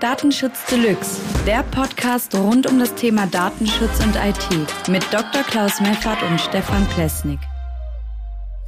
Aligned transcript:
Datenschutz 0.00 0.64
Deluxe, 0.70 1.20
der 1.46 1.62
Podcast 1.62 2.34
rund 2.34 2.66
um 2.66 2.78
das 2.78 2.94
Thema 2.94 3.26
Datenschutz 3.26 4.02
und 4.02 4.16
IT 4.16 4.88
mit 4.88 5.04
Dr. 5.12 5.42
Klaus 5.42 5.78
Meffert 5.78 6.22
und 6.22 6.40
Stefan 6.40 6.88
Plesnik. 6.88 7.38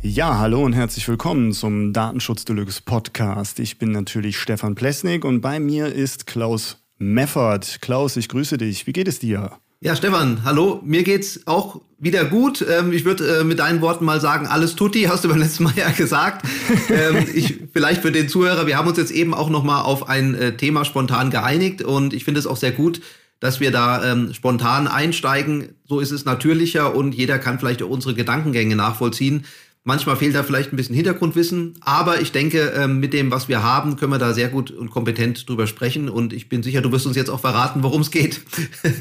Ja, 0.02 0.36
hallo 0.36 0.62
und 0.62 0.74
herzlich 0.74 1.08
willkommen 1.08 1.54
zum 1.54 1.94
Datenschutz 1.94 2.44
Deluxe 2.44 2.82
Podcast. 2.82 3.60
Ich 3.60 3.78
bin 3.78 3.92
natürlich 3.92 4.38
Stefan 4.38 4.74
Plesnik 4.74 5.24
und 5.24 5.40
bei 5.40 5.58
mir 5.58 5.86
ist 5.86 6.26
Klaus 6.26 6.84
Meffert. 6.98 7.78
Klaus, 7.80 8.18
ich 8.18 8.28
grüße 8.28 8.58
dich. 8.58 8.86
Wie 8.86 8.92
geht 8.92 9.08
es 9.08 9.18
dir? 9.18 9.52
Ja, 9.84 9.96
Stefan, 9.96 10.44
hallo. 10.44 10.80
Mir 10.84 11.02
geht's 11.02 11.40
auch 11.46 11.80
wieder 11.98 12.24
gut. 12.24 12.64
Ähm, 12.70 12.92
ich 12.92 13.04
würde 13.04 13.40
äh, 13.40 13.42
mit 13.44 13.58
deinen 13.58 13.80
Worten 13.80 14.04
mal 14.04 14.20
sagen, 14.20 14.46
alles 14.46 14.76
tutti, 14.76 15.02
hast 15.08 15.24
du 15.24 15.28
beim 15.28 15.40
letzten 15.40 15.64
Mal 15.64 15.72
ja 15.74 15.90
gesagt. 15.90 16.46
Ähm, 16.88 17.26
ich, 17.34 17.58
vielleicht 17.72 18.00
für 18.00 18.12
den 18.12 18.28
Zuhörer, 18.28 18.68
wir 18.68 18.78
haben 18.78 18.86
uns 18.86 18.96
jetzt 18.96 19.10
eben 19.10 19.34
auch 19.34 19.50
nochmal 19.50 19.82
auf 19.82 20.08
ein 20.08 20.36
äh, 20.36 20.56
Thema 20.56 20.84
spontan 20.84 21.30
geeinigt 21.30 21.82
und 21.82 22.14
ich 22.14 22.24
finde 22.24 22.38
es 22.38 22.46
auch 22.46 22.56
sehr 22.56 22.70
gut, 22.70 23.00
dass 23.40 23.58
wir 23.58 23.72
da 23.72 24.12
ähm, 24.12 24.32
spontan 24.32 24.86
einsteigen. 24.86 25.70
So 25.84 25.98
ist 25.98 26.12
es 26.12 26.24
natürlicher 26.24 26.94
und 26.94 27.12
jeder 27.12 27.40
kann 27.40 27.58
vielleicht 27.58 27.82
auch 27.82 27.90
unsere 27.90 28.14
Gedankengänge 28.14 28.76
nachvollziehen. 28.76 29.46
Manchmal 29.84 30.14
fehlt 30.14 30.36
da 30.36 30.44
vielleicht 30.44 30.72
ein 30.72 30.76
bisschen 30.76 30.94
Hintergrundwissen, 30.94 31.74
aber 31.80 32.20
ich 32.20 32.30
denke, 32.30 32.72
ähm, 32.76 33.00
mit 33.00 33.12
dem, 33.12 33.32
was 33.32 33.48
wir 33.48 33.64
haben, 33.64 33.96
können 33.96 34.12
wir 34.12 34.20
da 34.20 34.32
sehr 34.32 34.48
gut 34.48 34.70
und 34.70 34.90
kompetent 34.90 35.48
drüber 35.48 35.66
sprechen. 35.66 36.08
Und 36.08 36.32
ich 36.32 36.48
bin 36.48 36.62
sicher, 36.62 36.82
du 36.82 36.92
wirst 36.92 37.04
uns 37.04 37.16
jetzt 37.16 37.30
auch 37.30 37.40
verraten, 37.40 37.82
worum 37.82 38.02
es 38.02 38.12
geht. 38.12 38.42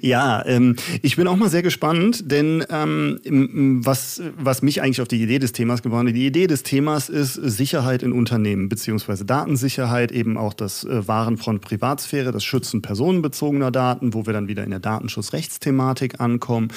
ja, 0.00 0.44
ähm, 0.44 0.74
ich 1.02 1.14
bin 1.14 1.28
auch 1.28 1.36
mal 1.36 1.48
sehr 1.48 1.62
gespannt, 1.62 2.32
denn 2.32 2.64
ähm, 2.68 3.80
was, 3.84 4.20
was 4.36 4.60
mich 4.62 4.82
eigentlich 4.82 5.00
auf 5.00 5.06
die 5.06 5.22
Idee 5.22 5.38
des 5.38 5.52
Themas 5.52 5.82
gebracht 5.82 6.08
hat, 6.08 6.16
die 6.16 6.26
Idee 6.26 6.48
des 6.48 6.64
Themas 6.64 7.08
ist 7.08 7.34
Sicherheit 7.34 8.02
in 8.02 8.10
Unternehmen, 8.10 8.68
beziehungsweise 8.68 9.24
Datensicherheit, 9.24 10.10
eben 10.10 10.36
auch 10.36 10.52
das 10.52 10.82
äh, 10.82 11.02
von 11.36 11.60
Privatsphäre, 11.60 12.32
das 12.32 12.42
Schützen 12.42 12.82
personenbezogener 12.82 13.70
Daten, 13.70 14.14
wo 14.14 14.26
wir 14.26 14.32
dann 14.32 14.48
wieder 14.48 14.64
in 14.64 14.70
der 14.70 14.80
Datenschutzrechtsthematik 14.80 16.18
ankommen. 16.18 16.72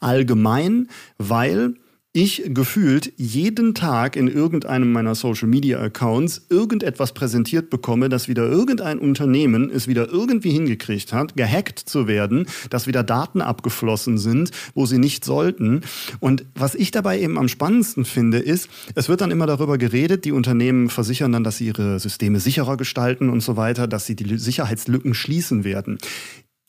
Allgemein, 0.00 0.88
weil 1.18 1.51
weil 1.52 1.74
ich 2.14 2.42
gefühlt 2.48 3.14
jeden 3.16 3.74
Tag 3.74 4.16
in 4.16 4.28
irgendeinem 4.28 4.92
meiner 4.92 5.14
Social 5.14 5.48
Media 5.48 5.80
Accounts 5.80 6.44
irgendetwas 6.50 7.14
präsentiert 7.14 7.70
bekomme, 7.70 8.10
dass 8.10 8.28
wieder 8.28 8.46
irgendein 8.46 8.98
Unternehmen 8.98 9.70
es 9.70 9.88
wieder 9.88 10.10
irgendwie 10.10 10.50
hingekriegt 10.50 11.14
hat, 11.14 11.36
gehackt 11.36 11.78
zu 11.78 12.06
werden, 12.08 12.46
dass 12.68 12.86
wieder 12.86 13.02
Daten 13.02 13.40
abgeflossen 13.40 14.18
sind, 14.18 14.50
wo 14.74 14.84
sie 14.84 14.98
nicht 14.98 15.24
sollten. 15.24 15.80
Und 16.20 16.44
was 16.54 16.74
ich 16.74 16.90
dabei 16.90 17.18
eben 17.18 17.38
am 17.38 17.48
spannendsten 17.48 18.04
finde, 18.04 18.40
ist, 18.40 18.68
es 18.94 19.08
wird 19.08 19.22
dann 19.22 19.30
immer 19.30 19.46
darüber 19.46 19.78
geredet, 19.78 20.26
die 20.26 20.32
Unternehmen 20.32 20.90
versichern 20.90 21.32
dann, 21.32 21.44
dass 21.44 21.56
sie 21.56 21.68
ihre 21.68 21.98
Systeme 21.98 22.40
sicherer 22.40 22.76
gestalten 22.76 23.30
und 23.30 23.40
so 23.40 23.56
weiter, 23.56 23.86
dass 23.86 24.04
sie 24.04 24.16
die 24.16 24.36
Sicherheitslücken 24.36 25.14
schließen 25.14 25.64
werden. 25.64 25.96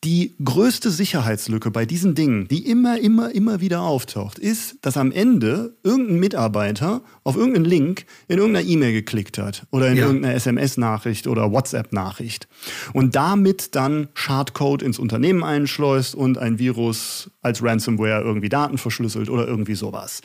Die 0.04 0.34
größte 0.44 0.90
Sicherheitslücke 0.90 1.70
bei 1.70 1.86
diesen 1.86 2.14
Dingen, 2.14 2.46
die 2.46 2.68
immer, 2.70 3.00
immer, 3.00 3.34
immer 3.34 3.62
wieder 3.62 3.80
auftaucht, 3.80 4.38
ist, 4.38 4.76
dass 4.82 4.98
am 4.98 5.10
Ende 5.10 5.78
irgendein 5.82 6.20
Mitarbeiter 6.20 7.00
auf 7.22 7.36
irgendeinen 7.36 7.64
Link 7.64 8.04
in 8.28 8.36
irgendeiner 8.36 8.68
E-Mail 8.68 8.92
geklickt 8.92 9.38
hat 9.38 9.66
oder 9.70 9.88
in 9.88 9.96
ja. 9.96 10.04
irgendeiner 10.04 10.34
SMS-Nachricht 10.34 11.26
oder 11.26 11.50
WhatsApp-Nachricht 11.50 12.48
und 12.92 13.16
damit 13.16 13.74
dann 13.76 14.08
Schadcode 14.12 14.82
ins 14.82 14.98
Unternehmen 14.98 15.42
einschleust 15.42 16.14
und 16.14 16.36
ein 16.36 16.58
Virus 16.58 17.30
als 17.40 17.62
Ransomware 17.62 18.22
irgendwie 18.22 18.50
Daten 18.50 18.76
verschlüsselt 18.76 19.30
oder 19.30 19.46
irgendwie 19.46 19.74
sowas. 19.74 20.20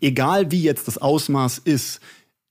Egal 0.00 0.52
wie 0.52 0.62
jetzt 0.62 0.86
das 0.86 0.98
Ausmaß 0.98 1.58
ist, 1.58 1.98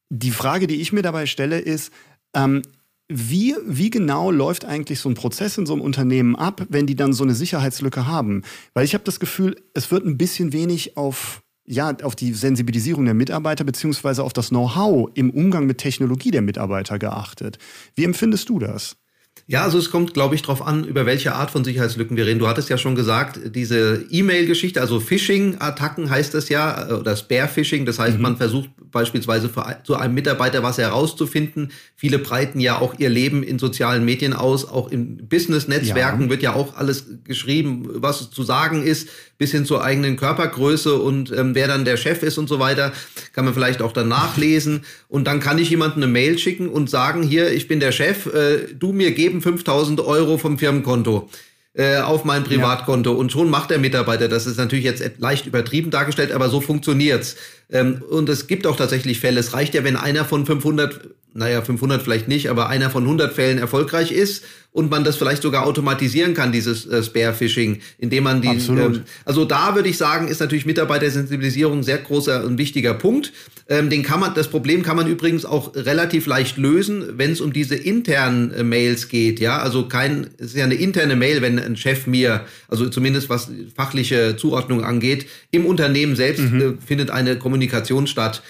die 0.09 0.31
Frage, 0.31 0.67
die 0.67 0.81
ich 0.81 0.91
mir 0.91 1.01
dabei 1.01 1.27
stelle, 1.27 1.59
ist, 1.59 1.93
ähm, 2.33 2.61
wie, 3.09 3.55
wie 3.65 3.89
genau 3.89 4.31
läuft 4.31 4.65
eigentlich 4.65 4.99
so 4.99 5.09
ein 5.09 5.15
Prozess 5.15 5.57
in 5.57 5.65
so 5.65 5.73
einem 5.73 5.81
Unternehmen 5.81 6.35
ab, 6.35 6.65
wenn 6.69 6.87
die 6.87 6.95
dann 6.95 7.13
so 7.13 7.23
eine 7.23 7.35
Sicherheitslücke 7.35 8.07
haben? 8.07 8.43
Weil 8.73 8.85
ich 8.85 8.93
habe 8.93 9.03
das 9.03 9.19
Gefühl, 9.19 9.55
es 9.73 9.91
wird 9.91 10.05
ein 10.05 10.17
bisschen 10.17 10.53
wenig 10.53 10.97
auf 10.97 11.41
ja, 11.65 11.95
auf 12.03 12.15
die 12.15 12.33
Sensibilisierung 12.33 13.05
der 13.05 13.13
Mitarbeiter 13.13 13.63
beziehungsweise 13.63 14.23
auf 14.23 14.33
das 14.33 14.49
Know-how 14.49 15.09
im 15.13 15.29
Umgang 15.29 15.65
mit 15.65 15.77
Technologie 15.77 16.29
der 16.29 16.41
Mitarbeiter 16.41 16.99
geachtet. 16.99 17.57
Wie 17.95 18.03
empfindest 18.03 18.49
du 18.49 18.59
das? 18.59 18.97
Ja, 19.45 19.63
also 19.63 19.77
es 19.77 19.91
kommt, 19.91 20.13
glaube 20.13 20.35
ich, 20.35 20.41
darauf 20.41 20.65
an, 20.65 20.85
über 20.85 21.05
welche 21.05 21.35
Art 21.35 21.51
von 21.51 21.65
Sicherheitslücken 21.65 22.15
wir 22.15 22.25
reden. 22.25 22.39
Du 22.39 22.47
hattest 22.47 22.69
ja 22.69 22.77
schon 22.77 22.95
gesagt, 22.95 23.39
diese 23.53 24.05
E-Mail-Geschichte, 24.09 24.79
also 24.79 25.01
Phishing-Attacken 25.01 26.09
heißt 26.09 26.33
das 26.33 26.47
ja, 26.47 26.89
äh, 26.89 26.93
oder 26.93 27.17
Spare-Phishing. 27.17 27.85
Das 27.85 27.99
heißt, 27.99 28.15
mhm. 28.15 28.21
man 28.21 28.37
versucht 28.37 28.69
beispielsweise 28.91 29.49
für 29.49 29.79
zu 29.83 29.95
einem 29.95 30.13
Mitarbeiter 30.13 30.63
was 30.63 30.77
herauszufinden. 30.77 31.71
Viele 31.95 32.19
breiten 32.19 32.61
ja 32.61 32.79
auch 32.79 32.97
ihr 32.99 33.09
Leben 33.09 33.43
in 33.43 33.59
sozialen 33.59 34.05
Medien 34.05 34.33
aus, 34.33 34.65
auch 34.65 34.89
in 34.89 35.27
Business-Netzwerken 35.27 36.23
ja. 36.23 36.29
wird 36.29 36.41
ja 36.41 36.53
auch 36.53 36.77
alles 36.77 37.05
geschrieben, 37.25 37.89
was 37.95 38.31
zu 38.31 38.43
sagen 38.43 38.81
ist, 38.81 39.09
bis 39.43 39.51
hin 39.51 39.65
zur 39.65 39.83
eigenen 39.83 40.15
Körpergröße 40.15 40.95
und 40.95 41.29
ähm, 41.33 41.53
wer 41.53 41.67
dann 41.67 41.83
der 41.83 41.97
Chef 41.97 42.23
ist 42.23 42.37
und 42.37 42.47
so 42.47 42.59
weiter, 42.59 42.93
kann 43.33 43.43
man 43.43 43.53
vielleicht 43.53 43.81
auch 43.81 43.91
dann 43.91 44.07
nachlesen. 44.07 44.85
Und 45.09 45.27
dann 45.27 45.41
kann 45.41 45.57
ich 45.57 45.69
jemandem 45.69 46.03
eine 46.03 46.11
Mail 46.13 46.39
schicken 46.39 46.69
und 46.69 46.89
sagen, 46.89 47.23
hier, 47.23 47.51
ich 47.51 47.67
bin 47.67 47.81
der 47.81 47.91
Chef, 47.91 48.27
äh, 48.27 48.73
du 48.73 48.93
mir 48.93 49.11
geben 49.11 49.41
5000 49.41 49.99
Euro 49.99 50.37
vom 50.37 50.57
Firmenkonto 50.57 51.29
äh, 51.73 51.97
auf 51.97 52.23
mein 52.23 52.45
Privatkonto 52.45 53.11
ja. 53.11 53.17
und 53.17 53.33
schon 53.33 53.49
macht 53.49 53.69
der 53.71 53.79
Mitarbeiter. 53.79 54.29
Das 54.29 54.45
ist 54.45 54.57
natürlich 54.57 54.85
jetzt 54.85 55.03
leicht 55.17 55.45
übertrieben 55.45 55.91
dargestellt, 55.91 56.31
aber 56.31 56.47
so 56.47 56.61
funktioniert's. 56.61 57.35
Ähm, 57.69 58.01
und 58.09 58.29
es 58.29 58.47
gibt 58.47 58.65
auch 58.65 58.77
tatsächlich 58.77 59.19
Fälle. 59.19 59.41
Es 59.41 59.53
reicht 59.53 59.73
ja, 59.73 59.83
wenn 59.83 59.97
einer 59.97 60.23
von 60.23 60.45
500, 60.45 61.09
naja, 61.33 61.61
500 61.61 62.01
vielleicht 62.01 62.27
nicht, 62.27 62.49
aber 62.49 62.69
einer 62.69 62.89
von 62.89 63.03
100 63.03 63.33
Fällen 63.33 63.57
erfolgreich 63.57 64.11
ist 64.11 64.43
und 64.73 64.89
man 64.89 65.03
das 65.03 65.15
vielleicht 65.15 65.43
sogar 65.43 65.65
automatisieren 65.65 66.33
kann, 66.33 66.51
dieses 66.51 66.85
äh, 66.87 67.03
Spare-Phishing, 67.03 67.79
indem 67.99 68.23
man 68.23 68.41
die, 68.41 68.57
ähm, 68.69 69.03
also 69.23 69.45
da 69.45 69.75
würde 69.75 69.87
ich 69.87 69.97
sagen, 69.97 70.27
ist 70.27 70.41
natürlich 70.41 70.65
Mitarbeitersensibilisierung 70.65 71.79
ein 71.79 71.83
sehr 71.83 71.99
großer 71.99 72.43
und 72.43 72.57
wichtiger 72.57 72.95
Punkt. 72.95 73.31
Ähm, 73.69 73.89
den 73.89 74.03
kann 74.03 74.19
man, 74.19 74.33
das 74.33 74.47
Problem 74.47 74.83
kann 74.83 74.97
man 74.97 75.07
übrigens 75.07 75.45
auch 75.45 75.75
relativ 75.75 76.25
leicht 76.25 76.57
lösen, 76.57 77.17
wenn 77.17 77.31
es 77.31 77.39
um 77.39 77.53
diese 77.53 77.75
internen 77.75 78.51
äh, 78.51 78.63
Mails 78.63 79.07
geht, 79.07 79.39
ja, 79.39 79.59
also 79.59 79.87
kein, 79.87 80.27
es 80.37 80.47
ist 80.47 80.57
ja 80.57 80.65
eine 80.65 80.75
interne 80.75 81.15
Mail, 81.15 81.41
wenn 81.41 81.59
ein 81.59 81.77
Chef 81.77 82.07
mir, 82.07 82.41
also 82.67 82.89
zumindest 82.89 83.29
was 83.29 83.49
fachliche 83.75 84.35
Zuordnung 84.37 84.83
angeht, 84.83 85.27
im 85.51 85.65
Unternehmen 85.65 86.15
selbst 86.15 86.41
mhm. 86.41 86.61
äh, 86.61 86.73
findet 86.85 87.11
eine 87.11 87.37
Kommunikation 87.37 88.07
statt. 88.07 88.41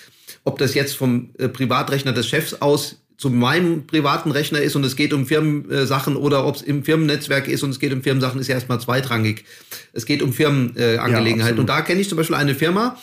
Ob 0.44 0.58
das 0.58 0.74
jetzt 0.74 0.96
vom 0.96 1.30
äh, 1.38 1.48
Privatrechner 1.48 2.14
des 2.14 2.28
Chefs 2.28 2.56
aus 2.62 2.98
zu 3.18 3.30
meinem 3.30 3.88
privaten 3.88 4.32
Rechner 4.32 4.60
ist 4.62 4.76
und 4.76 4.84
es 4.84 4.96
geht 4.96 5.14
um 5.14 5.26
Firmensachen 5.26 6.16
oder 6.16 6.46
ob 6.46 6.56
es 6.56 6.62
im 6.62 6.84
Firmennetzwerk 6.84 7.48
ist 7.48 7.64
und 7.64 7.70
es 7.70 7.80
geht 7.80 7.94
um 7.94 8.02
Firmensachen, 8.02 8.42
ist 8.42 8.48
ja 8.48 8.56
erstmal 8.56 8.82
zweitrangig. 8.82 9.46
Es 9.94 10.06
geht 10.06 10.22
um 10.22 10.34
Firmenangelegenheiten. 10.34 11.58
Ja, 11.58 11.62
und 11.62 11.68
da 11.68 11.82
kenne 11.82 12.02
ich 12.02 12.10
zum 12.10 12.18
Beispiel 12.18 12.36
eine 12.36 12.56
Firma, 12.56 12.98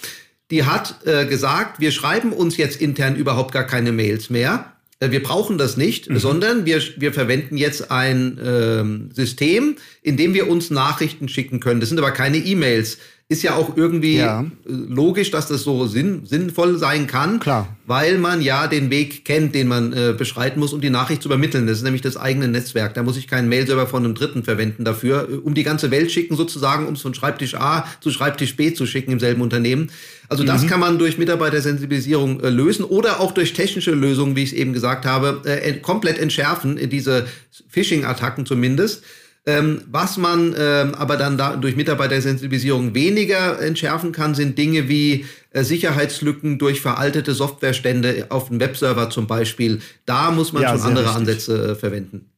die 0.50 0.64
hat 0.64 1.06
äh, 1.06 1.26
gesagt, 1.26 1.80
wir 1.80 1.92
schreiben 1.92 2.32
uns 2.32 2.56
jetzt 2.56 2.80
intern 2.80 3.16
überhaupt 3.16 3.52
gar 3.52 3.64
keine 3.64 3.92
Mails 3.92 4.30
mehr. 4.30 4.72
Äh, 4.98 5.10
wir 5.10 5.22
brauchen 5.22 5.58
das 5.58 5.76
nicht, 5.76 6.10
mhm. 6.10 6.18
sondern 6.18 6.66
wir, 6.66 6.82
wir 6.96 7.12
verwenden 7.12 7.56
jetzt 7.56 7.90
ein 7.90 8.38
ähm, 8.44 9.10
System, 9.14 9.76
in 10.02 10.16
dem 10.16 10.34
wir 10.34 10.48
uns 10.48 10.70
Nachrichten 10.70 11.28
schicken 11.28 11.60
können. 11.60 11.80
Das 11.80 11.88
sind 11.88 11.98
aber 11.98 12.10
keine 12.10 12.38
E-Mails 12.38 12.98
ist 13.30 13.44
ja 13.44 13.54
auch 13.54 13.76
irgendwie 13.76 14.16
ja. 14.16 14.40
Äh, 14.40 14.46
logisch, 14.66 15.30
dass 15.30 15.46
das 15.46 15.62
so 15.62 15.86
sinn, 15.86 16.22
sinnvoll 16.26 16.78
sein 16.78 17.06
kann, 17.06 17.38
Klar. 17.38 17.68
weil 17.86 18.18
man 18.18 18.42
ja 18.42 18.66
den 18.66 18.90
Weg 18.90 19.24
kennt, 19.24 19.54
den 19.54 19.68
man 19.68 19.92
äh, 19.92 20.14
beschreiten 20.18 20.58
muss, 20.58 20.72
um 20.72 20.80
die 20.80 20.90
Nachricht 20.90 21.22
zu 21.22 21.28
übermitteln. 21.28 21.68
Das 21.68 21.78
ist 21.78 21.84
nämlich 21.84 22.02
das 22.02 22.16
eigene 22.16 22.48
Netzwerk. 22.48 22.94
Da 22.94 23.04
muss 23.04 23.16
ich 23.16 23.28
keinen 23.28 23.48
Mailserver 23.48 23.86
von 23.86 24.04
einem 24.04 24.16
Dritten 24.16 24.42
verwenden 24.42 24.84
dafür, 24.84 25.28
äh, 25.30 25.34
um 25.36 25.54
die 25.54 25.62
ganze 25.62 25.92
Welt 25.92 26.10
schicken 26.10 26.34
sozusagen, 26.34 26.88
um 26.88 26.94
es 26.94 27.02
von 27.02 27.14
Schreibtisch 27.14 27.54
A 27.54 27.86
zu 28.00 28.10
Schreibtisch 28.10 28.56
B 28.56 28.74
zu 28.74 28.84
schicken 28.84 29.12
im 29.12 29.20
selben 29.20 29.42
Unternehmen. 29.42 29.92
Also 30.28 30.42
das 30.42 30.62
mhm. 30.62 30.66
kann 30.66 30.80
man 30.80 30.98
durch 30.98 31.16
Mitarbeitersensibilisierung 31.16 32.40
äh, 32.40 32.50
lösen 32.50 32.84
oder 32.84 33.20
auch 33.20 33.30
durch 33.30 33.52
technische 33.52 33.92
Lösungen, 33.92 34.34
wie 34.34 34.42
ich 34.42 34.50
es 34.50 34.58
eben 34.58 34.72
gesagt 34.72 35.06
habe, 35.06 35.42
äh, 35.44 35.74
komplett 35.74 36.18
entschärfen, 36.18 36.80
diese 36.90 37.28
Phishing-Attacken 37.68 38.44
zumindest. 38.44 39.04
Ähm, 39.46 39.82
was 39.90 40.18
man 40.18 40.54
ähm, 40.58 40.94
aber 40.94 41.16
dann 41.16 41.38
da 41.38 41.56
durch 41.56 41.74
Mitarbeitersensibilisierung 41.74 42.94
weniger 42.94 43.60
entschärfen 43.60 44.12
kann, 44.12 44.34
sind 44.34 44.58
Dinge 44.58 44.88
wie 44.88 45.24
äh, 45.50 45.64
Sicherheitslücken 45.64 46.58
durch 46.58 46.82
veraltete 46.82 47.32
Softwarestände 47.32 48.26
auf 48.28 48.48
dem 48.48 48.60
Webserver 48.60 49.08
zum 49.08 49.26
Beispiel. 49.26 49.80
Da 50.04 50.30
muss 50.30 50.52
man 50.52 50.62
ja, 50.62 50.70
schon 50.70 50.82
andere 50.82 51.04
richtig. 51.04 51.16
Ansätze 51.16 51.70
äh, 51.70 51.74
verwenden. 51.74 52.30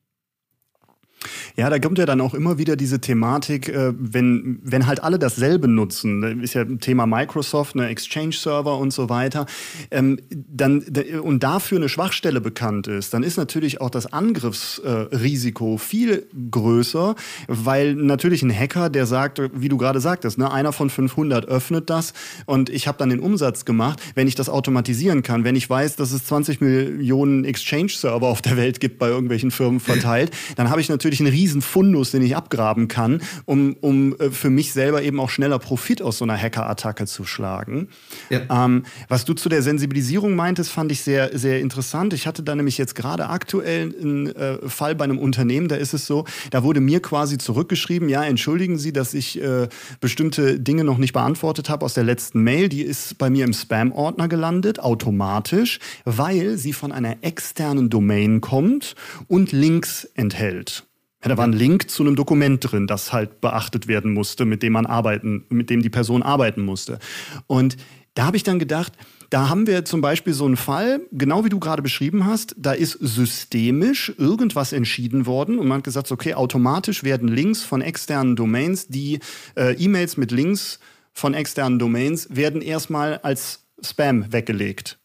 Ja, 1.57 1.69
da 1.69 1.79
kommt 1.79 1.99
ja 1.99 2.07
dann 2.07 2.21
auch 2.21 2.33
immer 2.33 2.57
wieder 2.57 2.77
diese 2.77 3.01
Thematik, 3.01 3.69
äh, 3.69 3.93
wenn, 3.99 4.59
wenn 4.63 4.87
halt 4.87 5.03
alle 5.03 5.19
dasselbe 5.19 5.69
nutzen, 5.69 6.41
ist 6.41 6.55
ja 6.55 6.63
ein 6.63 6.81
Thema 6.81 7.07
Microsoft, 7.07 7.77
eine 7.77 7.89
Exchange-Server 7.89 8.79
und 8.79 8.93
so 8.93 9.11
weiter, 9.11 9.47
ähm, 9.91 10.19
dann, 10.31 10.83
und 11.23 11.43
dafür 11.43 11.79
eine 11.79 11.91
Schwachstelle 11.91 12.41
bekannt 12.41 12.87
ist, 12.87 13.13
dann 13.13 13.23
ist 13.23 13.37
natürlich 13.37 13.81
auch 13.81 13.91
das 13.91 14.13
Angriffsrisiko 14.13 15.77
viel 15.77 16.27
größer, 16.51 17.15
weil 17.49 17.95
natürlich 17.95 18.43
ein 18.43 18.53
Hacker, 18.55 18.89
der 18.89 19.05
sagt, 19.05 19.41
wie 19.55 19.69
du 19.69 19.77
gerade 19.77 20.01
sagtest, 20.01 20.39
ne, 20.39 20.51
einer 20.51 20.73
von 20.73 20.89
500 20.89 21.47
öffnet 21.47 21.91
das 21.91 22.15
und 22.47 22.71
ich 22.71 22.89
habe 22.89 22.97
dann 22.97 23.11
den 23.11 23.21
Umsatz 23.21 23.67
gemacht, 23.67 24.01
wenn 24.15 24.27
ich 24.27 24.35
das 24.35 24.49
automatisieren 24.49 25.23
kann, 25.23 25.45
wenn 25.45 25.57
ich 25.57 25.69
weiß, 25.69 25.97
dass 25.97 26.13
es 26.13 26.25
20 26.25 26.63
Millionen 26.63 27.45
Exchange-Server 27.45 28.27
auf 28.27 28.41
der 28.41 28.57
Welt 28.57 28.81
gibt 28.81 28.99
bei 28.99 29.09
irgendwelchen 29.09 29.51
Firmen 29.51 29.81
verteilt, 29.81 30.31
dann 30.57 30.71
habe 30.71 30.81
ich 30.81 30.89
natürlich 30.89 31.21
einen 31.21 31.33
riesen 31.43 31.61
Fundus, 31.61 32.13
den 32.13 32.23
ich 32.23 32.37
abgraben 32.37 32.87
kann, 32.87 33.21
um, 33.47 33.75
um 33.81 34.17
äh, 34.19 34.31
für 34.31 34.49
mich 34.49 34.73
selber 34.73 35.03
eben 35.03 35.19
auch 35.19 35.29
schneller 35.29 35.59
Profit 35.59 36.01
aus 36.01 36.19
so 36.19 36.25
einer 36.25 36.37
Hacker-Attacke 36.37 37.07
zu 37.07 37.25
schlagen. 37.25 37.89
Ja. 38.31 38.43
Ähm, 38.65 38.85
was 39.09 39.25
du 39.25 39.35
zu 39.35 39.49
der 39.49 39.63
Sensibilisierung 39.63 40.37
meintest, 40.37 40.71
fand 40.71 40.93
ich 40.93 41.03
sehr, 41.03 41.37
sehr 41.37 41.59
interessant. 41.61 42.15
Ich 42.15 42.29
hatte 42.29 42.45
da 42.45 42.55
nämlich 42.55 42.79
jetzt 42.79 42.95
gerade 42.95 43.29
aktuell 43.29 43.93
einen 44.01 44.27
äh, 44.37 44.69
Fall 44.69 44.95
bei 44.95 45.05
einem 45.05 45.19
Unternehmen, 45.19 45.67
da 45.67 45.75
ist 45.75 45.95
es 45.95 46.07
so, 46.07 46.25
da 46.51 46.63
wurde 46.63 46.81
mir 46.81 47.03
quasi 47.03 47.39
zurückgeschrieben, 47.39 48.09
ja, 48.09 48.23
entschuldigen 48.23 48.79
Sie, 48.79 48.93
dass 48.93 49.13
ich 49.13 49.43
äh, 49.43 49.69
bestimmte 50.01 50.61
Dinge 50.61 50.85
noch 50.85 50.99
nicht 50.99 51.13
beantwortet 51.13 51.69
habe 51.69 51.85
aus 51.85 51.95
der 51.95 52.05
letzten 52.05 52.43
Mail. 52.43 52.69
Die 52.69 52.83
ist 52.83 53.19
bei 53.19 53.31
mir 53.31 53.45
im 53.45 53.53
Spam-Ordner 53.53 54.29
gelandet, 54.29 54.79
automatisch, 54.79 55.81
weil 56.05 56.57
sie 56.57 56.73
von 56.73 56.93
einer 56.93 57.17
externen 57.23 57.91
Domain 57.91 58.41
kommt 58.41 58.95
und 59.27 59.51
Links 59.51 60.05
enthält. 60.15 60.85
Ja, 61.23 61.29
da 61.29 61.37
war 61.37 61.47
ein 61.47 61.53
Link 61.53 61.89
zu 61.89 62.03
einem 62.03 62.17
Dokument 62.17 62.61
drin, 62.61 62.87
das 62.87 63.13
halt 63.13 63.41
beachtet 63.41 63.87
werden 63.87 64.13
musste, 64.13 64.45
mit 64.45 64.63
dem 64.63 64.73
man 64.73 64.87
arbeiten, 64.87 65.45
mit 65.51 65.71
dem 65.71 65.83
die 65.83 65.91
Person 65.91 66.23
arbeiten 66.23 66.63
musste. 66.63 66.99
Und 67.47 67.77
da 68.15 68.27
habe 68.27 68.37
ich 68.37 68.43
dann 68.43 68.59
gedacht, 68.59 68.93
da 69.31 69.49
haben 69.49 69.67
wir 69.67 69.87
zum 69.87 70.03
Beispiel 70.03 70.35
so 70.35 70.45
einen 70.45 70.59
Fall, 70.59 71.01
genau 71.13 71.45
wie 71.45 71.49
du 71.49 71.59
gerade 71.59 71.81
beschrieben 71.81 72.27
hast, 72.27 72.55
da 72.59 72.73
ist 72.73 72.99
systemisch 73.01 74.13
irgendwas 74.19 74.75
entschieden 74.75 75.25
worden 75.25 75.59
und 75.59 75.69
man 75.69 75.79
hat 75.79 75.85
gesagt, 75.85 76.13
okay, 76.13 76.35
automatisch 76.35 77.03
werden 77.05 77.29
Links 77.29 77.63
von 77.63 77.81
externen 77.81 78.37
Domains, 78.37 78.89
die 78.89 79.21
äh, 79.57 79.75
E-Mails 79.77 80.19
mit 80.19 80.33
Links 80.33 80.81
von 81.15 81.33
externen 81.33 81.79
Domains 81.79 82.29
werden 82.31 82.61
erstmal 82.61 83.19
als 83.19 83.65
Spam 83.83 84.31
weggelegt. 84.33 84.99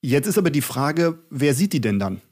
Jetzt 0.00 0.26
ist 0.26 0.38
aber 0.38 0.50
die 0.50 0.62
Frage, 0.62 1.18
wer 1.30 1.54
sieht 1.54 1.72
die 1.72 1.80
denn 1.80 1.98
dann? 1.98 2.22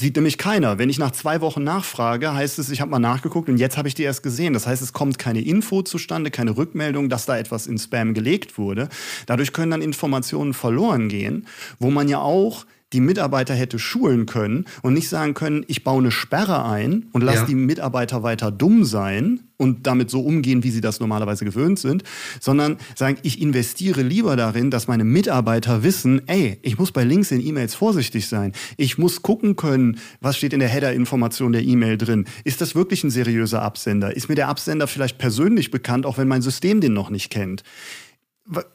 Sieht 0.00 0.16
nämlich 0.16 0.38
keiner. 0.38 0.78
Wenn 0.78 0.88
ich 0.88 0.98
nach 0.98 1.10
zwei 1.10 1.42
Wochen 1.42 1.62
nachfrage, 1.62 2.32
heißt 2.32 2.58
es, 2.58 2.70
ich 2.70 2.80
habe 2.80 2.90
mal 2.90 2.98
nachgeguckt 2.98 3.50
und 3.50 3.58
jetzt 3.58 3.76
habe 3.76 3.86
ich 3.86 3.94
die 3.94 4.02
erst 4.02 4.22
gesehen. 4.22 4.54
Das 4.54 4.66
heißt, 4.66 4.80
es 4.80 4.94
kommt 4.94 5.18
keine 5.18 5.42
Info 5.42 5.82
zustande, 5.82 6.30
keine 6.30 6.56
Rückmeldung, 6.56 7.10
dass 7.10 7.26
da 7.26 7.36
etwas 7.36 7.66
in 7.66 7.76
Spam 7.76 8.14
gelegt 8.14 8.56
wurde. 8.56 8.88
Dadurch 9.26 9.52
können 9.52 9.72
dann 9.72 9.82
Informationen 9.82 10.54
verloren 10.54 11.10
gehen, 11.10 11.46
wo 11.80 11.90
man 11.90 12.08
ja 12.08 12.18
auch 12.18 12.64
die 12.92 13.00
Mitarbeiter 13.00 13.54
hätte 13.54 13.78
schulen 13.78 14.26
können 14.26 14.64
und 14.82 14.94
nicht 14.94 15.08
sagen 15.08 15.34
können, 15.34 15.64
ich 15.68 15.84
baue 15.84 16.00
eine 16.00 16.10
Sperre 16.10 16.64
ein 16.64 17.06
und 17.12 17.22
lasse 17.22 17.40
ja. 17.40 17.46
die 17.46 17.54
Mitarbeiter 17.54 18.22
weiter 18.22 18.50
dumm 18.50 18.84
sein 18.84 19.40
und 19.56 19.86
damit 19.86 20.10
so 20.10 20.22
umgehen, 20.22 20.64
wie 20.64 20.70
sie 20.70 20.80
das 20.80 21.00
normalerweise 21.00 21.44
gewöhnt 21.44 21.78
sind, 21.78 22.02
sondern 22.40 22.78
sagen, 22.96 23.18
ich 23.22 23.40
investiere 23.40 24.02
lieber 24.02 24.34
darin, 24.34 24.70
dass 24.70 24.88
meine 24.88 25.04
Mitarbeiter 25.04 25.82
wissen, 25.82 26.22
ey, 26.26 26.58
ich 26.62 26.78
muss 26.78 26.92
bei 26.92 27.04
Links 27.04 27.30
in 27.30 27.46
E-Mails 27.46 27.74
vorsichtig 27.74 28.26
sein. 28.26 28.52
Ich 28.76 28.98
muss 28.98 29.22
gucken 29.22 29.56
können, 29.56 29.98
was 30.20 30.36
steht 30.36 30.52
in 30.52 30.60
der 30.60 30.68
Header-Information 30.68 31.52
der 31.52 31.62
E-Mail 31.62 31.98
drin. 31.98 32.24
Ist 32.42 32.60
das 32.60 32.74
wirklich 32.74 33.04
ein 33.04 33.10
seriöser 33.10 33.62
Absender? 33.62 34.16
Ist 34.16 34.28
mir 34.28 34.34
der 34.34 34.48
Absender 34.48 34.86
vielleicht 34.86 35.18
persönlich 35.18 35.70
bekannt, 35.70 36.06
auch 36.06 36.18
wenn 36.18 36.28
mein 36.28 36.42
System 36.42 36.80
den 36.80 36.94
noch 36.94 37.10
nicht 37.10 37.30
kennt? 37.30 37.62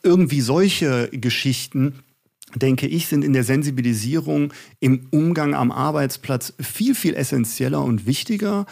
Irgendwie 0.04 0.40
solche 0.40 1.10
Geschichten 1.12 2.05
denke 2.54 2.88
ich, 2.88 3.08
sind 3.08 3.24
in 3.24 3.34
der 3.34 3.44
Sensibilisierung 3.44 4.54
im 4.80 5.08
Umgang 5.12 5.56
am 5.56 5.72
Arbeitsplatz 5.72 6.54
viel, 6.60 6.96
viel 6.96 7.16
essentieller 7.16 7.84
und 7.84 8.06
wichtiger. 8.06 8.66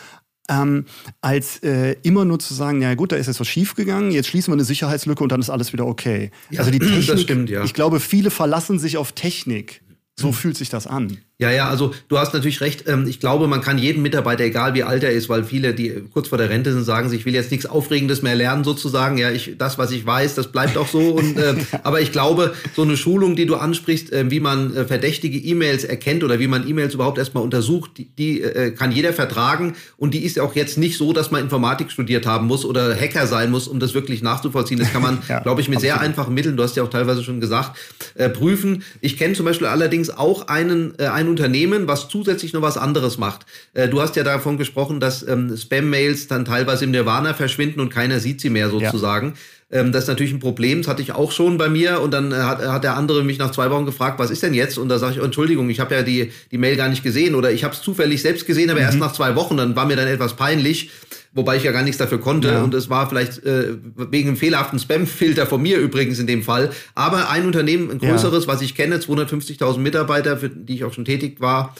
Ähm, 0.50 0.86
als 1.22 1.64
äh, 1.64 1.96
immer 2.04 2.26
nur 2.26 2.38
zu 2.38 2.54
sagen, 2.54 2.82
ja 2.82 2.96
gut, 2.96 3.14
da 3.14 3.16
ist 3.16 3.28
jetzt 3.28 3.40
was 3.40 3.48
schiefgegangen, 3.48 4.12
jetzt 4.12 4.28
schließen 4.28 4.52
wir 4.52 4.56
eine 4.56 4.66
Sicherheitslücke 4.66 5.24
und 5.24 5.32
dann 5.32 5.40
ist 5.40 5.50
alles 5.50 5.72
wieder 5.72 5.88
okay. 5.88 6.32
Ja, 6.50 6.60
also 6.60 6.72
die 6.72 6.80
Technik, 6.80 7.20
stimmt, 7.20 7.50
ja. 7.50 7.64
ich 7.64 7.74
glaube, 7.74 8.02
viele 8.02 8.30
verlassen 8.30 8.78
sich 8.78 8.98
auf 8.98 9.14
Technik. 9.14 9.82
So 10.20 10.28
hm. 10.28 10.34
fühlt 10.34 10.58
sich 10.58 10.70
das 10.70 10.86
an. 10.86 11.18
Ja, 11.40 11.50
ja, 11.50 11.68
also 11.68 11.94
du 12.10 12.20
hast 12.20 12.34
natürlich 12.34 12.62
recht. 12.62 12.88
Ähm, 12.88 13.08
ich 13.08 13.20
glaube, 13.20 13.48
man 13.48 13.60
kann 13.60 13.80
jeden 13.80 14.04
Mitarbeiter, 14.04 14.44
egal 14.44 14.76
wie 14.76 14.84
alt 14.84 15.04
er 15.04 15.12
ist, 15.12 15.30
weil 15.30 15.44
viele, 15.44 15.74
die 15.74 16.04
kurz 16.14 16.28
vor 16.28 16.38
der 16.38 16.52
Rente 16.52 16.72
sind, 16.72 16.84
sagen 16.84 17.10
sich, 17.10 17.22
ich 17.22 17.26
will 17.26 17.34
jetzt 17.34 17.50
nichts 17.50 17.66
Aufregendes 17.66 18.22
mehr 18.22 18.36
lernen, 18.36 18.64
sozusagen. 18.64 19.18
Ja, 19.18 19.32
ich, 19.32 19.56
das, 19.58 19.80
was 19.80 19.92
ich 19.92 20.06
weiß, 20.06 20.36
das 20.36 20.52
bleibt 20.52 20.78
auch 20.78 20.88
so. 20.88 21.00
Und, 21.00 21.38
äh, 21.40 21.56
aber 21.82 22.02
ich 22.02 22.12
glaube, 22.12 22.54
so 22.76 22.84
eine 22.84 22.96
Schulung, 22.98 23.36
die 23.36 23.48
du 23.48 23.56
ansprichst, 23.56 24.14
äh, 24.14 24.30
wie 24.30 24.40
man 24.40 24.76
äh, 24.76 24.86
verdächtige 24.86 25.40
E-Mails 25.40 25.84
erkennt 25.84 26.24
oder 26.24 26.40
wie 26.40 26.48
man 26.48 26.68
E-Mails 26.68 26.94
überhaupt 26.94 27.18
erstmal 27.18 27.44
untersucht, 27.44 27.98
die, 27.98 28.10
die 28.16 28.42
äh, 28.42 28.70
kann 28.72 28.92
jeder 28.92 29.12
vertragen. 29.12 29.74
Und 29.98 30.14
die 30.14 30.24
ist 30.24 30.36
ja 30.36 30.44
auch 30.44 30.56
jetzt 30.56 30.78
nicht 30.78 31.00
so, 31.00 31.14
dass 31.14 31.32
man 31.32 31.42
Informatik 31.42 31.92
studiert 31.92 32.28
haben 32.28 32.46
muss 32.46 32.64
oder 32.64 32.96
Hacker 32.96 33.26
sein 33.26 33.50
muss, 33.50 33.68
um 33.68 33.80
das 33.80 33.96
wirklich 33.96 34.22
nachzuvollziehen. 34.22 34.80
Das 34.80 34.94
kann 34.94 35.02
man, 35.02 35.18
ja, 35.28 35.40
glaube 35.40 35.62
ich, 35.62 35.68
mit 35.68 35.78
absolut. 35.78 35.96
sehr 35.96 36.02
einfachen 36.02 36.36
Mitteln, 36.36 36.58
du 36.58 36.64
hast 36.64 36.76
ja 36.78 36.84
auch 36.84 36.92
teilweise 36.92 37.24
schon 37.24 37.42
gesagt, 37.42 37.76
äh, 38.14 38.30
prüfen. 38.30 38.84
Ich 39.02 39.18
kenne 39.18 39.34
zum 39.34 39.48
Beispiel 39.48 39.66
allerdings 39.66 40.12
auch 40.12 40.48
einen, 40.48 40.94
äh, 41.00 41.08
einen 41.24 41.32
Unternehmen, 41.32 41.88
was 41.88 42.08
zusätzlich 42.08 42.54
noch 42.54 42.62
was 42.62 42.78
anderes 42.78 43.18
macht. 43.18 43.46
Äh, 43.74 43.90
du 43.90 44.02
hast 44.02 44.16
ja 44.16 44.24
davon 44.24 44.58
gesprochen, 44.58 45.00
dass 45.00 45.28
ähm, 45.28 45.56
Spam-Mails 45.56 46.28
dann 46.28 46.46
teilweise 46.46 46.86
im 46.86 46.92
Nirvana 46.92 47.34
verschwinden 47.34 47.80
und 47.80 47.90
keiner 47.90 48.20
sieht 48.20 48.42
sie 48.42 48.50
mehr 48.50 48.70
sozusagen. 48.70 49.34
Ja. 49.72 49.80
Ähm, 49.80 49.92
das 49.92 50.04
ist 50.04 50.08
natürlich 50.08 50.34
ein 50.34 50.40
Problem, 50.40 50.82
das 50.82 50.88
hatte 50.88 51.02
ich 51.02 51.14
auch 51.14 51.32
schon 51.32 51.58
bei 51.58 51.68
mir 51.68 52.00
und 52.02 52.12
dann 52.12 52.32
äh, 52.32 52.36
hat, 52.36 52.62
hat 52.66 52.84
der 52.84 52.96
andere 52.96 53.24
mich 53.24 53.40
nach 53.40 53.52
zwei 53.52 53.72
Wochen 53.72 53.86
gefragt, 53.86 54.20
was 54.20 54.30
ist 54.30 54.44
denn 54.44 54.54
jetzt? 54.54 54.78
Und 54.78 54.88
da 54.90 55.00
sage 55.00 55.14
ich, 55.16 55.22
oh, 55.22 55.26
Entschuldigung, 55.26 55.70
ich 55.70 55.80
habe 55.80 55.96
ja 55.96 56.04
die, 56.04 56.32
die 56.52 56.60
Mail 56.60 56.76
gar 56.76 56.90
nicht 56.90 57.04
gesehen 57.04 57.34
oder 57.34 57.52
ich 57.52 57.64
habe 57.64 57.74
es 57.74 57.82
zufällig 57.82 58.22
selbst 58.22 58.46
gesehen, 58.46 58.70
aber 58.70 58.80
mhm. 58.80 58.86
erst 58.86 59.00
nach 59.00 59.14
zwei 59.14 59.36
Wochen, 59.36 59.58
dann 59.58 59.76
war 59.76 59.88
mir 59.88 59.96
dann 59.96 60.08
etwas 60.08 60.36
peinlich 60.36 60.92
wobei 61.34 61.58
ich 61.58 61.64
ja 61.64 61.72
gar 61.72 61.84
nichts 61.84 61.98
dafür 61.98 62.20
konnte. 62.20 62.50
Ja. 62.50 62.64
Und 62.64 62.74
es 62.74 62.90
war 62.90 63.10
vielleicht 63.10 63.44
äh, 63.44 63.76
wegen 63.96 64.30
einem 64.30 64.38
fehlerhaften 64.38 64.80
Spam-Filter 64.80 65.46
von 65.46 65.62
mir 65.62 65.80
übrigens 65.80 66.20
in 66.20 66.28
dem 66.28 66.44
Fall. 66.44 66.72
Aber 66.96 67.30
ein 67.30 67.46
Unternehmen, 67.46 67.92
ein 67.92 68.00
größeres, 68.00 68.46
ja. 68.46 68.52
was 68.52 68.62
ich 68.62 68.76
kenne, 68.76 68.98
250.000 68.98 69.80
Mitarbeiter, 69.80 70.38
für 70.38 70.50
die 70.50 70.76
ich 70.76 70.84
auch 70.84 70.94
schon 70.94 71.06
tätig 71.06 71.42
war, 71.42 71.76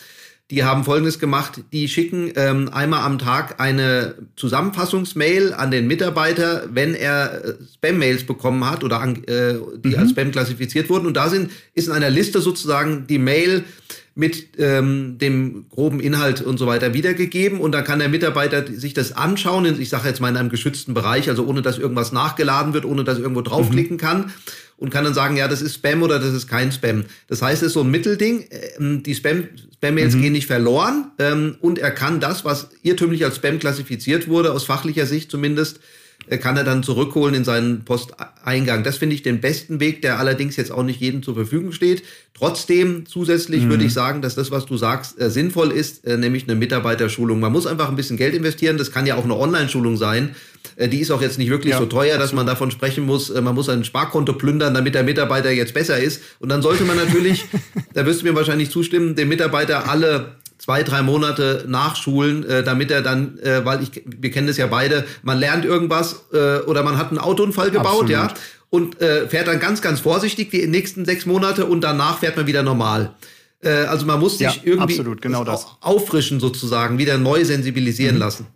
die 0.52 0.64
haben 0.64 0.84
Folgendes 0.84 1.20
gemacht. 1.20 1.62
Die 1.72 1.88
schicken 1.88 2.32
ähm, 2.36 2.70
einmal 2.72 3.02
am 3.02 3.18
Tag 3.18 3.60
eine 3.60 4.16
Zusammenfassungsmail 4.36 5.54
an 5.54 5.72
den 5.72 5.88
Mitarbeiter, 5.88 6.68
wenn 6.70 6.96
er 6.96 7.46
äh, 7.46 7.54
Spam-Mails 7.76 8.26
bekommen 8.26 8.70
hat 8.70 8.84
oder 8.84 9.00
an, 9.00 9.24
äh, 9.24 9.56
die 9.84 9.90
mhm. 9.90 9.96
als 9.96 10.12
Spam 10.12 10.32
klassifiziert 10.32 10.90
wurden. 10.90 11.08
Und 11.08 11.16
da 11.16 11.30
sind, 11.30 11.50
ist 11.74 11.88
in 11.88 11.94
einer 11.94 12.10
Liste 12.10 12.42
sozusagen 12.42 13.08
die 13.08 13.20
Mail 13.20 13.64
mit 14.16 14.60
ähm, 14.60 15.18
dem 15.18 15.66
groben 15.70 16.00
Inhalt 16.00 16.42
und 16.42 16.58
so 16.58 16.68
weiter 16.68 16.94
wiedergegeben 16.94 17.60
und 17.60 17.72
dann 17.72 17.84
kann 17.84 18.00
der 18.00 18.10
Mitarbeiter 18.10 18.66
sich 18.68 18.94
das 18.94 19.12
anschauen, 19.12 19.66
ich 19.80 19.90
sage 19.90 20.08
jetzt 20.08 20.22
mal 20.22 20.30
in 20.30 20.38
einem 20.38 20.50
geschützten 20.50 20.94
Bereich, 20.94 21.30
also 21.30 21.46
ohne 21.46 21.64
dass 21.64 21.80
irgendwas 21.80 22.12
nachgeladen 22.12 22.74
wird, 22.74 22.86
ohne 22.86 23.04
dass 23.04 23.18
er 23.18 23.24
irgendwo 23.24 23.42
draufklicken 23.42 23.98
mhm. 23.98 24.02
kann 24.02 24.32
und 24.78 24.92
kann 24.92 25.04
dann 25.04 25.16
sagen, 25.16 25.36
ja, 25.36 25.48
das 25.48 25.64
ist 25.64 25.76
Spam 25.76 26.04
oder 26.04 26.20
das 26.20 26.34
ist 26.34 26.48
kein 26.48 26.72
Spam. 26.72 27.06
Das 27.28 27.42
heißt, 27.42 27.64
es 27.64 27.68
ist 27.68 27.74
so 27.74 27.82
ein 27.82 27.90
Mittelding, 27.90 28.46
ähm, 28.78 29.02
die 29.02 29.16
Spam, 29.16 29.48
Spam-Mails 29.76 30.16
mhm. 30.16 30.22
gehen 30.22 30.34
nicht 30.34 30.48
verloren 30.48 31.12
ähm, 31.18 31.58
und 31.60 31.80
er 31.80 31.92
kann 31.92 32.20
das, 32.20 32.46
was 32.46 32.70
irrtümlich 32.84 33.26
als 33.26 33.38
Spam 33.38 33.58
klassifiziert 33.58 34.28
wurde, 34.28 34.52
aus 34.52 34.64
fachlicher 34.64 35.08
Sicht 35.08 35.32
zumindest, 35.32 35.80
kann 36.30 36.58
er 36.58 36.64
dann 36.64 36.84
zurückholen 36.84 37.36
in 37.36 37.44
seinen 37.44 37.84
Posteingang. 37.84 38.84
Das 38.84 38.98
finde 38.98 39.16
ich 39.16 39.24
den 39.24 39.42
besten 39.42 39.80
Weg, 39.80 40.02
der 40.02 40.20
allerdings 40.20 40.56
jetzt 40.56 40.72
auch 40.72 40.84
nicht 40.84 41.00
jedem 41.00 41.22
zur 41.24 41.36
Verfügung 41.36 41.72
steht. 41.72 42.04
Trotzdem 42.34 43.06
zusätzlich 43.06 43.64
mhm. 43.64 43.70
würde 43.70 43.84
ich 43.86 43.94
sagen, 43.94 44.22
dass 44.22 44.36
das, 44.36 44.50
was 44.50 44.66
du 44.66 44.78
sagst, 44.78 45.20
äh, 45.22 45.30
sinnvoll 45.30 45.72
ist, 45.72 46.06
äh, 46.06 46.18
nämlich 46.18 46.44
eine 46.44 46.56
Mitarbeiterschulung. 46.56 47.40
Man 47.40 47.52
muss 47.52 47.68
einfach 47.68 47.90
ein 47.90 47.96
bisschen 47.96 48.18
Geld 48.18 48.34
investieren. 48.34 48.78
Das 48.78 48.92
kann 48.92 49.06
ja 49.06 49.16
auch 49.16 49.24
eine 49.24 49.38
Online-Schulung 49.38 49.98
sein. 49.98 50.36
Äh, 50.76 50.88
die 50.88 51.00
ist 51.00 51.12
auch 51.12 51.22
jetzt 51.22 51.38
nicht 51.38 51.50
wirklich 51.50 51.74
ja, 51.74 51.80
so 51.80 51.86
teuer, 51.86 52.18
dass 52.18 52.34
man 52.34 52.46
davon 52.46 52.72
sprechen 52.72 53.06
muss, 53.06 53.30
äh, 53.30 53.42
man 53.42 53.56
muss 53.56 53.70
ein 53.70 53.84
Sparkonto 53.84 54.34
plündern, 54.34 54.74
damit 54.74 54.96
der 54.96 55.04
Mitarbeiter 55.04 55.52
jetzt 55.52 55.74
besser 55.74 56.00
ist. 56.00 56.22
Und 56.40 56.50
dann 56.50 56.62
sollte 56.62 56.84
man 56.86 56.98
natürlich, 56.98 57.46
da 57.94 58.06
wirst 58.06 58.22
du 58.22 58.26
mir 58.26 58.36
wahrscheinlich 58.36 58.72
zustimmen, 58.72 59.16
dem 59.16 59.30
Mitarbeiter 59.30 59.90
alle 59.90 60.38
zwei, 60.64 60.84
drei 60.84 61.02
Monate 61.02 61.66
nachschulen, 61.68 62.48
äh, 62.48 62.64
damit 62.64 62.90
er 62.90 63.02
dann, 63.02 63.38
äh, 63.40 63.66
weil 63.66 63.84
ich, 63.84 64.02
wir 64.06 64.32
kennen 64.32 64.48
das 64.48 64.56
ja 64.56 64.68
beide, 64.68 65.06
man 65.22 65.38
lernt 65.38 65.66
irgendwas 65.66 66.24
äh, 66.32 66.60
oder 66.60 66.84
man 66.84 66.98
hat 66.98 67.10
einen 67.10 67.18
Autounfall 67.18 67.70
gebaut, 67.70 68.04
Absolut. 68.04 68.10
ja, 68.10 68.34
und 68.70 69.02
äh, 69.02 69.28
fährt 69.28 69.48
dann 69.50 69.60
ganz, 69.60 69.82
ganz 69.82 70.00
vorsichtig 70.00 70.52
die 70.52 70.66
nächsten 70.68 71.04
sechs 71.04 71.26
Monate 71.26 71.66
und 71.66 71.82
danach 71.82 72.20
fährt 72.20 72.38
man 72.38 72.48
wieder 72.48 72.64
normal. 72.64 73.14
Äh, 73.62 73.72
also 73.72 74.06
man 74.06 74.22
muss 74.22 74.38
sich 74.38 74.48
ja, 74.48 74.54
irgendwie 74.64 74.94
absolut, 74.94 75.22
genau 75.22 75.44
das. 75.44 75.68
auffrischen 75.82 76.40
sozusagen, 76.40 76.98
wieder 76.98 77.18
neu 77.18 77.44
sensibilisieren 77.44 78.16
mhm. 78.16 78.22
lassen. 78.22 78.48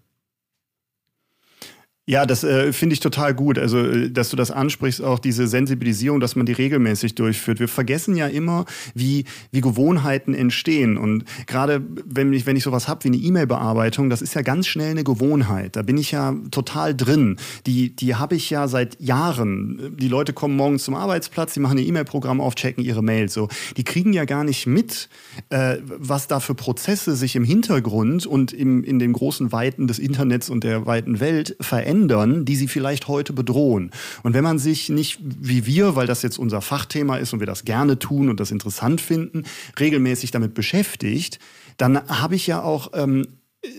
Ja, 2.10 2.26
das 2.26 2.46
äh, 2.46 2.72
finde 2.72 2.94
ich 2.94 3.02
total 3.02 3.34
gut. 3.34 3.60
Also, 3.60 3.80
äh, 3.80 4.10
dass 4.10 4.30
du 4.30 4.38
das 4.38 4.50
ansprichst, 4.50 5.04
auch 5.04 5.20
diese 5.20 5.46
Sensibilisierung, 5.46 6.22
dass 6.22 6.38
man 6.38 6.46
die 6.46 6.54
regelmäßig 6.54 7.16
durchführt. 7.16 7.60
Wir 7.60 7.68
vergessen 7.68 8.16
ja 8.16 8.28
immer, 8.28 8.64
wie, 8.96 9.26
wie 9.52 9.60
Gewohnheiten 9.60 10.34
entstehen. 10.34 10.98
Und 10.98 11.26
gerade 11.48 11.86
wenn 12.06 12.32
ich, 12.32 12.46
wenn 12.46 12.56
ich 12.56 12.64
sowas 12.64 12.88
habe 12.88 13.04
wie 13.04 13.10
eine 13.10 13.18
E-Mail-Bearbeitung, 13.18 14.10
das 14.10 14.22
ist 14.22 14.36
ja 14.36 14.42
ganz 14.42 14.68
schnell 14.68 14.92
eine 14.92 15.04
Gewohnheit. 15.04 15.76
Da 15.76 15.82
bin 15.82 15.98
ich 15.98 16.12
ja 16.12 16.34
total 16.50 16.96
drin. 16.96 17.36
Die, 17.66 17.94
die 17.94 18.16
habe 18.16 18.36
ich 18.36 18.50
ja 18.50 18.70
seit 18.70 19.02
Jahren. 19.02 19.98
Die 20.00 20.08
Leute 20.08 20.32
kommen 20.32 20.56
morgens 20.56 20.86
zum 20.86 20.96
Arbeitsplatz, 20.96 21.56
die 21.56 21.60
machen 21.60 21.78
ein 21.78 21.86
E-Mail-Programm 21.86 22.40
auf, 22.40 22.56
checken 22.56 22.86
ihre 22.86 23.04
Mails. 23.04 23.34
So. 23.34 23.50
Die 23.76 23.84
kriegen 23.84 24.14
ja 24.14 24.24
gar 24.24 24.46
nicht 24.46 24.66
mit, 24.66 25.10
äh, 25.50 25.76
was 25.84 26.28
da 26.28 26.40
für 26.40 26.56
Prozesse 26.56 27.18
sich 27.18 27.36
im 27.36 27.44
Hintergrund 27.44 28.26
und 28.26 28.54
im, 28.54 28.86
in 28.86 28.98
den 28.98 29.12
großen 29.12 29.52
Weiten 29.52 29.88
des 29.88 30.00
Internets 30.00 30.50
und 30.50 30.64
der 30.64 30.86
weiten 30.86 31.20
Welt 31.20 31.58
verändern 31.60 31.97
verändern, 31.98 32.46
die 32.46 32.56
sie 32.56 32.68
vielleicht 32.68 33.08
heute 33.08 33.34
bedrohen. 33.34 33.92
Und 34.24 34.34
wenn 34.34 34.44
man 34.44 34.60
sich 34.60 34.90
nicht 34.90 35.20
wie 35.22 35.66
wir, 35.66 35.96
weil 35.96 36.08
das 36.08 36.22
jetzt 36.22 36.38
unser 36.38 36.62
Fachthema 36.62 37.18
ist 37.18 37.34
und 37.34 37.40
wir 37.40 37.48
das 37.48 37.66
gerne 37.66 37.98
tun 37.98 38.30
und 38.30 38.40
das 38.40 38.52
interessant 38.52 39.02
finden, 39.02 39.44
regelmäßig 39.80 40.32
damit 40.32 40.54
beschäftigt, 40.54 41.40
dann 41.78 42.08
habe 42.08 42.36
ich 42.36 42.48
ja 42.48 42.62
auch 42.62 42.92
ähm, 42.94 43.28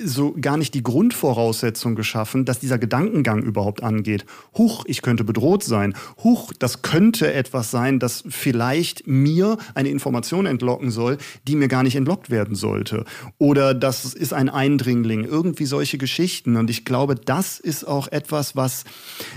so 0.05 0.35
gar 0.41 0.57
nicht 0.57 0.75
die 0.75 0.83
Grundvoraussetzung 0.83 1.95
geschaffen, 1.95 2.45
dass 2.45 2.59
dieser 2.59 2.79
Gedankengang 2.79 3.43
überhaupt 3.43 3.83
angeht. 3.83 4.27
Huch, 4.57 4.85
ich 4.87 5.03
könnte 5.03 5.23
bedroht 5.23 5.63
sein. 5.63 5.95
Huch, 6.25 6.53
das 6.59 6.83
könnte 6.83 7.33
etwas 7.33 7.71
sein, 7.71 7.99
das 7.99 8.25
vielleicht 8.29 9.07
mir 9.07 9.57
eine 9.75 9.89
Information 9.89 10.47
entlocken 10.47 10.91
soll, 10.91 11.19
die 11.47 11.55
mir 11.55 11.69
gar 11.69 11.85
nicht 11.85 11.95
entlockt 11.95 12.29
werden 12.29 12.57
sollte. 12.57 13.05
Oder 13.39 13.73
das 13.73 14.15
ist 14.15 14.33
ein 14.33 14.49
Eindringling. 14.49 15.25
Irgendwie 15.25 15.67
solche 15.67 15.97
Geschichten. 15.97 16.57
Und 16.57 16.71
ich 16.71 16.85
glaube, 16.85 17.15
das 17.15 17.61
ist 17.61 17.85
auch 17.87 18.09
etwas, 18.09 18.57
was 18.57 18.85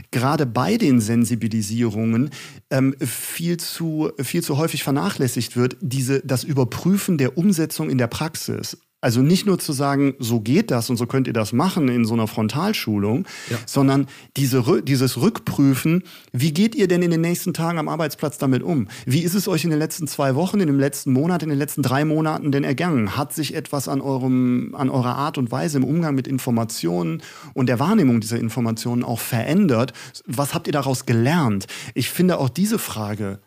gerade 0.10 0.48
bei 0.48 0.78
den 0.78 1.02
Sensibilisierungen 1.02 2.32
ähm, 2.72 2.96
viel, 3.00 3.58
zu, 3.58 4.12
viel 4.20 4.42
zu 4.42 4.58
häufig 4.58 4.84
vernachlässigt 4.84 5.56
wird. 5.56 5.78
Diese, 5.82 6.22
das 6.22 6.44
Überprüfen 6.44 7.20
der 7.20 7.38
Umsetzung 7.38 7.92
in 7.92 8.00
der 8.00 8.08
Praxis. 8.08 8.78
Also 9.02 9.22
nicht 9.22 9.48
nur 9.48 9.58
zu 9.58 9.74
sagen, 9.74 10.14
so 10.20 10.40
geht 10.40 10.70
das 10.70 10.92
und 10.92 10.98
so 10.98 11.08
könnt 11.08 11.26
ihr 11.26 11.34
das 11.34 11.54
machen 11.54 11.88
in 11.88 12.06
so 12.06 12.14
einer 12.14 12.28
Frontalschulung, 12.28 13.26
ja. 13.50 13.58
sondern 13.66 14.08
diese, 14.38 14.84
dieses 14.84 15.20
Rückprüfen, 15.20 16.04
wie 16.32 16.54
geht 16.54 16.76
ihr 16.76 16.88
denn 16.88 17.02
in 17.02 17.10
den 17.10 17.22
nächsten 17.22 17.54
Tagen 17.54 17.80
am 17.80 17.90
Arbeitsplatz 17.90 18.38
damit 18.38 18.62
um? 18.62 18.88
Wie 19.08 19.22
ist 19.22 19.34
es 19.34 19.48
euch 19.48 19.64
in 19.64 19.72
den 19.72 19.80
letzten 19.80 20.08
zwei 20.08 20.36
Wochen, 20.36 20.60
in 20.60 20.68
dem 20.68 20.80
letzten 20.80 21.14
Monat, 21.14 21.42
in 21.42 21.50
den 21.50 21.58
letzten 21.58 21.82
drei 21.82 22.06
Monaten 22.06 22.52
denn 22.52 22.64
ergangen? 22.64 23.18
Hat 23.18 23.34
sich 23.34 23.56
etwas 23.56 23.88
an, 23.88 24.02
eurem, 24.02 24.76
an 24.76 24.92
eurer 24.92 25.16
Art 25.16 25.40
und 25.40 25.52
Weise 25.52 25.80
im 25.80 25.84
Umgang 25.84 26.14
mit 26.14 26.28
Informationen 26.28 27.24
und 27.56 27.70
der 27.70 27.80
Wahrnehmung 27.80 28.22
dieser 28.22 28.40
Informationen 28.40 29.04
auch 29.04 29.20
verändert? 29.20 29.94
Was 30.28 30.54
habt 30.54 30.68
ihr 30.68 30.74
daraus 30.74 31.08
gelernt? 31.08 31.66
Ich 31.96 32.12
finde 32.12 32.38
auch 32.38 32.50
diese 32.50 32.78
Frage 32.78 33.40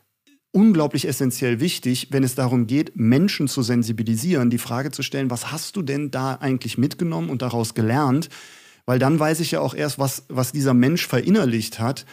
unglaublich 0.54 1.06
essentiell 1.08 1.58
wichtig, 1.60 2.08
wenn 2.10 2.22
es 2.22 2.36
darum 2.36 2.66
geht, 2.66 2.92
Menschen 2.94 3.48
zu 3.48 3.62
sensibilisieren, 3.62 4.50
die 4.50 4.58
Frage 4.58 4.92
zu 4.92 5.02
stellen, 5.02 5.30
was 5.30 5.50
hast 5.50 5.76
du 5.76 5.82
denn 5.82 6.10
da 6.10 6.36
eigentlich 6.36 6.78
mitgenommen 6.78 7.28
und 7.28 7.42
daraus 7.42 7.74
gelernt? 7.74 8.28
Weil 8.86 8.98
dann 8.98 9.18
weiß 9.18 9.40
ich 9.40 9.50
ja 9.50 9.60
auch 9.60 9.74
erst, 9.74 9.98
was, 9.98 10.24
was 10.28 10.52
dieser 10.52 10.74
Mensch 10.74 11.06
verinnerlicht 11.06 11.80
hat, 11.80 12.06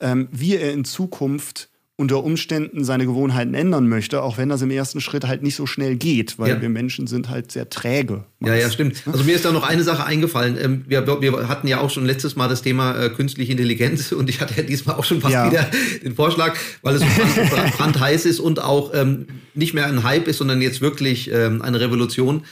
ähm, 0.00 0.28
wie 0.32 0.56
er 0.56 0.72
in 0.72 0.84
Zukunft 0.84 1.68
unter 1.96 2.24
Umständen 2.24 2.84
seine 2.84 3.06
Gewohnheiten 3.06 3.54
ändern 3.54 3.88
möchte, 3.88 4.22
auch 4.22 4.36
wenn 4.36 4.48
das 4.48 4.62
im 4.62 4.70
ersten 4.70 5.00
Schritt 5.00 5.28
halt 5.28 5.42
nicht 5.42 5.54
so 5.54 5.64
schnell 5.64 5.94
geht, 5.94 6.40
weil 6.40 6.48
ja. 6.48 6.60
wir 6.60 6.68
Menschen 6.68 7.06
sind 7.06 7.30
halt 7.30 7.52
sehr 7.52 7.70
träge. 7.70 8.24
Ja, 8.40 8.54
ja, 8.54 8.68
stimmt. 8.68 8.96
Also 9.06 9.22
mir 9.22 9.36
ist 9.36 9.44
da 9.44 9.52
noch 9.52 9.62
eine 9.62 9.84
Sache 9.84 10.04
eingefallen. 10.04 10.58
Ähm, 10.60 10.84
wir, 10.88 11.06
wir 11.06 11.48
hatten 11.48 11.68
ja 11.68 11.80
auch 11.80 11.90
schon 11.90 12.04
letztes 12.04 12.34
Mal 12.34 12.48
das 12.48 12.62
Thema 12.62 12.98
äh, 12.98 13.10
künstliche 13.10 13.52
Intelligenz 13.52 14.10
und 14.12 14.28
ich 14.28 14.40
hatte 14.40 14.54
ja 14.56 14.64
diesmal 14.64 14.96
auch 14.96 15.04
schon 15.04 15.20
fast 15.20 15.34
ja. 15.34 15.48
wieder 15.48 15.70
den 16.02 16.16
Vorschlag, 16.16 16.56
weil 16.82 16.96
es 16.96 17.02
so 17.02 17.06
brandheiß 17.76 18.26
ist 18.26 18.40
und 18.40 18.60
auch 18.60 18.92
ähm, 18.92 19.28
nicht 19.54 19.72
mehr 19.72 19.86
ein 19.86 20.02
Hype 20.02 20.26
ist, 20.26 20.38
sondern 20.38 20.60
jetzt 20.62 20.80
wirklich 20.80 21.30
ähm, 21.32 21.62
eine 21.62 21.80
Revolution 21.80 22.42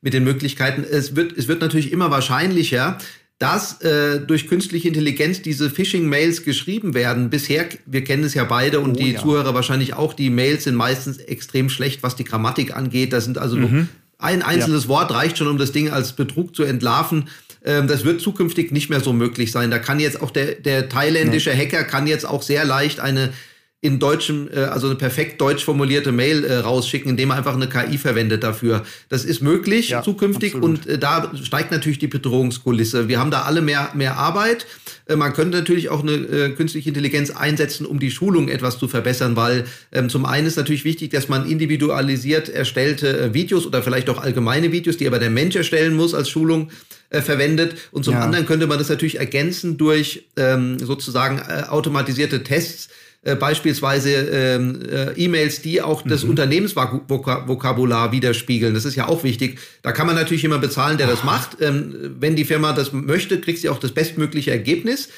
mit 0.00 0.12
den 0.12 0.24
Möglichkeiten. 0.24 0.84
Es 0.88 1.16
wird, 1.16 1.36
es 1.36 1.48
wird 1.48 1.60
natürlich 1.60 1.92
immer 1.92 2.10
wahrscheinlicher, 2.10 2.98
dass 3.38 3.80
äh, 3.82 4.20
durch 4.20 4.48
künstliche 4.48 4.88
Intelligenz 4.88 5.42
diese 5.42 5.70
Phishing-Mails 5.70 6.42
geschrieben 6.42 6.94
werden. 6.94 7.30
Bisher, 7.30 7.68
wir 7.86 8.02
kennen 8.02 8.24
es 8.24 8.34
ja 8.34 8.42
beide 8.44 8.80
und 8.80 8.96
oh, 8.96 9.00
die 9.00 9.12
ja. 9.12 9.20
Zuhörer 9.20 9.54
wahrscheinlich 9.54 9.94
auch, 9.94 10.12
die 10.12 10.28
Mails 10.28 10.64
sind 10.64 10.74
meistens 10.74 11.18
extrem 11.18 11.70
schlecht, 11.70 12.02
was 12.02 12.16
die 12.16 12.24
Grammatik 12.24 12.76
angeht. 12.76 13.12
Da 13.12 13.20
sind 13.20 13.38
also 13.38 13.56
mhm. 13.56 13.88
ein 14.18 14.42
einzelnes 14.42 14.84
ja. 14.84 14.88
Wort 14.88 15.12
reicht 15.12 15.38
schon, 15.38 15.46
um 15.46 15.56
das 15.56 15.70
Ding 15.70 15.90
als 15.90 16.14
Betrug 16.14 16.56
zu 16.56 16.64
entlarven. 16.64 17.28
Ähm, 17.64 17.86
das 17.86 18.04
wird 18.04 18.20
zukünftig 18.20 18.72
nicht 18.72 18.90
mehr 18.90 19.00
so 19.00 19.12
möglich 19.12 19.52
sein. 19.52 19.70
Da 19.70 19.78
kann 19.78 20.00
jetzt 20.00 20.20
auch 20.20 20.32
der, 20.32 20.56
der 20.56 20.88
thailändische 20.88 21.56
Hacker 21.56 21.84
kann 21.84 22.08
jetzt 22.08 22.26
auch 22.26 22.42
sehr 22.42 22.64
leicht 22.64 22.98
eine 22.98 23.32
in 23.80 24.00
deutschem, 24.00 24.48
äh, 24.52 24.60
also 24.60 24.88
eine 24.88 24.96
perfekt 24.96 25.40
deutsch 25.40 25.64
formulierte 25.64 26.10
Mail 26.10 26.44
äh, 26.44 26.56
rausschicken, 26.56 27.10
indem 27.10 27.28
man 27.28 27.38
einfach 27.38 27.54
eine 27.54 27.68
KI 27.68 27.96
verwendet 27.96 28.42
dafür. 28.42 28.82
Das 29.08 29.24
ist 29.24 29.40
möglich 29.40 29.90
ja, 29.90 30.02
zukünftig 30.02 30.56
absolut. 30.56 30.80
und 30.80 30.86
äh, 30.88 30.98
da 30.98 31.30
steigt 31.44 31.70
natürlich 31.70 32.00
die 32.00 32.08
Bedrohungskulisse. 32.08 33.06
Wir 33.06 33.20
haben 33.20 33.30
da 33.30 33.42
alle 33.42 33.60
mehr, 33.60 33.90
mehr 33.94 34.16
Arbeit. 34.16 34.66
Äh, 35.06 35.14
man 35.14 35.32
könnte 35.32 35.58
natürlich 35.58 35.90
auch 35.90 36.02
eine 36.02 36.14
äh, 36.14 36.50
künstliche 36.50 36.88
Intelligenz 36.88 37.30
einsetzen, 37.30 37.86
um 37.86 38.00
die 38.00 38.10
Schulung 38.10 38.48
etwas 38.48 38.78
zu 38.78 38.88
verbessern, 38.88 39.36
weil 39.36 39.64
ähm, 39.92 40.08
zum 40.08 40.26
einen 40.26 40.48
ist 40.48 40.56
natürlich 40.56 40.84
wichtig, 40.84 41.12
dass 41.12 41.28
man 41.28 41.48
individualisiert 41.48 42.48
erstellte 42.48 43.16
äh, 43.16 43.34
Videos 43.34 43.64
oder 43.64 43.84
vielleicht 43.84 44.10
auch 44.10 44.20
allgemeine 44.20 44.72
Videos, 44.72 44.96
die 44.96 45.06
aber 45.06 45.20
der 45.20 45.30
Mensch 45.30 45.54
erstellen 45.54 45.94
muss 45.94 46.14
als 46.14 46.28
Schulung, 46.28 46.70
äh, 47.10 47.22
verwendet. 47.22 47.76
Und 47.90 48.04
zum 48.04 48.14
ja. 48.14 48.20
anderen 48.20 48.44
könnte 48.44 48.66
man 48.66 48.78
das 48.78 48.88
natürlich 48.88 49.18
ergänzen 49.18 49.78
durch 49.78 50.26
ähm, 50.36 50.78
sozusagen 50.78 51.38
äh, 51.38 51.62
automatisierte 51.68 52.42
Tests, 52.42 52.88
äh, 53.22 53.34
beispielsweise 53.34 54.10
ähm, 54.10 54.80
äh, 54.88 55.12
E-Mails, 55.12 55.60
die 55.60 55.82
auch 55.82 56.02
das 56.02 56.22
mhm. 56.22 56.30
Unternehmensvokabular 56.30 58.12
widerspiegeln. 58.12 58.74
Das 58.74 58.84
ist 58.84 58.94
ja 58.94 59.08
auch 59.08 59.24
wichtig. 59.24 59.58
Da 59.82 59.90
kann 59.90 60.06
man 60.06 60.14
natürlich 60.14 60.44
immer 60.44 60.58
bezahlen, 60.58 60.98
der 60.98 61.08
das 61.08 61.24
macht. 61.24 61.60
Ähm, 61.60 62.16
wenn 62.20 62.36
die 62.36 62.44
Firma 62.44 62.72
das 62.72 62.92
möchte, 62.92 63.40
kriegt 63.40 63.58
sie 63.58 63.70
auch 63.70 63.78
das 63.78 63.90
bestmögliche 63.92 64.52
Ergebnis. 64.52 65.08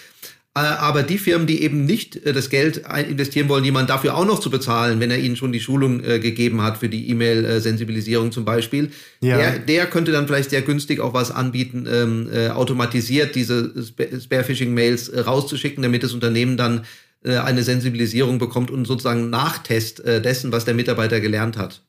Äh, 0.52 0.60
aber 0.60 1.04
die 1.04 1.18
Firmen, 1.18 1.46
die 1.46 1.62
eben 1.62 1.84
nicht 1.84 2.16
äh, 2.26 2.32
das 2.32 2.50
Geld 2.50 2.82
investieren 3.08 3.48
wollen, 3.48 3.64
jemanden 3.64 3.88
dafür 3.88 4.16
auch 4.16 4.24
noch 4.24 4.40
zu 4.40 4.50
bezahlen, 4.50 4.98
wenn 4.98 5.10
er 5.10 5.18
ihnen 5.18 5.36
schon 5.36 5.52
die 5.52 5.60
Schulung 5.60 6.02
äh, 6.02 6.18
gegeben 6.18 6.62
hat 6.62 6.78
für 6.78 6.88
die 6.88 7.08
E-Mail-Sensibilisierung 7.10 8.32
zum 8.32 8.44
Beispiel, 8.44 8.90
ja. 9.20 9.36
der, 9.36 9.58
der 9.60 9.86
könnte 9.86 10.10
dann 10.10 10.26
vielleicht 10.26 10.50
sehr 10.50 10.62
günstig 10.62 10.98
auch 10.98 11.14
was 11.14 11.30
anbieten, 11.30 11.86
ähm, 11.88 12.28
äh, 12.32 12.48
automatisiert 12.48 13.36
diese 13.36 13.72
Spearphishing-Mails 13.84 15.10
äh, 15.10 15.20
rauszuschicken, 15.20 15.82
damit 15.82 16.02
das 16.02 16.14
Unternehmen 16.14 16.56
dann 16.56 16.84
eine 17.28 17.62
Sensibilisierung 17.62 18.38
bekommt 18.38 18.70
und 18.70 18.86
sozusagen 18.86 19.30
Nachtest 19.30 20.00
äh, 20.00 20.22
dessen, 20.22 20.52
was 20.52 20.64
der 20.64 20.74
Mitarbeiter 20.74 21.20
gelernt 21.20 21.56
hat. 21.56 21.82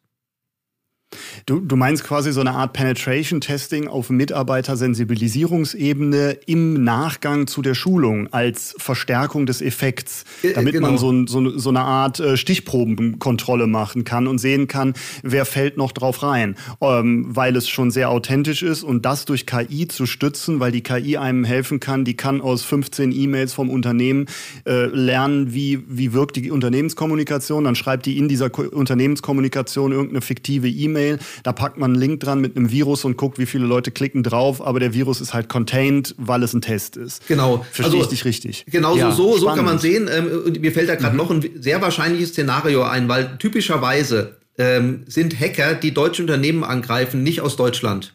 Du, 1.45 1.59
du 1.59 1.75
meinst 1.75 2.03
quasi 2.03 2.31
so 2.31 2.41
eine 2.41 2.51
Art 2.51 2.73
Penetration-Testing 2.73 3.87
auf 3.87 4.09
Mitarbeitersensibilisierungsebene 4.09 6.37
im 6.45 6.83
Nachgang 6.83 7.47
zu 7.47 7.61
der 7.61 7.73
Schulung 7.73 8.27
als 8.31 8.75
Verstärkung 8.77 9.45
des 9.45 9.61
Effekts, 9.61 10.25
damit 10.55 10.73
genau. 10.73 10.89
man 10.89 10.97
so, 10.97 11.25
so, 11.27 11.57
so, 11.57 11.69
eine 11.69 11.81
Art 11.81 12.19
äh, 12.19 12.37
Stichprobenkontrolle 12.37 13.67
machen 13.67 14.03
kann 14.03 14.27
und 14.27 14.39
sehen 14.39 14.67
kann, 14.67 14.93
wer 15.23 15.45
fällt 15.45 15.77
noch 15.77 15.91
drauf 15.91 16.23
rein, 16.23 16.55
ähm, 16.81 17.27
weil 17.29 17.55
es 17.55 17.69
schon 17.69 17.91
sehr 17.91 18.09
authentisch 18.09 18.63
ist 18.63 18.83
und 18.83 19.05
das 19.05 19.25
durch 19.25 19.45
KI 19.45 19.87
zu 19.87 20.05
stützen, 20.05 20.59
weil 20.59 20.71
die 20.71 20.81
KI 20.81 21.17
einem 21.17 21.43
helfen 21.43 21.79
kann, 21.79 22.05
die 22.05 22.15
kann 22.15 22.41
aus 22.41 22.63
15 22.63 23.11
E-Mails 23.11 23.53
vom 23.53 23.69
Unternehmen 23.69 24.27
äh, 24.65 24.85
lernen, 24.85 25.53
wie, 25.53 25.83
wie 25.87 26.13
wirkt 26.13 26.35
die 26.35 26.51
Unternehmenskommunikation, 26.51 27.63
dann 27.63 27.75
schreibt 27.75 28.05
die 28.05 28.17
in 28.17 28.27
dieser 28.27 28.49
Ko 28.49 28.61
Unternehmenskommunikation 28.61 29.91
irgendeine 29.91 30.21
fiktive 30.21 30.69
E-Mail, 30.69 31.19
da 31.43 31.53
packt 31.53 31.77
man 31.77 31.91
einen 31.91 31.99
Link 31.99 32.19
dran 32.19 32.39
mit 32.41 32.55
einem 32.55 32.71
Virus 32.71 33.05
und 33.05 33.17
guckt, 33.17 33.39
wie 33.39 33.45
viele 33.45 33.65
Leute 33.65 33.91
klicken 33.91 34.23
drauf, 34.23 34.65
aber 34.65 34.79
der 34.79 34.93
Virus 34.93 35.21
ist 35.21 35.33
halt 35.33 35.49
contained, 35.49 36.15
weil 36.17 36.43
es 36.43 36.53
ein 36.53 36.61
Test 36.61 36.97
ist. 36.97 37.27
Genau. 37.27 37.65
Verstehe 37.71 37.85
also, 37.85 38.01
ich 38.01 38.07
dich 38.07 38.25
richtig? 38.25 38.65
Genau 38.67 38.95
ja, 38.95 39.11
so, 39.11 39.37
so 39.37 39.47
kann 39.47 39.65
man 39.65 39.79
sehen. 39.79 40.09
Ähm, 40.11 40.53
mir 40.59 40.71
fällt 40.71 40.89
da 40.89 40.95
gerade 40.95 41.13
mhm. 41.13 41.17
noch 41.17 41.31
ein 41.31 41.49
sehr 41.59 41.81
wahrscheinliches 41.81 42.29
Szenario 42.29 42.83
ein, 42.83 43.07
weil 43.07 43.37
typischerweise 43.37 44.37
ähm, 44.57 45.03
sind 45.07 45.39
Hacker, 45.39 45.75
die 45.75 45.93
deutsche 45.93 46.21
Unternehmen 46.21 46.63
angreifen, 46.63 47.23
nicht 47.23 47.41
aus 47.41 47.55
Deutschland. 47.55 48.13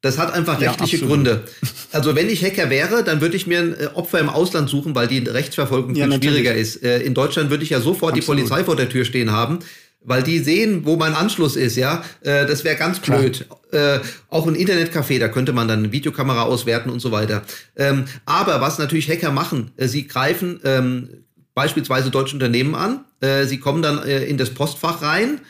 Das 0.00 0.16
hat 0.16 0.32
einfach 0.32 0.60
rechtliche 0.60 0.98
ja, 0.98 1.06
Gründe. 1.06 1.42
Also 1.90 2.14
wenn 2.14 2.28
ich 2.28 2.44
Hacker 2.44 2.70
wäre, 2.70 3.02
dann 3.02 3.20
würde 3.20 3.36
ich 3.36 3.46
mir 3.46 3.60
ein 3.60 3.74
äh, 3.74 3.86
Opfer 3.94 4.20
im 4.20 4.28
Ausland 4.28 4.68
suchen, 4.68 4.94
weil 4.94 5.08
die 5.08 5.18
Rechtsverfolgung 5.18 5.94
viel 5.94 6.08
ja, 6.08 6.16
schwieriger 6.16 6.54
ist. 6.54 6.84
Äh, 6.84 7.00
in 7.00 7.14
Deutschland 7.14 7.50
würde 7.50 7.64
ich 7.64 7.70
ja 7.70 7.80
sofort 7.80 8.12
absolut. 8.12 8.38
die 8.38 8.42
Polizei 8.42 8.64
vor 8.64 8.76
der 8.76 8.88
Tür 8.88 9.04
stehen 9.04 9.32
haben 9.32 9.60
weil 10.00 10.22
die 10.22 10.38
sehen, 10.38 10.84
wo 10.84 10.96
mein 10.96 11.14
Anschluss 11.14 11.56
ist, 11.56 11.76
ja. 11.76 12.02
Äh, 12.20 12.46
das 12.46 12.64
wäre 12.64 12.76
ganz 12.76 13.00
blöd. 13.00 13.46
Äh, 13.72 13.98
auch 14.28 14.46
ein 14.46 14.56
Internetcafé, 14.56 15.18
da 15.18 15.28
könnte 15.28 15.52
man 15.52 15.68
dann 15.68 15.80
eine 15.80 15.92
Videokamera 15.92 16.42
auswerten 16.42 16.90
und 16.90 17.00
so 17.00 17.12
weiter. 17.12 17.42
Ähm, 17.76 18.04
aber 18.24 18.60
was 18.60 18.78
natürlich 18.78 19.10
Hacker 19.10 19.32
machen, 19.32 19.72
äh, 19.76 19.88
sie 19.88 20.06
greifen 20.06 20.60
ähm, 20.64 21.08
beispielsweise 21.54 22.10
deutsche 22.10 22.34
Unternehmen 22.34 22.74
an, 22.74 23.04
äh, 23.20 23.44
sie 23.44 23.58
kommen 23.58 23.82
dann 23.82 24.02
äh, 24.02 24.24
in 24.24 24.38
das 24.38 24.50
Postfach 24.50 25.02
rein, 25.02 25.40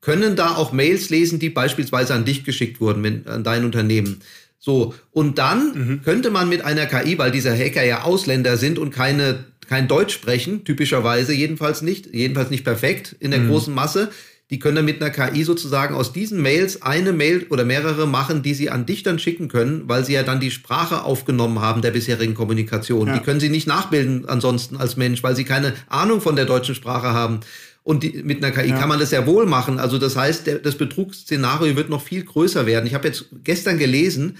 können 0.00 0.36
da 0.36 0.54
auch 0.54 0.72
Mails 0.72 1.10
lesen, 1.10 1.38
die 1.38 1.50
beispielsweise 1.50 2.14
an 2.14 2.24
dich 2.24 2.44
geschickt 2.44 2.80
wurden, 2.80 3.02
wenn, 3.02 3.26
an 3.26 3.42
dein 3.42 3.64
Unternehmen. 3.64 4.22
So, 4.58 4.94
und 5.10 5.38
dann 5.38 5.72
mhm. 5.74 6.02
könnte 6.02 6.30
man 6.30 6.48
mit 6.48 6.62
einer 6.64 6.86
KI, 6.86 7.18
weil 7.18 7.30
diese 7.30 7.56
Hacker 7.56 7.84
ja 7.84 8.02
Ausländer 8.02 8.56
sind 8.56 8.78
und 8.78 8.90
keine, 8.90 9.44
kein 9.68 9.88
Deutsch 9.88 10.14
sprechen, 10.14 10.64
typischerweise, 10.64 11.32
jedenfalls 11.32 11.82
nicht, 11.82 12.14
jedenfalls 12.14 12.50
nicht 12.50 12.64
perfekt 12.64 13.16
in 13.20 13.30
der 13.30 13.40
mhm. 13.40 13.48
großen 13.48 13.74
Masse, 13.74 14.10
die 14.50 14.60
können 14.60 14.76
dann 14.76 14.84
mit 14.84 15.02
einer 15.02 15.10
KI 15.10 15.42
sozusagen 15.42 15.94
aus 15.94 16.12
diesen 16.12 16.40
Mails 16.40 16.82
eine 16.82 17.12
Mail 17.12 17.46
oder 17.50 17.64
mehrere 17.64 18.06
machen, 18.06 18.42
die 18.42 18.54
sie 18.54 18.70
an 18.70 18.86
dich 18.86 19.02
dann 19.02 19.18
schicken 19.18 19.48
können, 19.48 19.88
weil 19.88 20.04
sie 20.04 20.12
ja 20.12 20.22
dann 20.22 20.38
die 20.38 20.52
Sprache 20.52 21.02
aufgenommen 21.02 21.60
haben 21.60 21.82
der 21.82 21.90
bisherigen 21.90 22.34
Kommunikation. 22.34 23.08
Ja. 23.08 23.14
Die 23.14 23.20
können 23.20 23.40
sie 23.40 23.48
nicht 23.48 23.66
nachbilden 23.66 24.28
ansonsten 24.28 24.76
als 24.76 24.96
Mensch, 24.96 25.24
weil 25.24 25.34
sie 25.34 25.44
keine 25.44 25.74
Ahnung 25.88 26.20
von 26.20 26.36
der 26.36 26.44
deutschen 26.44 26.76
Sprache 26.76 27.08
haben. 27.08 27.40
Und 27.82 28.04
die, 28.04 28.22
mit 28.22 28.44
einer 28.44 28.54
KI 28.54 28.70
ja. 28.70 28.78
kann 28.78 28.88
man 28.88 29.00
das 29.00 29.10
ja 29.10 29.26
wohl 29.26 29.46
machen. 29.46 29.80
Also 29.80 29.98
das 29.98 30.16
heißt, 30.16 30.46
der, 30.46 30.58
das 30.60 30.76
Betrugsszenario 30.76 31.74
wird 31.74 31.88
noch 31.88 32.02
viel 32.02 32.24
größer 32.24 32.66
werden. 32.66 32.86
Ich 32.86 32.94
habe 32.94 33.08
jetzt 33.08 33.26
gestern 33.42 33.78
gelesen, 33.78 34.38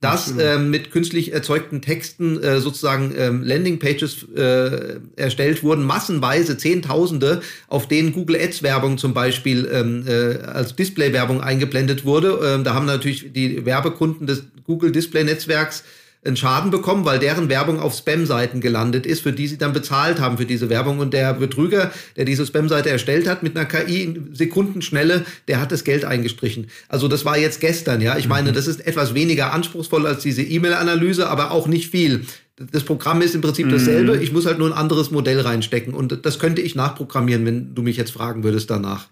dass 0.00 0.32
ähm, 0.38 0.70
mit 0.70 0.92
künstlich 0.92 1.32
erzeugten 1.32 1.82
Texten 1.82 2.40
äh, 2.40 2.60
sozusagen 2.60 3.12
ähm, 3.18 3.42
Landingpages 3.42 4.26
äh, 4.36 5.00
erstellt 5.16 5.64
wurden, 5.64 5.84
massenweise 5.84 6.56
Zehntausende, 6.56 7.40
auf 7.66 7.88
denen 7.88 8.12
Google 8.12 8.36
Ads 8.40 8.62
Werbung 8.62 8.98
zum 8.98 9.12
Beispiel 9.12 9.68
ähm, 9.72 10.04
äh, 10.06 10.38
als 10.44 10.76
Display-Werbung 10.76 11.40
eingeblendet 11.40 12.04
wurde. 12.04 12.38
Ähm, 12.44 12.62
da 12.62 12.74
haben 12.74 12.86
natürlich 12.86 13.32
die 13.32 13.66
Werbekunden 13.66 14.28
des 14.28 14.44
Google 14.64 14.92
Display 14.92 15.24
Netzwerks 15.24 15.82
einen 16.24 16.36
Schaden 16.36 16.70
bekommen, 16.70 17.04
weil 17.04 17.18
deren 17.18 17.48
Werbung 17.48 17.80
auf 17.80 17.94
Spam-Seiten 17.94 18.60
gelandet 18.60 19.06
ist, 19.06 19.20
für 19.20 19.32
die 19.32 19.46
sie 19.46 19.58
dann 19.58 19.72
bezahlt 19.72 20.20
haben 20.20 20.38
für 20.38 20.46
diese 20.46 20.68
Werbung. 20.68 20.98
Und 20.98 21.14
der 21.14 21.34
Betrüger, 21.34 21.92
der 22.16 22.24
diese 22.24 22.44
Spam-Seite 22.44 22.90
erstellt 22.90 23.28
hat, 23.28 23.42
mit 23.42 23.56
einer 23.56 23.66
KI 23.66 24.02
in 24.02 24.34
Sekundenschnelle, 24.34 25.24
der 25.46 25.60
hat 25.60 25.70
das 25.70 25.84
Geld 25.84 26.04
eingestrichen. 26.04 26.68
Also 26.88 27.08
das 27.08 27.24
war 27.24 27.38
jetzt 27.38 27.60
gestern, 27.60 28.00
ja. 28.00 28.18
Ich 28.18 28.24
mhm. 28.24 28.30
meine, 28.30 28.52
das 28.52 28.66
ist 28.66 28.86
etwas 28.86 29.14
weniger 29.14 29.52
anspruchsvoll 29.52 30.06
als 30.06 30.22
diese 30.22 30.42
E-Mail-Analyse, 30.42 31.28
aber 31.28 31.52
auch 31.52 31.66
nicht 31.68 31.90
viel. 31.90 32.26
Das 32.72 32.82
Programm 32.82 33.22
ist 33.22 33.36
im 33.36 33.40
Prinzip 33.40 33.68
dasselbe. 33.70 34.16
Mhm. 34.16 34.22
Ich 34.22 34.32
muss 34.32 34.46
halt 34.46 34.58
nur 34.58 34.68
ein 34.68 34.76
anderes 34.76 35.12
Modell 35.12 35.40
reinstecken. 35.40 35.94
Und 35.94 36.26
das 36.26 36.38
könnte 36.40 36.60
ich 36.60 36.74
nachprogrammieren, 36.74 37.46
wenn 37.46 37.74
du 37.74 37.82
mich 37.82 37.96
jetzt 37.96 38.10
fragen 38.10 38.42
würdest 38.42 38.68
danach. 38.70 39.08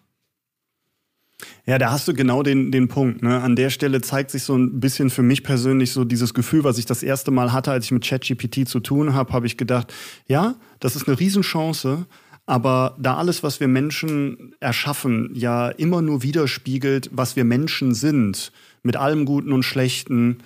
Ja, 1.68 1.78
da 1.78 1.90
hast 1.90 2.06
du 2.06 2.14
genau 2.14 2.44
den, 2.44 2.70
den 2.70 2.86
Punkt. 2.86 3.22
Ne? 3.22 3.42
An 3.42 3.56
der 3.56 3.70
Stelle 3.70 4.00
zeigt 4.00 4.30
sich 4.30 4.44
so 4.44 4.56
ein 4.56 4.78
bisschen 4.78 5.10
für 5.10 5.22
mich 5.22 5.42
persönlich 5.42 5.90
so 5.90 6.04
dieses 6.04 6.32
Gefühl, 6.32 6.62
was 6.62 6.78
ich 6.78 6.86
das 6.86 7.02
erste 7.02 7.32
Mal 7.32 7.52
hatte, 7.52 7.72
als 7.72 7.86
ich 7.86 7.90
mit 7.90 8.04
ChatGPT 8.04 8.68
zu 8.68 8.78
tun 8.78 9.14
habe, 9.14 9.32
habe 9.32 9.46
ich 9.46 9.56
gedacht, 9.56 9.92
ja, 10.28 10.54
das 10.78 10.94
ist 10.94 11.08
eine 11.08 11.18
Riesenchance, 11.18 12.06
aber 12.46 12.94
da 13.00 13.16
alles, 13.16 13.42
was 13.42 13.58
wir 13.58 13.66
Menschen 13.66 14.54
erschaffen, 14.60 15.30
ja 15.34 15.68
immer 15.68 16.02
nur 16.02 16.22
widerspiegelt, 16.22 17.10
was 17.12 17.34
wir 17.34 17.44
Menschen 17.44 17.94
sind, 17.94 18.52
mit 18.84 18.94
allem 18.94 19.24
Guten 19.24 19.52
und 19.52 19.64
Schlechten, 19.64 20.38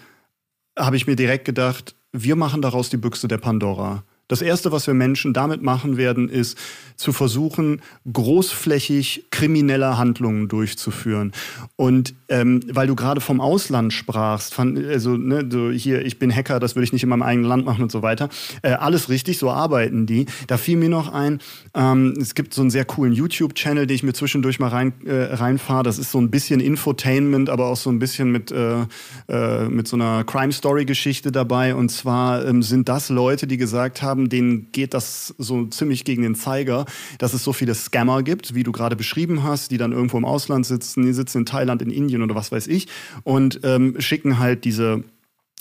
habe 0.79 0.97
ich 0.97 1.07
mir 1.07 1.17
direkt 1.17 1.45
gedacht, 1.45 1.95
wir 2.13 2.35
machen 2.35 2.63
daraus 2.63 2.89
die 2.89 2.97
Büchse 2.97 3.29
der 3.29 3.37
Pandora. 3.37 4.05
Das 4.31 4.43
Erste, 4.43 4.71
was 4.71 4.87
wir 4.87 4.95
Menschen 4.95 5.33
damit 5.33 5.61
machen 5.61 5.97
werden, 5.97 6.29
ist 6.29 6.57
zu 6.95 7.13
versuchen, 7.13 7.81
großflächig 8.13 9.25
kriminelle 9.31 9.99
Handlungen 9.99 10.47
durchzuführen. 10.47 11.33
Und 11.75 12.15
ähm, 12.29 12.61
weil 12.71 12.87
du 12.87 12.95
gerade 12.95 13.21
vom 13.21 13.41
Ausland 13.41 13.93
sprachst, 13.93 14.55
fand, 14.55 14.79
also 14.87 15.17
ne, 15.17 15.49
so 15.51 15.71
hier, 15.71 16.05
ich 16.05 16.21
bin 16.21 16.33
Hacker, 16.33 16.61
das 16.61 16.77
würde 16.77 16.85
ich 16.85 16.93
nicht 16.93 17.03
in 17.03 17.09
meinem 17.09 17.23
eigenen 17.23 17.49
Land 17.49 17.65
machen 17.65 17.83
und 17.83 17.91
so 17.91 18.03
weiter. 18.03 18.29
Äh, 18.63 18.73
alles 18.73 19.09
richtig, 19.09 19.39
so 19.39 19.51
arbeiten 19.51 20.07
die. 20.07 20.27
Da 20.47 20.59
fiel 20.59 20.77
mir 20.77 20.91
noch 20.91 21.13
ein, 21.13 21.41
ähm, 21.75 22.15
es 22.21 22.37
gibt 22.37 22.55
so 22.55 22.61
einen 22.61 22.71
sehr 22.71 22.85
coolen 22.85 23.13
YouTube-Channel, 23.13 23.89
den 23.89 23.95
ich 23.95 24.03
mir 24.05 24.13
zwischendurch 24.13 24.61
mal 24.61 24.69
rein, 24.69 24.93
äh, 25.07 25.35
reinfahre. 25.35 25.83
Das 25.83 25.99
ist 25.99 26.13
so 26.13 26.21
ein 26.21 26.31
bisschen 26.31 26.61
Infotainment, 26.61 27.51
aber 27.51 27.67
auch 27.67 27.77
so 27.77 27.91
ein 27.91 27.99
bisschen 27.99 28.31
mit, 28.31 28.53
äh, 28.53 28.83
äh, 29.29 29.69
mit 29.69 29.89
so 29.89 29.97
einer 29.97 30.23
Crime-Story-Geschichte 30.23 31.33
dabei. 31.33 31.75
Und 31.75 31.89
zwar 31.89 32.47
ähm, 32.47 32.63
sind 32.63 32.89
das 32.89 33.09
Leute, 33.09 33.47
die 33.47 33.57
gesagt 33.57 34.03
haben, 34.03 34.20
haben, 34.21 34.29
denen 34.29 34.73
geht 34.73 34.95
das 34.95 35.35
so 35.39 35.67
ziemlich 35.67 36.05
gegen 36.05 36.23
den 36.23 36.35
Zeiger, 36.35 36.87
dass 37.19 37.35
es 37.35 37.45
so 37.45 37.53
viele 37.53 37.75
Scammer 37.75 38.23
gibt, 38.23 38.55
wie 38.55 38.63
du 38.63 38.73
gerade 38.73 38.97
beschrieben 38.97 39.43
hast, 39.43 39.71
die 39.71 39.79
dann 39.79 39.93
irgendwo 39.93 40.19
im 40.19 40.25
Ausland 40.25 40.67
sitzen, 40.67 41.05
die 41.05 41.13
sitzen 41.13 41.39
in 41.39 41.47
Thailand, 41.47 41.83
in 41.83 41.91
Indien 41.91 42.23
oder 42.23 42.35
was 42.35 42.53
weiß 42.53 42.67
ich 42.67 42.89
und 43.25 43.61
ähm, 43.65 43.97
schicken 43.99 44.39
halt 44.39 44.65
diese 44.65 45.05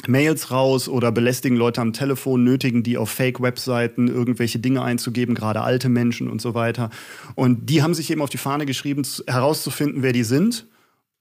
Mails 0.08 0.52
raus 0.52 0.88
oder 0.88 1.12
belästigen 1.12 1.58
Leute 1.58 1.82
am 1.82 1.92
Telefon, 1.92 2.44
nötigen 2.44 2.84
die 2.84 2.98
auf 2.98 3.10
Fake-Webseiten 3.10 4.08
irgendwelche 4.08 4.60
Dinge 4.60 4.82
einzugeben, 4.82 5.36
gerade 5.36 5.62
alte 5.62 5.90
Menschen 5.90 6.30
und 6.30 6.42
so 6.42 6.54
weiter. 6.54 6.90
Und 7.36 7.70
die 7.70 7.84
haben 7.84 7.94
sich 7.94 8.10
eben 8.10 8.22
auf 8.22 8.30
die 8.30 8.38
Fahne 8.38 8.66
geschrieben, 8.66 9.04
herauszufinden, 9.28 10.02
wer 10.02 10.14
die 10.14 10.24
sind 10.24 10.68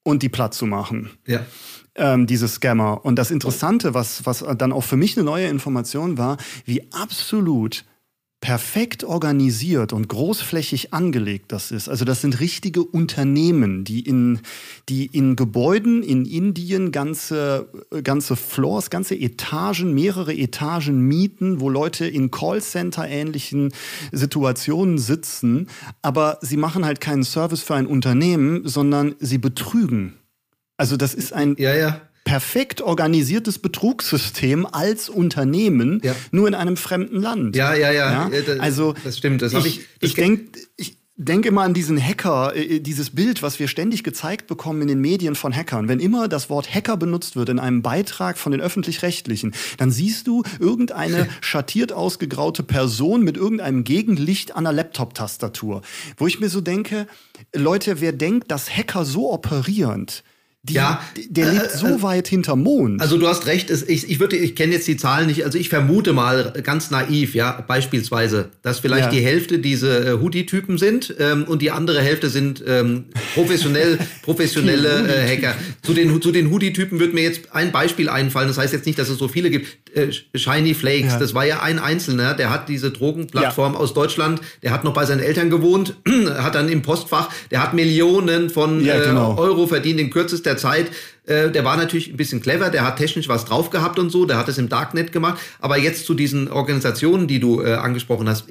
und 0.08 0.22
die 0.22 0.28
platt 0.28 0.54
zu 0.54 0.66
machen. 0.66 1.10
Ja 1.26 1.40
ähm, 1.98 2.26
diese 2.26 2.48
Scammer. 2.48 3.04
Und 3.04 3.16
das 3.16 3.30
Interessante, 3.30 3.92
was, 3.92 4.24
was 4.24 4.44
dann 4.56 4.72
auch 4.72 4.84
für 4.84 4.96
mich 4.96 5.16
eine 5.16 5.24
neue 5.24 5.48
Information 5.48 6.16
war, 6.16 6.36
wie 6.64 6.82
absolut 6.92 7.84
perfekt 8.48 9.04
organisiert 9.04 9.92
und 9.92 10.08
großflächig 10.08 10.94
angelegt 10.94 11.52
das 11.52 11.70
ist. 11.70 11.86
Also 11.86 12.06
das 12.06 12.22
sind 12.22 12.40
richtige 12.40 12.82
Unternehmen, 12.82 13.84
die 13.84 14.00
in, 14.00 14.40
die 14.88 15.04
in 15.04 15.36
Gebäuden 15.36 16.02
in 16.02 16.24
Indien 16.24 16.90
ganze, 16.90 17.68
ganze 18.02 18.36
Floors, 18.36 18.88
ganze 18.88 19.16
Etagen, 19.16 19.92
mehrere 19.92 20.34
Etagen 20.34 20.98
mieten, 21.06 21.60
wo 21.60 21.68
Leute 21.68 22.06
in 22.06 22.30
Callcenter-ähnlichen 22.30 23.74
Situationen 24.12 24.96
sitzen. 24.96 25.68
Aber 26.00 26.38
sie 26.40 26.56
machen 26.56 26.86
halt 26.86 27.02
keinen 27.02 27.24
Service 27.24 27.60
für 27.60 27.74
ein 27.74 27.86
Unternehmen, 27.86 28.66
sondern 28.66 29.14
sie 29.20 29.36
betrügen 29.36 30.14
also 30.78 30.96
das 30.96 31.12
ist 31.12 31.32
ein 31.32 31.56
ja, 31.58 31.74
ja. 31.74 32.00
Perfekt 32.28 32.82
organisiertes 32.82 33.58
Betrugssystem 33.58 34.66
als 34.66 35.08
Unternehmen, 35.08 36.00
ja. 36.04 36.14
nur 36.30 36.46
in 36.46 36.54
einem 36.54 36.76
fremden 36.76 37.22
Land. 37.22 37.56
Ja, 37.56 37.74
ja, 37.74 37.90
ja. 37.90 38.28
Das, 38.28 38.60
also 38.60 38.94
das 39.02 39.16
stimmt. 39.16 39.40
Das 39.40 39.54
ich, 39.54 39.66
ich, 39.66 39.86
ich 40.00 40.14
denke, 40.14 40.60
ich 40.76 40.98
denke 41.16 41.48
immer 41.48 41.62
an 41.62 41.72
diesen 41.72 41.98
Hacker, 41.98 42.54
äh, 42.54 42.76
äh, 42.76 42.80
dieses 42.80 43.14
Bild, 43.14 43.42
was 43.42 43.58
wir 43.58 43.66
ständig 43.66 44.04
gezeigt 44.04 44.46
bekommen 44.46 44.82
in 44.82 44.88
den 44.88 45.00
Medien 45.00 45.36
von 45.36 45.56
Hackern. 45.56 45.88
Wenn 45.88 46.00
immer 46.00 46.28
das 46.28 46.50
Wort 46.50 46.72
Hacker 46.74 46.98
benutzt 46.98 47.34
wird 47.34 47.48
in 47.48 47.58
einem 47.58 47.80
Beitrag 47.80 48.36
von 48.36 48.52
den 48.52 48.60
öffentlich-rechtlichen, 48.60 49.54
dann 49.78 49.90
siehst 49.90 50.26
du 50.26 50.42
irgendeine 50.60 51.28
schattiert 51.40 51.94
ausgegraute 51.94 52.62
Person 52.62 53.22
mit 53.22 53.38
irgendeinem 53.38 53.84
Gegenlicht 53.84 54.54
an 54.54 54.64
der 54.64 54.74
Laptop-Tastatur. 54.74 55.80
Wo 56.18 56.26
ich 56.26 56.40
mir 56.40 56.50
so 56.50 56.60
denke, 56.60 57.06
Leute, 57.54 58.02
wer 58.02 58.12
denkt, 58.12 58.50
dass 58.50 58.68
Hacker 58.68 59.06
so 59.06 59.32
operierend 59.32 60.24
die, 60.64 60.74
ja, 60.74 61.00
der 61.28 61.52
liegt 61.52 61.70
so 61.70 61.86
äh, 61.86 62.02
weit 62.02 62.26
hinterm 62.26 62.64
Mond. 62.64 63.00
Also 63.00 63.16
du 63.16 63.28
hast 63.28 63.46
recht, 63.46 63.70
ich, 63.70 64.10
ich, 64.10 64.18
würde, 64.18 64.36
ich 64.36 64.56
kenne 64.56 64.72
jetzt 64.72 64.88
die 64.88 64.96
Zahlen 64.96 65.28
nicht, 65.28 65.44
also 65.44 65.56
ich 65.56 65.68
vermute 65.68 66.12
mal 66.12 66.52
ganz 66.64 66.90
naiv, 66.90 67.36
ja, 67.36 67.64
beispielsweise, 67.66 68.50
dass 68.62 68.80
vielleicht 68.80 69.04
ja. 69.04 69.10
die 69.10 69.20
Hälfte 69.20 69.60
diese 69.60 70.04
äh, 70.04 70.12
Hoodie-Typen 70.20 70.76
sind 70.76 71.14
ähm, 71.20 71.44
und 71.44 71.62
die 71.62 71.70
andere 71.70 72.02
Hälfte 72.02 72.28
sind 72.28 72.62
ähm, 72.66 73.04
professionell, 73.34 73.98
professionelle 74.22 75.06
äh, 75.06 75.28
Hacker. 75.28 75.54
Zu 75.82 75.94
den, 75.94 76.20
zu 76.20 76.32
den 76.32 76.50
Hoodie-Typen 76.50 76.98
wird 76.98 77.14
mir 77.14 77.22
jetzt 77.22 77.54
ein 77.54 77.70
Beispiel 77.70 78.08
einfallen, 78.08 78.48
das 78.48 78.58
heißt 78.58 78.72
jetzt 78.72 78.86
nicht, 78.86 78.98
dass 78.98 79.08
es 79.08 79.18
so 79.18 79.28
viele 79.28 79.50
gibt. 79.50 79.96
Äh, 79.96 80.08
Shiny 80.34 80.74
Flakes, 80.74 81.12
ja. 81.12 81.18
das 81.20 81.34
war 81.34 81.46
ja 81.46 81.62
ein 81.62 81.78
Einzelner, 81.78 82.34
der 82.34 82.50
hat 82.50 82.68
diese 82.68 82.90
Drogenplattform 82.90 83.74
ja. 83.74 83.78
aus 83.78 83.94
Deutschland, 83.94 84.40
der 84.64 84.72
hat 84.72 84.82
noch 84.82 84.92
bei 84.92 85.06
seinen 85.06 85.20
Eltern 85.20 85.50
gewohnt, 85.50 85.94
hat 86.36 86.56
dann 86.56 86.68
im 86.68 86.82
Postfach, 86.82 87.30
der 87.52 87.62
hat 87.62 87.74
Millionen 87.74 88.50
von 88.50 88.82
genau. 88.82 89.36
äh, 89.36 89.38
Euro 89.38 89.68
verdient 89.68 90.00
in 90.00 90.10
kürzester 90.10 90.47
Zeit, 90.56 90.90
äh, 91.26 91.50
der 91.50 91.64
war 91.64 91.76
natürlich 91.76 92.08
ein 92.08 92.16
bisschen 92.16 92.40
clever, 92.40 92.70
der 92.70 92.84
hat 92.84 92.96
technisch 92.96 93.28
was 93.28 93.44
drauf 93.44 93.70
gehabt 93.70 93.98
und 93.98 94.10
so, 94.10 94.24
der 94.24 94.38
hat 94.38 94.48
es 94.48 94.58
im 94.58 94.68
Darknet 94.68 95.12
gemacht. 95.12 95.38
Aber 95.60 95.78
jetzt 95.78 96.06
zu 96.06 96.14
diesen 96.14 96.50
Organisationen, 96.50 97.28
die 97.28 97.40
du 97.40 97.62
äh, 97.62 97.74
angesprochen 97.74 98.28
hast, 98.28 98.46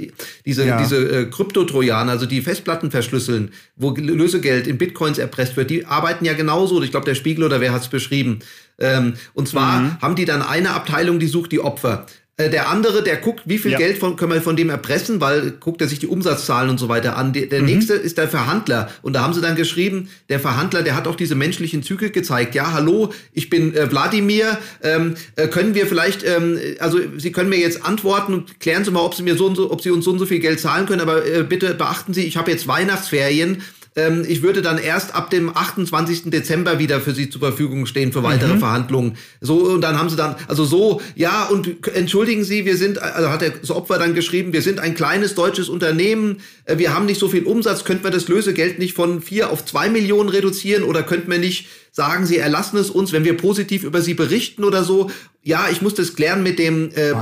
diese, 0.45 0.65
ja. 0.65 0.77
diese 0.77 0.97
äh, 0.97 1.25
Kryptotrojaner, 1.25 2.11
also 2.11 2.25
die 2.25 2.41
Festplatten 2.41 2.91
verschlüsseln, 2.91 3.51
wo 3.75 3.91
Lösegeld 3.91 4.67
in 4.67 4.77
Bitcoins 4.77 5.17
erpresst 5.17 5.57
wird, 5.57 5.69
die 5.69 5.85
arbeiten 5.85 6.25
ja 6.25 6.33
genauso. 6.33 6.81
Ich 6.83 6.91
glaube, 6.91 7.05
der 7.05 7.15
Spiegel 7.15 7.43
oder 7.43 7.61
wer 7.61 7.73
hat 7.73 7.81
es 7.81 7.87
beschrieben. 7.87 8.39
Ähm, 8.79 9.15
und 9.33 9.47
zwar 9.47 9.79
mhm. 9.79 10.01
haben 10.01 10.15
die 10.15 10.25
dann 10.25 10.41
eine 10.41 10.71
Abteilung, 10.71 11.19
die 11.19 11.27
sucht 11.27 11.51
die 11.51 11.59
Opfer. 11.59 12.05
Äh, 12.39 12.51
der 12.51 12.69
andere, 12.69 13.01
der 13.01 13.17
guckt, 13.17 13.41
wie 13.45 13.57
viel 13.57 13.71
ja. 13.71 13.79
Geld 13.79 13.97
von, 13.97 14.15
können 14.15 14.31
wir 14.31 14.41
von 14.43 14.55
dem 14.55 14.69
erpressen, 14.69 15.19
weil 15.19 15.53
guckt 15.59 15.81
er 15.81 15.87
sich 15.87 15.97
die 15.97 16.05
Umsatzzahlen 16.05 16.69
und 16.69 16.77
so 16.77 16.87
weiter 16.87 17.17
an. 17.17 17.33
Der, 17.33 17.47
der 17.47 17.61
mhm. 17.61 17.65
nächste 17.65 17.93
ist 17.95 18.19
der 18.19 18.27
Verhandler. 18.27 18.91
Und 19.01 19.13
da 19.13 19.21
haben 19.21 19.33
sie 19.33 19.41
dann 19.41 19.55
geschrieben, 19.55 20.09
der 20.29 20.39
Verhandler, 20.39 20.83
der 20.83 20.95
hat 20.95 21.07
auch 21.07 21.15
diese 21.15 21.33
menschlichen 21.33 21.81
Züge 21.81 22.11
gezeigt. 22.11 22.53
Ja, 22.53 22.73
hallo, 22.73 23.11
ich 23.33 23.49
bin 23.49 23.73
äh, 23.75 23.89
Wladimir. 23.89 24.59
Ähm, 24.83 25.15
äh, 25.35 25.47
können 25.47 25.73
wir 25.73 25.87
vielleicht, 25.87 26.23
ähm, 26.23 26.59
also 26.77 26.99
Sie 27.17 27.31
können 27.31 27.49
mir 27.49 27.57
jetzt 27.57 27.83
antworten 27.83 28.35
und 28.35 28.59
klären 28.59 28.85
Sie 28.85 28.91
mal, 28.91 29.01
ob 29.01 29.15
Sie 29.15 29.23
mir 29.23 29.35
so 29.35 29.47
und 29.47 29.55
so, 29.55 29.71
ob 29.71 29.81
Sie 29.81 29.89
uns 29.89 30.05
so 30.05 30.11
und 30.11 30.19
so 30.19 30.27
viel 30.27 30.39
Geld 30.39 30.59
zahlen 30.59 30.85
können. 30.85 31.01
Aber 31.01 31.25
äh, 31.25 31.43
bitte 31.43 31.73
beachten 31.73 32.13
Sie, 32.13 32.23
ich 32.23 32.37
habe 32.37 32.51
jetzt 32.51 32.67
Weihnachtsferien 32.67 33.63
ähm, 33.97 34.23
ich 34.27 34.43
würde 34.43 34.61
dann 34.61 34.77
erst 34.77 35.15
ab 35.15 35.31
dem 35.31 35.55
28. 35.55 36.29
Dezember 36.29 36.79
wieder 36.79 37.01
für 37.01 37.13
Sie 37.13 37.29
zur 37.29 37.41
Verfügung 37.41 37.87
stehen 37.87 38.13
für 38.13 38.23
weitere 38.23 38.53
mhm. 38.53 38.59
Verhandlungen. 38.59 39.17
So, 39.41 39.55
und 39.55 39.81
dann 39.81 39.97
haben 39.97 40.09
sie 40.09 40.15
dann, 40.15 40.35
also 40.47 40.63
so, 40.65 41.01
ja, 41.15 41.45
und 41.45 41.87
entschuldigen 41.95 42.43
Sie, 42.43 42.65
wir 42.65 42.77
sind, 42.77 43.01
also 43.01 43.29
hat 43.29 43.41
das 43.41 43.71
Opfer 43.71 43.97
dann 43.97 44.13
geschrieben, 44.13 44.53
wir 44.53 44.61
sind 44.61 44.79
ein 44.79 44.93
kleines 44.93 45.33
deutsches 45.33 45.67
Unternehmen, 45.67 46.37
äh, 46.65 46.77
wir 46.77 46.93
haben 46.93 47.07
nicht 47.07 47.19
so 47.19 47.27
viel 47.27 47.43
Umsatz, 47.43 47.83
könnten 47.83 48.03
wir 48.03 48.11
das 48.11 48.27
Lösegeld 48.27 48.77
nicht 48.77 48.93
von 48.93 49.21
vier 49.21 49.49
auf 49.49 49.65
zwei 49.65 49.89
Millionen 49.89 50.29
reduzieren 50.29 50.83
oder 50.83 51.01
könnten 51.01 51.31
wir 51.31 51.39
nicht 51.39 51.67
sagen, 51.97 52.27
Sie 52.27 52.37
erlassen 52.37 52.77
es 52.77 52.91
uns, 52.91 53.11
wenn 53.11 53.25
wir 53.25 53.35
positiv 53.35 53.83
über 53.83 54.01
Sie 54.01 54.13
berichten 54.13 54.63
oder 54.63 54.83
so? 54.83 55.09
Ja, 55.43 55.67
ich 55.71 55.81
muss 55.81 55.95
das 55.95 56.15
klären 56.15 56.43
mit 56.43 56.59
dem 56.59 56.91
äh, 56.93 57.13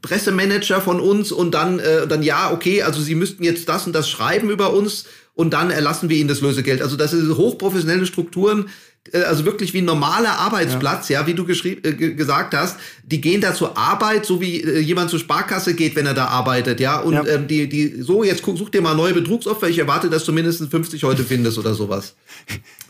Pressemanager 0.00 0.80
von 0.80 1.00
uns 1.00 1.30
und 1.30 1.52
dann, 1.52 1.78
äh, 1.78 2.06
dann 2.08 2.22
ja, 2.22 2.50
okay, 2.50 2.82
also 2.82 3.00
Sie 3.00 3.14
müssten 3.14 3.44
jetzt 3.44 3.68
das 3.68 3.86
und 3.86 3.92
das 3.92 4.08
schreiben 4.08 4.48
über 4.48 4.72
uns 4.72 5.04
und 5.34 5.52
dann 5.52 5.70
erlassen 5.70 6.08
wir 6.08 6.16
ihnen 6.16 6.28
das 6.28 6.40
Lösegeld. 6.40 6.80
Also 6.80 6.96
das 6.96 7.10
sind 7.10 7.36
hochprofessionelle 7.36 8.06
Strukturen, 8.06 8.70
äh, 9.12 9.18
also 9.18 9.44
wirklich 9.44 9.74
wie 9.74 9.82
ein 9.82 9.84
normaler 9.84 10.38
Arbeitsplatz, 10.38 11.10
ja, 11.10 11.20
ja 11.20 11.26
wie 11.26 11.34
du 11.34 11.46
äh, 11.46 11.92
gesagt 12.14 12.54
hast, 12.54 12.78
die 13.04 13.20
gehen 13.20 13.42
da 13.42 13.54
zur 13.54 13.76
Arbeit, 13.76 14.24
so 14.24 14.40
wie 14.40 14.62
äh, 14.62 14.78
jemand 14.78 15.10
zur 15.10 15.18
Sparkasse 15.18 15.74
geht, 15.74 15.94
wenn 15.94 16.06
er 16.06 16.14
da 16.14 16.28
arbeitet, 16.28 16.80
ja, 16.80 17.00
und 17.00 17.12
ja. 17.12 17.26
Ähm, 17.26 17.48
die, 17.48 17.68
die, 17.68 18.00
so, 18.00 18.24
jetzt 18.24 18.42
guck, 18.42 18.56
such 18.56 18.70
dir 18.70 18.80
mal 18.80 18.94
neue 18.94 19.12
Betrugsopfer, 19.12 19.68
ich 19.68 19.78
erwarte, 19.78 20.08
dass 20.08 20.24
du 20.24 20.32
mindestens 20.32 20.70
50 20.70 21.04
heute 21.04 21.22
findest 21.22 21.58
oder 21.58 21.74
sowas. 21.74 22.14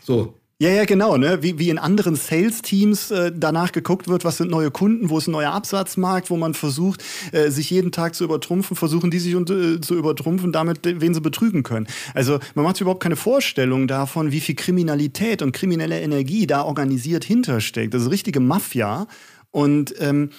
So. 0.05 0.39
Ja, 0.59 0.69
ja, 0.69 0.85
genau. 0.85 1.17
Ne? 1.17 1.41
Wie, 1.41 1.57
wie 1.57 1.69
in 1.69 1.79
anderen 1.79 2.15
Sales-Teams 2.15 3.11
äh, 3.11 3.31
danach 3.35 3.71
geguckt 3.71 4.07
wird, 4.07 4.23
was 4.23 4.37
sind 4.37 4.51
neue 4.51 4.71
Kunden, 4.71 5.09
wo 5.09 5.17
ist 5.17 5.27
ein 5.27 5.31
neuer 5.31 5.51
Absatzmarkt, 5.51 6.29
wo 6.29 6.37
man 6.37 6.53
versucht, 6.53 7.03
äh, 7.31 7.49
sich 7.49 7.69
jeden 7.69 7.91
Tag 7.91 8.13
zu 8.15 8.23
übertrumpfen, 8.23 8.77
versuchen 8.77 9.09
die 9.09 9.19
sich 9.19 9.33
äh, 9.33 9.81
zu 9.81 9.95
übertrumpfen, 9.95 10.51
damit 10.51 10.79
wen 10.83 11.13
sie 11.13 11.21
betrügen 11.21 11.63
können. 11.63 11.87
Also 12.13 12.39
man 12.53 12.63
macht 12.63 12.75
sich 12.77 12.81
überhaupt 12.81 13.03
keine 13.03 13.15
Vorstellung 13.15 13.87
davon, 13.87 14.31
wie 14.31 14.39
viel 14.39 14.55
Kriminalität 14.55 15.41
und 15.41 15.53
kriminelle 15.53 15.99
Energie 15.99 16.45
da 16.47 16.61
organisiert 16.61 17.25
hintersteckt. 17.25 17.93
Das 17.93 18.03
ist 18.03 18.11
richtige 18.11 18.39
Mafia. 18.39 19.07
Und 19.51 19.93
ähm, 19.99 20.29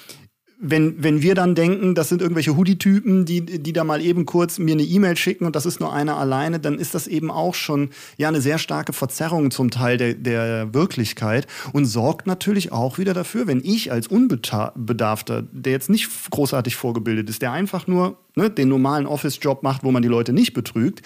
wenn, 0.67 1.03
wenn 1.03 1.21
wir 1.21 1.35
dann 1.35 1.55
denken, 1.55 1.95
das 1.95 2.09
sind 2.09 2.23
irgendwelche 2.23 2.57
Hoodie-Typen, 2.57 3.27
die, 3.27 3.43
die 3.43 3.73
da 3.75 3.85
mal 3.85 4.01
eben 4.01 4.25
kurz 4.25 4.59
mir 4.59 4.73
eine 4.73 4.83
E-Mail 4.83 5.17
schicken 5.17 5.45
und 5.45 5.55
das 5.55 5.67
ist 5.67 5.79
nur 5.79 5.93
einer 5.93 6.17
alleine, 6.17 6.59
dann 6.59 6.79
ist 6.79 6.95
das 6.95 7.07
eben 7.07 7.31
auch 7.31 7.55
schon 7.55 7.91
ja 8.17 8.29
eine 8.29 8.41
sehr 8.41 8.57
starke 8.57 8.95
Verzerrung 8.95 9.51
zum 9.51 9.71
Teil 9.71 9.99
der, 9.99 10.15
der 10.15 10.73
Wirklichkeit 10.73 11.47
und 11.75 11.85
sorgt 11.85 12.27
natürlich 12.27 12.73
auch 12.73 12.97
wieder 12.97 13.13
dafür, 13.13 13.47
wenn 13.47 13.63
ich 13.63 13.93
als 13.93 14.07
Unbedarfter, 14.07 15.43
der 15.43 15.73
jetzt 15.73 15.91
nicht 15.91 16.09
großartig 16.31 16.77
vorgebildet 16.77 17.29
ist, 17.29 17.43
der 17.43 17.53
einfach 17.53 17.87
nur 17.87 18.17
ne, 18.35 18.49
den 18.49 18.69
normalen 18.69 19.07
Office-Job 19.07 19.63
macht, 19.63 19.85
wo 19.85 19.93
man 19.93 20.03
die 20.03 20.09
Leute 20.09 20.33
nicht 20.33 20.55
betrügt, 20.55 21.03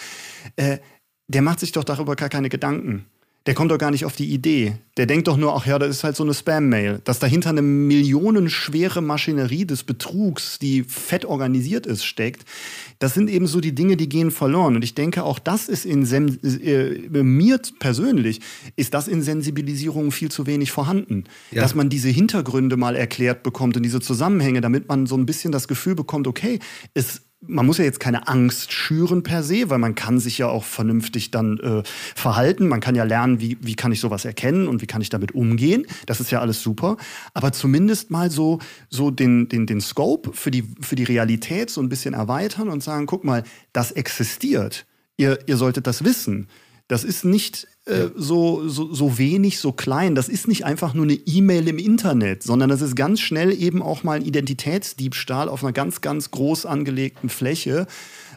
äh, 0.54 0.78
der 1.26 1.42
macht 1.42 1.58
sich 1.58 1.72
doch 1.72 1.84
darüber 1.84 2.14
gar 2.14 2.28
keine 2.28 2.48
Gedanken 2.48 3.06
der 3.48 3.54
kommt 3.54 3.70
doch 3.70 3.78
gar 3.78 3.90
nicht 3.90 4.04
auf 4.04 4.14
die 4.14 4.26
Idee. 4.26 4.74
Der 4.98 5.06
denkt 5.06 5.26
doch 5.26 5.38
nur, 5.38 5.56
ach 5.56 5.64
ja, 5.64 5.78
das 5.78 5.88
ist 5.88 6.04
halt 6.04 6.14
so 6.14 6.22
eine 6.22 6.34
Spam-Mail. 6.34 7.00
Dass 7.04 7.18
dahinter 7.18 7.48
eine 7.48 7.62
millionenschwere 7.62 9.00
Maschinerie 9.00 9.64
des 9.64 9.84
Betrugs, 9.84 10.58
die 10.58 10.82
fett 10.82 11.24
organisiert 11.24 11.86
ist, 11.86 12.04
steckt, 12.04 12.44
das 12.98 13.14
sind 13.14 13.30
eben 13.30 13.46
so 13.46 13.62
die 13.62 13.74
Dinge, 13.74 13.96
die 13.96 14.10
gehen 14.10 14.30
verloren. 14.30 14.76
Und 14.76 14.84
ich 14.84 14.94
denke, 14.94 15.24
auch 15.24 15.38
das 15.38 15.70
ist 15.70 15.86
in 15.86 16.04
Sem 16.04 16.38
äh, 16.42 17.22
mir 17.22 17.58
persönlich, 17.78 18.40
ist 18.76 18.92
das 18.92 19.08
in 19.08 19.22
Sensibilisierung 19.22 20.12
viel 20.12 20.30
zu 20.30 20.46
wenig 20.46 20.70
vorhanden. 20.70 21.24
Ja. 21.50 21.62
Dass 21.62 21.74
man 21.74 21.88
diese 21.88 22.10
Hintergründe 22.10 22.76
mal 22.76 22.96
erklärt 22.96 23.42
bekommt 23.42 23.78
und 23.78 23.82
diese 23.82 24.00
Zusammenhänge, 24.00 24.60
damit 24.60 24.88
man 24.88 25.06
so 25.06 25.16
ein 25.16 25.24
bisschen 25.24 25.52
das 25.52 25.68
Gefühl 25.68 25.94
bekommt, 25.94 26.26
okay, 26.26 26.58
es 26.92 27.22
man 27.40 27.66
muss 27.66 27.78
ja 27.78 27.84
jetzt 27.84 28.00
keine 28.00 28.26
Angst 28.26 28.72
schüren 28.72 29.22
per 29.22 29.42
se, 29.42 29.70
weil 29.70 29.78
man 29.78 29.94
kann 29.94 30.18
sich 30.18 30.38
ja 30.38 30.48
auch 30.48 30.64
vernünftig 30.64 31.30
dann 31.30 31.58
äh, 31.60 31.82
verhalten. 32.14 32.66
Man 32.66 32.80
kann 32.80 32.96
ja 32.96 33.04
lernen, 33.04 33.40
wie, 33.40 33.56
wie 33.60 33.76
kann 33.76 33.92
ich 33.92 34.00
sowas 34.00 34.24
erkennen 34.24 34.66
und 34.66 34.82
wie 34.82 34.86
kann 34.86 35.00
ich 35.00 35.08
damit 35.08 35.32
umgehen. 35.32 35.86
Das 36.06 36.20
ist 36.20 36.30
ja 36.30 36.40
alles 36.40 36.62
super. 36.62 36.96
Aber 37.34 37.52
zumindest 37.52 38.10
mal 38.10 38.30
so, 38.30 38.58
so 38.90 39.10
den, 39.10 39.48
den, 39.48 39.66
den 39.66 39.80
Scope 39.80 40.32
für 40.32 40.50
die, 40.50 40.64
für 40.80 40.96
die 40.96 41.04
Realität 41.04 41.70
so 41.70 41.80
ein 41.80 41.88
bisschen 41.88 42.14
erweitern 42.14 42.68
und 42.68 42.82
sagen, 42.82 43.06
guck 43.06 43.24
mal, 43.24 43.44
das 43.72 43.92
existiert. 43.92 44.84
Ihr, 45.16 45.38
ihr 45.46 45.56
solltet 45.56 45.86
das 45.86 46.04
wissen. 46.04 46.48
Das 46.88 47.04
ist 47.04 47.24
nicht 47.24 47.68
äh, 47.84 48.08
so, 48.14 48.66
so, 48.68 48.92
so 48.92 49.18
wenig, 49.18 49.58
so 49.60 49.72
klein. 49.72 50.14
Das 50.14 50.28
ist 50.28 50.48
nicht 50.48 50.64
einfach 50.64 50.94
nur 50.94 51.04
eine 51.04 51.14
E-Mail 51.14 51.68
im 51.68 51.78
Internet, 51.78 52.42
sondern 52.42 52.70
das 52.70 52.80
ist 52.80 52.96
ganz 52.96 53.20
schnell 53.20 53.52
eben 53.52 53.82
auch 53.82 54.02
mal 54.02 54.16
ein 54.16 54.24
Identitätsdiebstahl 54.24 55.48
auf 55.48 55.62
einer 55.62 55.72
ganz, 55.72 56.00
ganz 56.00 56.30
groß 56.30 56.66
angelegten 56.66 57.28
Fläche. 57.28 57.86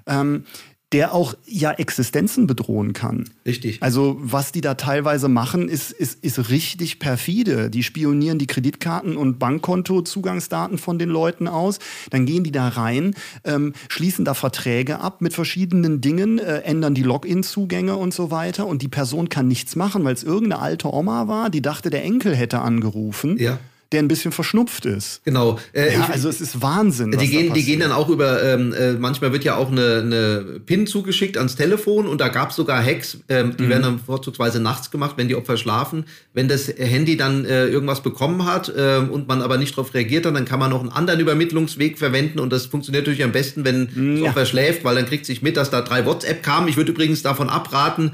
Ähm, 0.06 0.44
der 0.92 1.14
auch 1.14 1.36
ja 1.48 1.72
Existenzen 1.72 2.48
bedrohen 2.48 2.94
kann. 2.94 3.30
Richtig. 3.46 3.82
Also 3.82 4.18
was 4.20 4.52
die 4.52 4.62
da 4.62 4.74
teilweise 4.74 5.30
machen, 5.30 5.70
ist, 5.70 5.92
ist, 5.92 6.24
ist 6.24 6.50
richtig 6.50 7.00
perfide. 7.00 7.70
Die 7.70 7.84
spionieren 7.84 8.40
die 8.40 8.48
Kreditkarten- 8.48 9.16
und 9.16 9.40
Bankkontozugangsdaten 9.40 10.78
von 10.78 11.00
den 11.00 11.10
Leuten 11.10 11.48
aus. 11.48 11.80
Dann 12.10 12.26
gehen 12.26 12.44
die 12.44 12.52
da 12.52 12.68
rein, 12.68 13.16
ähm, 13.46 13.74
schließen 13.88 14.26
da 14.26 14.34
Verträge 14.34 15.00
ab 15.00 15.22
mit 15.22 15.34
verschiedenen 15.34 16.02
Dingen, 16.02 16.40
äh, 16.40 16.60
ändern 16.60 16.94
die 16.94 17.04
Login-Zugänge 17.04 17.96
und 17.96 18.14
so 18.14 18.30
weiter. 18.30 18.68
Und 18.68 18.82
die 18.82 18.90
Person 18.90 19.30
kann 19.30 19.48
nichts 19.48 19.78
machen, 19.78 20.04
weil 20.04 20.14
es 20.14 20.24
irgendeine 20.24 20.62
alte 20.62 20.94
Oma 20.94 21.28
war, 21.30 21.50
die 21.50 21.62
dachte, 21.62 21.90
der 21.90 22.04
Enkel 22.04 22.36
hätte 22.36 22.60
angerufen. 22.60 23.38
Ja 23.38 23.60
der 23.92 24.02
ein 24.02 24.08
bisschen 24.08 24.32
verschnupft 24.32 24.86
ist. 24.86 25.22
Genau. 25.26 25.60
Äh, 25.74 25.94
ja, 25.94 26.08
also 26.12 26.30
es 26.30 26.40
ist 26.40 26.62
Wahnsinn. 26.62 27.12
Die 27.12 27.28
gehen, 27.28 27.54
die 27.54 27.64
gehen 27.64 27.82
dann 27.82 27.92
auch 27.92 28.10
über, 28.10 28.42
ähm, 28.42 28.74
äh, 28.74 28.94
manchmal 28.94 29.34
wird 29.34 29.44
ja 29.44 29.56
auch 29.56 29.70
eine, 29.70 29.98
eine 29.98 30.62
PIN 30.66 30.88
zugeschickt 30.88 31.38
ans 31.38 31.56
Telefon 31.56 32.08
und 32.08 32.22
da 32.22 32.30
gab 32.30 32.52
es 32.52 32.56
sogar 32.56 32.84
Hacks, 32.84 33.18
ähm, 33.28 33.56
die 33.58 33.64
mhm. 33.64 33.70
werden 33.70 33.84
dann 33.84 34.00
vorzugsweise 34.00 34.62
nachts 34.62 34.92
gemacht, 34.92 35.16
wenn 35.18 35.28
die 35.28 35.36
Opfer 35.36 35.58
schlafen. 35.58 36.06
Wenn 36.34 36.48
das 36.48 36.70
Handy 36.70 37.18
dann 37.18 37.44
äh, 37.44 37.68
irgendwas 37.68 38.02
bekommen 38.02 38.46
hat 38.46 38.72
ähm, 38.76 39.10
und 39.10 39.28
man 39.28 39.42
aber 39.42 39.58
nicht 39.58 39.74
darauf 39.78 39.94
reagiert 39.94 40.26
hat, 40.26 40.36
dann 40.36 40.46
kann 40.46 40.60
man 40.60 40.70
noch 40.70 40.82
einen 40.82 40.90
anderen 40.90 41.20
Übermittlungsweg 41.20 42.00
verwenden 42.00 42.40
und 42.40 42.52
das 42.54 42.68
funktioniert 42.68 43.04
natürlich 43.04 43.24
am 43.24 43.34
besten, 43.34 43.66
wenn 43.66 43.90
mhm, 43.94 44.22
das 44.22 44.30
Opfer 44.30 44.46
schläft, 44.46 44.86
weil 44.86 44.96
dann 44.96 45.06
kriegt 45.06 45.26
sich 45.26 45.42
mit, 45.42 45.58
dass 45.58 45.70
da 45.70 45.82
drei 45.82 46.06
WhatsApp 46.06 46.44
kamen. 46.44 46.70
Ich 46.70 46.78
würde 46.78 46.92
übrigens 46.92 47.24
davon 47.24 47.50
abraten, 47.50 48.14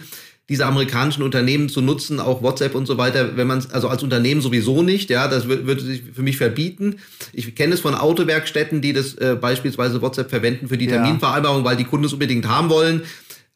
diese 0.50 0.66
amerikanischen 0.66 1.24
Unternehmen 1.24 1.68
zu 1.68 1.82
nutzen, 1.82 2.20
auch 2.22 2.42
WhatsApp 2.42 2.74
und 2.74 2.86
so 2.86 2.98
weiter, 2.98 3.36
wenn 3.36 3.48
man 3.48 3.58
es, 3.58 3.70
also 3.70 3.90
als 3.90 4.02
Unternehmen 4.02 4.40
sowieso 4.40 4.82
nicht, 4.82 5.10
ja, 5.10 5.28
das 5.28 5.48
würde 5.48 5.82
sich 5.82 6.04
für 6.14 6.22
mich 6.22 6.38
verbieten. 6.38 6.98
Ich 7.34 7.54
kenne 7.54 7.74
es 7.74 7.82
von 7.82 7.96
Autowerkstätten, 7.96 8.82
die 8.82 8.94
das 8.94 9.16
äh, 9.16 9.36
beispielsweise 9.40 10.02
WhatsApp 10.02 10.30
verwenden 10.30 10.70
für 10.70 10.78
die 10.78 10.88
Terminvereinbarung, 10.88 11.66
weil 11.66 11.76
die 11.76 11.84
Kunden 11.84 12.06
es 12.06 12.14
unbedingt 12.14 12.48
haben 12.48 12.70
wollen 12.70 13.02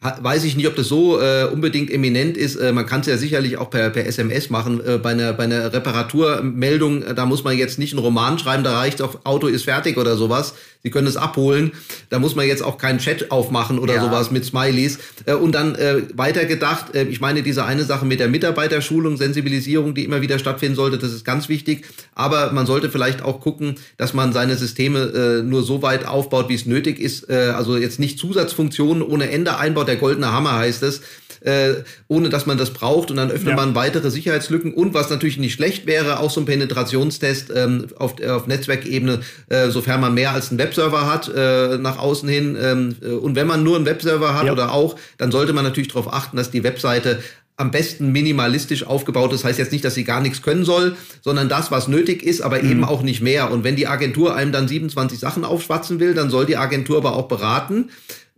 weiß 0.02 0.46
ich 0.46 0.56
nicht, 0.56 0.68
ob 0.68 0.76
das 0.76 0.88
so 0.88 1.22
äh, 1.22 1.46
unbedingt 1.46 1.92
eminent 1.92 2.36
ist. 2.36 2.56
Äh, 2.56 2.72
man 2.72 2.88
kann 2.88 3.02
es 3.02 3.08
ja 3.08 3.18
sicherlich 3.18 3.58
auch 3.58 3.70
per, 3.70 3.92
per 3.92 4.08
SMS 4.08 4.50
machen. 4.50 4.82
Äh, 4.84 4.98
bei, 4.98 5.12
einer, 5.12 5.32
bei 5.34 5.44
einer 5.44 5.72
Reparaturmeldung, 5.72 7.04
äh, 7.04 7.14
da 7.14 7.28
muss 7.28 7.44
man 7.44 7.56
jetzt 7.56 7.78
nicht 7.78 7.94
einen 7.94 8.04
Roman 8.04 8.40
schreiben, 8.40 8.64
da 8.64 8.80
reicht 8.80 9.02
auch 9.04 9.26
Auto 9.26 9.46
ist 9.46 9.66
fertig 9.66 9.98
oder 9.98 10.18
sowas. 10.18 10.56
Sie 10.84 10.90
können 10.90 11.06
es 11.06 11.18
abholen. 11.18 11.74
Da 12.10 12.18
muss 12.18 12.36
man 12.36 12.48
jetzt 12.48 12.64
auch 12.64 12.80
keinen 12.80 12.98
Chat 12.98 13.30
aufmachen 13.30 13.78
oder 13.78 13.96
ja. 13.96 14.02
sowas 14.02 14.32
mit 14.32 14.44
Smileys. 14.44 14.98
Äh, 15.28 15.36
und 15.36 15.54
dann 15.54 15.76
äh, 15.76 16.02
weitergedacht, 16.16 16.96
äh, 16.96 17.04
ich 17.04 17.22
meine, 17.22 17.44
diese 17.44 17.66
eine 17.66 17.84
Sache 17.84 18.06
mit 18.06 18.20
der 18.20 18.28
Mitarbeiterschulung, 18.28 19.18
Sensibilisierung, 19.18 19.94
die 19.94 20.04
immer 20.04 20.22
wieder 20.22 20.40
stattfinden 20.40 20.76
sollte, 20.76 20.98
das 20.98 21.14
ist 21.14 21.26
ganz 21.26 21.48
wichtig. 21.48 21.86
Aber 22.16 22.52
man 22.54 22.66
sollte 22.66 22.90
vielleicht 22.90 23.22
auch 23.22 23.40
gucken, 23.40 23.76
dass 23.98 24.16
man 24.16 24.34
seine 24.34 24.56
Systeme 24.56 25.42
äh, 25.42 25.44
nur 25.44 25.62
so 25.62 25.84
weit 25.84 26.08
aufbaut, 26.08 26.50
wie 26.50 26.56
es 26.56 26.66
nötig 26.66 27.00
ist. 27.00 27.30
Äh, 27.30 27.54
also 27.56 27.78
jetzt 27.78 28.00
nicht 28.00 28.18
Zusatzfunktionen 28.18 29.04
ohne 29.04 29.30
Ende 29.30 29.58
einbaut 29.58 29.91
der 29.92 30.00
goldene 30.00 30.32
Hammer 30.32 30.54
heißt 30.54 30.84
es, 30.84 31.02
äh, 31.42 31.84
ohne 32.08 32.30
dass 32.30 32.46
man 32.46 32.58
das 32.58 32.72
braucht 32.72 33.10
und 33.10 33.18
dann 33.18 33.32
öffnet 33.32 33.50
ja. 33.50 33.56
man 33.56 33.76
weitere 33.76 34.10
Sicherheitslücken 34.12 34.74
und 34.74 34.94
was 34.94 35.10
natürlich 35.10 35.38
nicht 35.38 35.54
schlecht 35.54 35.88
wäre, 35.88 36.20
auch 36.20 36.30
so 36.30 36.42
ein 36.42 36.46
Penetrationstest 36.46 37.52
ähm, 37.56 37.88
auf, 37.98 38.22
auf 38.22 38.48
Netzwerkebene, 38.48 39.22
äh, 39.50 39.70
sofern 39.70 40.02
man 40.02 40.14
mehr 40.14 40.32
als 40.32 40.50
einen 40.50 40.60
Webserver 40.60 41.12
hat, 41.12 41.32
äh, 41.36 41.78
nach 41.78 41.98
außen 41.98 42.30
hin 42.30 42.58
ähm, 42.62 42.96
äh, 43.02 43.08
und 43.08 43.36
wenn 43.36 43.48
man 43.48 43.64
nur 43.64 43.76
einen 43.76 43.86
Webserver 43.86 44.36
hat 44.36 44.46
ja. 44.46 44.52
oder 44.52 44.72
auch, 44.72 44.96
dann 45.18 45.32
sollte 45.32 45.54
man 45.54 45.64
natürlich 45.64 45.90
darauf 45.90 46.14
achten, 46.14 46.38
dass 46.38 46.52
die 46.52 46.64
Webseite 46.64 47.20
am 47.58 47.70
besten 47.70 48.12
minimalistisch 48.12 48.86
aufgebaut 48.86 49.32
ist. 49.34 49.42
Das 49.42 49.50
heißt 49.50 49.60
jetzt 49.60 49.72
nicht, 49.72 49.86
dass 49.86 49.94
sie 49.94 50.04
gar 50.04 50.20
nichts 50.20 50.42
können 50.42 50.66
soll, 50.66 50.96
sondern 51.22 51.48
das, 51.48 51.70
was 51.70 51.88
nötig 51.88 52.24
ist, 52.24 52.42
aber 52.42 52.62
mhm. 52.62 52.72
eben 52.72 52.84
auch 52.84 53.04
nicht 53.04 53.22
mehr. 53.22 53.52
Und 53.52 53.64
wenn 53.64 53.76
die 53.76 53.88
Agentur 53.88 54.36
einem 54.36 54.52
dann 54.52 54.68
27 54.68 55.20
Sachen 55.20 55.46
aufschwatzen 55.46 56.00
will, 56.00 56.16
dann 56.16 56.32
soll 56.32 56.48
die 56.48 56.58
Agentur 56.58 56.98
aber 56.98 57.16
auch 57.16 57.28
beraten, 57.28 57.90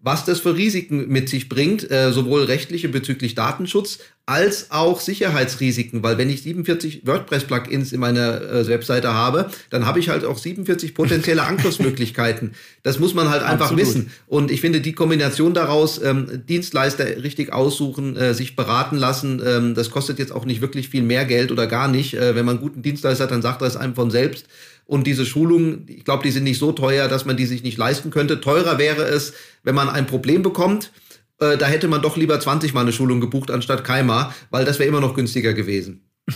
was 0.03 0.25
das 0.25 0.41
für 0.41 0.55
Risiken 0.55 1.07
mit 1.07 1.29
sich 1.29 1.49
bringt, 1.49 1.89
äh, 1.89 2.11
sowohl 2.11 2.43
rechtliche 2.43 2.89
bezüglich 2.89 3.35
Datenschutz 3.35 3.99
als 4.25 4.71
auch 4.71 5.01
Sicherheitsrisiken, 5.01 6.01
weil 6.01 6.17
wenn 6.17 6.29
ich 6.29 6.43
47 6.43 7.05
WordPress-Plugins 7.05 7.91
in 7.91 7.99
meiner 7.99 8.41
äh, 8.41 8.67
Webseite 8.67 9.13
habe, 9.13 9.49
dann 9.69 9.85
habe 9.85 9.99
ich 9.99 10.07
halt 10.07 10.23
auch 10.23 10.37
47 10.37 10.93
potenzielle 10.93 11.43
Angriffsmöglichkeiten. 11.47 12.53
Das 12.83 12.99
muss 12.99 13.13
man 13.13 13.29
halt 13.29 13.43
einfach 13.43 13.71
Absolut. 13.71 13.81
wissen. 13.81 14.11
Und 14.27 14.49
ich 14.49 14.61
finde 14.61 14.79
die 14.79 14.93
Kombination 14.93 15.53
daraus, 15.53 16.01
ähm, 16.01 16.43
Dienstleister 16.47 17.21
richtig 17.21 17.51
aussuchen, 17.51 18.15
äh, 18.15 18.33
sich 18.33 18.55
beraten 18.55 18.95
lassen, 18.95 19.41
ähm, 19.45 19.73
das 19.75 19.89
kostet 19.89 20.19
jetzt 20.19 20.31
auch 20.31 20.45
nicht 20.45 20.61
wirklich 20.61 20.87
viel 20.87 21.03
mehr 21.03 21.25
Geld 21.25 21.51
oder 21.51 21.67
gar 21.67 21.89
nicht. 21.89 22.13
Äh, 22.13 22.35
wenn 22.35 22.45
man 22.45 22.55
einen 22.57 22.63
guten 22.63 22.81
Dienstleister 22.81 23.25
hat, 23.25 23.31
dann 23.31 23.41
sagt 23.41 23.61
er 23.61 23.67
es 23.67 23.75
einem 23.75 23.95
von 23.95 24.09
selbst. 24.09 24.45
Und 24.85 25.07
diese 25.07 25.25
Schulungen, 25.25 25.85
ich 25.87 26.03
glaube, 26.03 26.23
die 26.23 26.31
sind 26.31 26.43
nicht 26.43 26.59
so 26.59 26.71
teuer, 26.71 27.07
dass 27.07 27.25
man 27.25 27.37
die 27.37 27.45
sich 27.45 27.63
nicht 27.63 27.77
leisten 27.77 28.09
könnte. 28.11 28.41
Teurer 28.41 28.77
wäre 28.77 29.03
es, 29.03 29.33
wenn 29.63 29.75
man 29.75 29.89
ein 29.89 30.07
Problem 30.07 30.43
bekommt 30.43 30.91
äh, 31.39 31.57
da 31.57 31.65
hätte 31.65 31.87
man 31.87 32.01
doch 32.01 32.17
lieber 32.17 32.39
20 32.39 32.73
Mal 32.73 32.81
eine 32.81 32.93
Schulung 32.93 33.19
gebucht 33.19 33.51
anstatt 33.51 33.83
keinmal, 33.83 34.33
weil 34.49 34.65
das 34.65 34.79
wäre 34.79 34.89
immer 34.89 35.01
noch 35.01 35.15
günstiger 35.15 35.53
gewesen. 35.53 36.01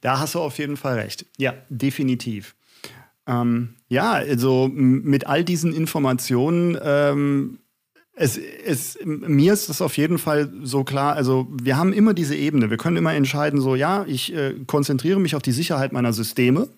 Da 0.00 0.18
hast 0.18 0.34
du 0.34 0.40
auf 0.40 0.58
jeden 0.58 0.76
Fall 0.76 0.98
recht. 0.98 1.24
Ja, 1.38 1.54
definitiv. 1.70 2.54
Ähm, 3.26 3.76
ja, 3.88 4.12
also 4.12 4.68
mit 4.70 5.26
all 5.26 5.44
diesen 5.44 5.72
Informationen, 5.72 6.76
ähm, 6.82 7.58
es, 8.12 8.36
es, 8.36 8.98
mir 9.02 9.54
ist 9.54 9.70
das 9.70 9.80
auf 9.80 9.96
jeden 9.96 10.18
Fall 10.18 10.52
so 10.62 10.84
klar. 10.84 11.14
Also, 11.14 11.48
wir 11.50 11.78
haben 11.78 11.94
immer 11.94 12.12
diese 12.12 12.36
Ebene. 12.36 12.68
Wir 12.68 12.76
können 12.76 12.98
immer 12.98 13.14
entscheiden, 13.14 13.62
so, 13.62 13.76
ja, 13.76 14.04
ich 14.06 14.34
äh, 14.34 14.52
konzentriere 14.66 15.18
mich 15.18 15.36
auf 15.36 15.42
die 15.42 15.52
Sicherheit 15.52 15.94
meiner 15.94 16.12
Systeme 16.12 16.68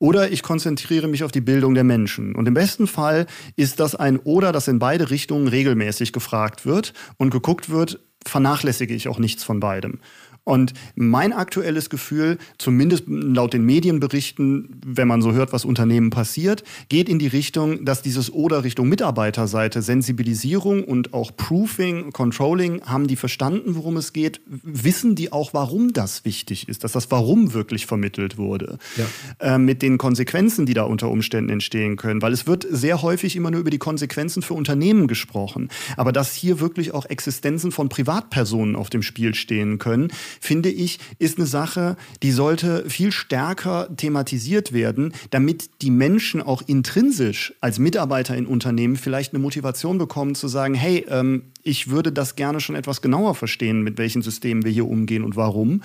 oder 0.00 0.32
ich 0.32 0.42
konzentriere 0.42 1.06
mich 1.06 1.22
auf 1.22 1.30
die 1.30 1.42
Bildung 1.42 1.74
der 1.74 1.84
Menschen. 1.84 2.34
Und 2.34 2.48
im 2.48 2.54
besten 2.54 2.88
Fall 2.88 3.26
ist 3.54 3.78
das 3.78 3.94
ein 3.94 4.18
Oder, 4.18 4.50
das 4.50 4.66
in 4.66 4.80
beide 4.80 5.10
Richtungen 5.10 5.46
regelmäßig 5.46 6.12
gefragt 6.12 6.66
wird 6.66 6.94
und 7.18 7.30
geguckt 7.30 7.70
wird, 7.70 8.00
vernachlässige 8.26 8.94
ich 8.94 9.08
auch 9.08 9.18
nichts 9.18 9.44
von 9.44 9.60
beidem. 9.60 10.00
Und 10.44 10.72
mein 10.94 11.32
aktuelles 11.32 11.90
Gefühl, 11.90 12.38
zumindest 12.58 13.04
laut 13.06 13.52
den 13.52 13.64
Medienberichten, 13.64 14.80
wenn 14.84 15.06
man 15.06 15.22
so 15.22 15.32
hört, 15.32 15.52
was 15.52 15.64
Unternehmen 15.64 16.10
passiert, 16.10 16.64
geht 16.88 17.08
in 17.08 17.18
die 17.18 17.26
Richtung, 17.26 17.84
dass 17.84 18.02
dieses 18.02 18.32
Oder 18.32 18.64
Richtung 18.64 18.88
Mitarbeiterseite, 18.88 19.82
Sensibilisierung 19.82 20.84
und 20.84 21.14
auch 21.14 21.36
Proofing, 21.36 22.12
Controlling, 22.12 22.82
haben 22.82 23.06
die 23.06 23.16
verstanden, 23.16 23.74
worum 23.76 23.96
es 23.96 24.12
geht, 24.12 24.40
wissen 24.46 25.14
die 25.14 25.30
auch, 25.32 25.54
warum 25.54 25.92
das 25.92 26.24
wichtig 26.24 26.68
ist, 26.68 26.84
dass 26.84 26.92
das 26.92 27.10
Warum 27.10 27.52
wirklich 27.52 27.86
vermittelt 27.86 28.38
wurde, 28.38 28.78
ja. 28.96 29.54
äh, 29.54 29.58
mit 29.58 29.82
den 29.82 29.98
Konsequenzen, 29.98 30.66
die 30.66 30.74
da 30.74 30.84
unter 30.84 31.10
Umständen 31.10 31.50
entstehen 31.50 31.96
können, 31.96 32.22
weil 32.22 32.32
es 32.32 32.46
wird 32.46 32.66
sehr 32.68 33.02
häufig 33.02 33.36
immer 33.36 33.50
nur 33.50 33.60
über 33.60 33.70
die 33.70 33.78
Konsequenzen 33.78 34.42
für 34.42 34.54
Unternehmen 34.54 35.06
gesprochen, 35.06 35.68
aber 35.96 36.12
dass 36.12 36.34
hier 36.34 36.60
wirklich 36.60 36.92
auch 36.92 37.06
Existenzen 37.06 37.72
von 37.72 37.88
Privatpersonen 37.88 38.76
auf 38.76 38.90
dem 38.90 39.02
Spiel 39.02 39.34
stehen 39.34 39.78
können, 39.78 40.10
finde 40.40 40.70
ich, 40.70 40.98
ist 41.18 41.38
eine 41.38 41.46
Sache, 41.46 41.96
die 42.22 42.32
sollte 42.32 42.88
viel 42.88 43.12
stärker 43.12 43.88
thematisiert 43.96 44.72
werden, 44.72 45.12
damit 45.30 45.70
die 45.82 45.90
Menschen 45.90 46.42
auch 46.42 46.62
intrinsisch 46.66 47.54
als 47.60 47.78
Mitarbeiter 47.78 48.36
in 48.36 48.46
Unternehmen 48.46 48.96
vielleicht 48.96 49.32
eine 49.34 49.42
Motivation 49.42 49.98
bekommen 49.98 50.34
zu 50.34 50.48
sagen, 50.48 50.74
hey, 50.74 51.06
ähm, 51.08 51.49
ich 51.70 51.88
würde 51.88 52.10
das 52.10 52.34
gerne 52.34 52.58
schon 52.58 52.74
etwas 52.74 53.00
genauer 53.00 53.36
verstehen, 53.36 53.82
mit 53.82 53.96
welchen 53.96 54.22
Systemen 54.22 54.64
wir 54.64 54.72
hier 54.72 54.88
umgehen 54.88 55.22
und 55.22 55.36
warum, 55.36 55.82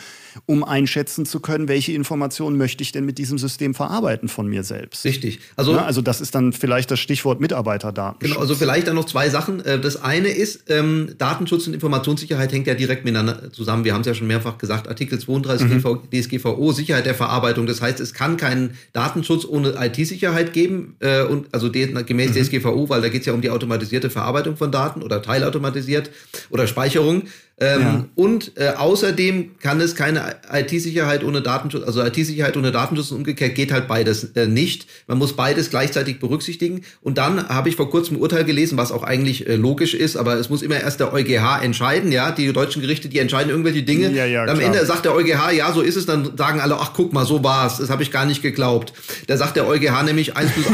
um 0.48 0.63
einschätzen 0.63 1.28
zu 1.28 1.39
können, 1.39 1.67
welche 1.67 1.91
Informationen 1.91 2.58
möchte 2.58 2.82
ich 2.82 2.91
denn 2.91 3.06
mit 3.06 3.19
diesem 3.19 3.38
System 3.38 3.76
verarbeiten 3.76 4.28
von 4.28 4.48
mir 4.48 4.63
selbst. 4.63 5.06
Richtig. 5.06 5.39
Also, 5.56 5.74
ja, 5.74 5.86
also 5.86 6.02
das 6.02 6.21
ist 6.21 6.34
dann 6.34 6.54
vielleicht 6.54 6.89
das 6.89 7.00
Stichwort 7.00 7.39
Mitarbeiterdaten. 7.39 8.17
Genau, 8.19 8.39
also 8.39 8.56
vielleicht 8.56 8.88
dann 8.88 8.95
noch 8.95 9.06
zwei 9.06 9.30
Sachen. 9.30 9.63
Äh, 9.63 9.80
das 9.80 10.02
eine 10.02 10.30
ist, 10.30 10.63
ähm, 10.69 11.13
Datenschutz 11.19 11.67
und 11.67 11.76
Informationssicherheit 11.76 12.52
hängt 12.52 12.65
ja 12.65 12.74
direkt 12.74 13.06
miteinander 13.06 13.54
zusammen. 13.54 13.84
Wir 13.84 13.93
haben 13.93 14.02
es 14.02 14.08
ja 14.08 14.15
schon 14.15 14.28
mehrfach 14.28 14.58
gesagt, 14.58 14.88
Artikel 14.88 15.19
32 15.19 15.67
mhm. 15.67 16.00
DSGVO, 16.12 16.71
Sicherheit 16.71 17.06
der 17.06 17.13
Verarbeitung. 17.13 17.67
Das 17.67 17.80
heißt, 17.80 18.00
es 18.00 18.15
kann 18.15 18.38
keinen 18.38 18.71
Datenschutz 18.93 19.45
ohne 19.45 19.76
IT-Sicherheit 19.80 20.52
geben, 20.52 20.95
äh, 21.00 21.21
und 21.21 21.54
also 21.54 21.71
gemäß 21.71 22.32
mhm. 22.32 22.41
DSGVO, 22.41 22.89
weil 22.89 23.02
da 23.02 23.10
geht 23.10 23.21
es 23.21 23.28
ja 23.28 23.34
um 23.34 23.41
die 23.41 23.52
automatisierte 23.52 24.10
Verarbeitung 24.10 24.58
von 24.58 24.71
Daten 24.71 25.04
oder 25.04 25.21
teilautomatisierte 25.21 25.75
automatisiert 25.76 26.12
oder 26.50 26.68
Speicherung. 26.68 27.24
Ähm, 27.58 27.82
ja. 27.82 28.06
Und 28.15 28.52
äh, 28.58 28.74
außerdem 28.76 29.58
kann 29.60 29.80
es 29.80 29.96
keine 29.96 30.36
IT-Sicherheit 30.52 31.24
ohne 31.24 31.41
Datenschutz, 31.41 31.86
also 31.86 32.04
IT-Sicherheit 32.04 32.58
ohne 32.58 32.74
Datenschutz 32.74 33.12
und 33.12 33.20
umgekehrt 33.20 33.56
geht 33.56 33.72
halt 33.72 33.88
beides 33.88 34.36
äh, 34.36 34.46
nicht. 34.46 34.88
Man 35.08 35.18
muss 35.18 35.38
beides 35.38 35.70
gleichzeitig 35.70 36.20
berücksichtigen. 36.20 36.82
Und 37.02 37.18
dann 37.18 37.48
habe 37.48 37.70
ich 37.70 37.78
vor 37.78 37.89
kurzem 37.89 38.18
ein 38.18 38.20
Urteil 38.20 38.44
gelesen, 38.44 38.78
was 38.78 38.91
auch 38.91 39.04
eigentlich 39.04 39.48
äh, 39.48 39.56
logisch 39.56 39.94
ist, 39.94 40.18
aber 40.18 40.34
es 40.36 40.50
muss 40.50 40.63
immer 40.63 40.82
erst 40.82 41.00
der 41.00 41.13
EuGH 41.13 41.63
entscheiden, 41.63 42.12
ja. 42.12 42.32
Die 42.32 42.52
deutschen 42.52 42.82
Gerichte, 42.82 43.08
die 43.08 43.20
entscheiden 43.20 43.50
irgendwelche 43.50 43.84
Dinge. 43.84 44.12
Ja, 44.12 44.26
ja, 44.26 44.44
Am 44.44 44.58
klar. 44.58 44.62
Ende 44.62 44.86
sagt 44.86 45.06
der 45.06 45.15
EuGH, 45.15 45.52
ja, 45.56 45.72
so 45.72 45.80
ist 45.80 45.96
es, 45.96 46.06
dann 46.06 46.36
sagen 46.36 46.60
alle, 46.60 46.76
ach 46.78 46.91
guck 46.94 47.13
mal, 47.13 47.26
so 47.26 47.41
war's. 47.41 47.78
Das 47.78 47.89
habe 47.89 48.04
ich 48.04 48.12
gar 48.12 48.26
nicht 48.26 48.41
geglaubt. 48.41 48.91
Da 49.28 49.38
sagt 49.38 49.56
der 49.56 49.65
EuGH 49.65 50.04
nämlich 50.04 50.36
1 50.36 50.52
plus 50.52 50.65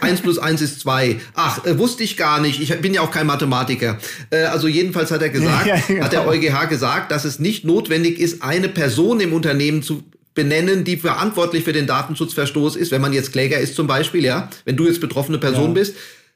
1, 0.00 0.20
plus 0.22 0.38
1 0.38 0.62
ist 0.62 0.80
2. 0.80 1.20
Ach, 1.34 1.62
äh, 1.66 1.78
wusste 1.78 2.02
ich 2.02 2.16
gar 2.16 2.40
nicht. 2.40 2.58
Ich 2.62 2.74
bin 2.80 2.94
ja 2.94 3.02
auch 3.02 3.10
kein 3.10 3.26
Mathematiker. 3.26 3.98
Äh, 4.30 4.44
also 4.44 4.66
jedenfalls 4.66 5.10
hat 5.10 5.20
er 5.20 5.28
gesagt, 5.28 5.66
ja, 5.88 6.04
hat 6.04 6.12
der 6.12 6.21
der 6.22 6.32
EuGH 6.32 6.68
gesagt, 6.68 7.12
dass 7.12 7.24
es 7.24 7.38
nicht 7.38 7.64
notwendig 7.64 8.18
ist, 8.18 8.42
eine 8.42 8.68
Person 8.68 9.20
im 9.20 9.32
Unternehmen 9.32 9.82
zu 9.82 10.02
benennen, 10.34 10.84
die 10.84 10.96
verantwortlich 10.96 11.64
für 11.64 11.72
den 11.72 11.86
Datenschutzverstoß 11.86 12.76
ist. 12.76 12.90
Wenn 12.90 13.02
man 13.02 13.12
jetzt 13.12 13.32
Kläger 13.32 13.58
ist 13.58 13.74
zum 13.74 13.86
Beispiel, 13.86 14.24
ja, 14.24 14.48
wenn 14.64 14.76
du 14.76 14.86
jetzt 14.86 15.00
betroffene 15.00 15.38
Person 15.38 15.68
ja. 15.68 15.74
bist, 15.74 15.94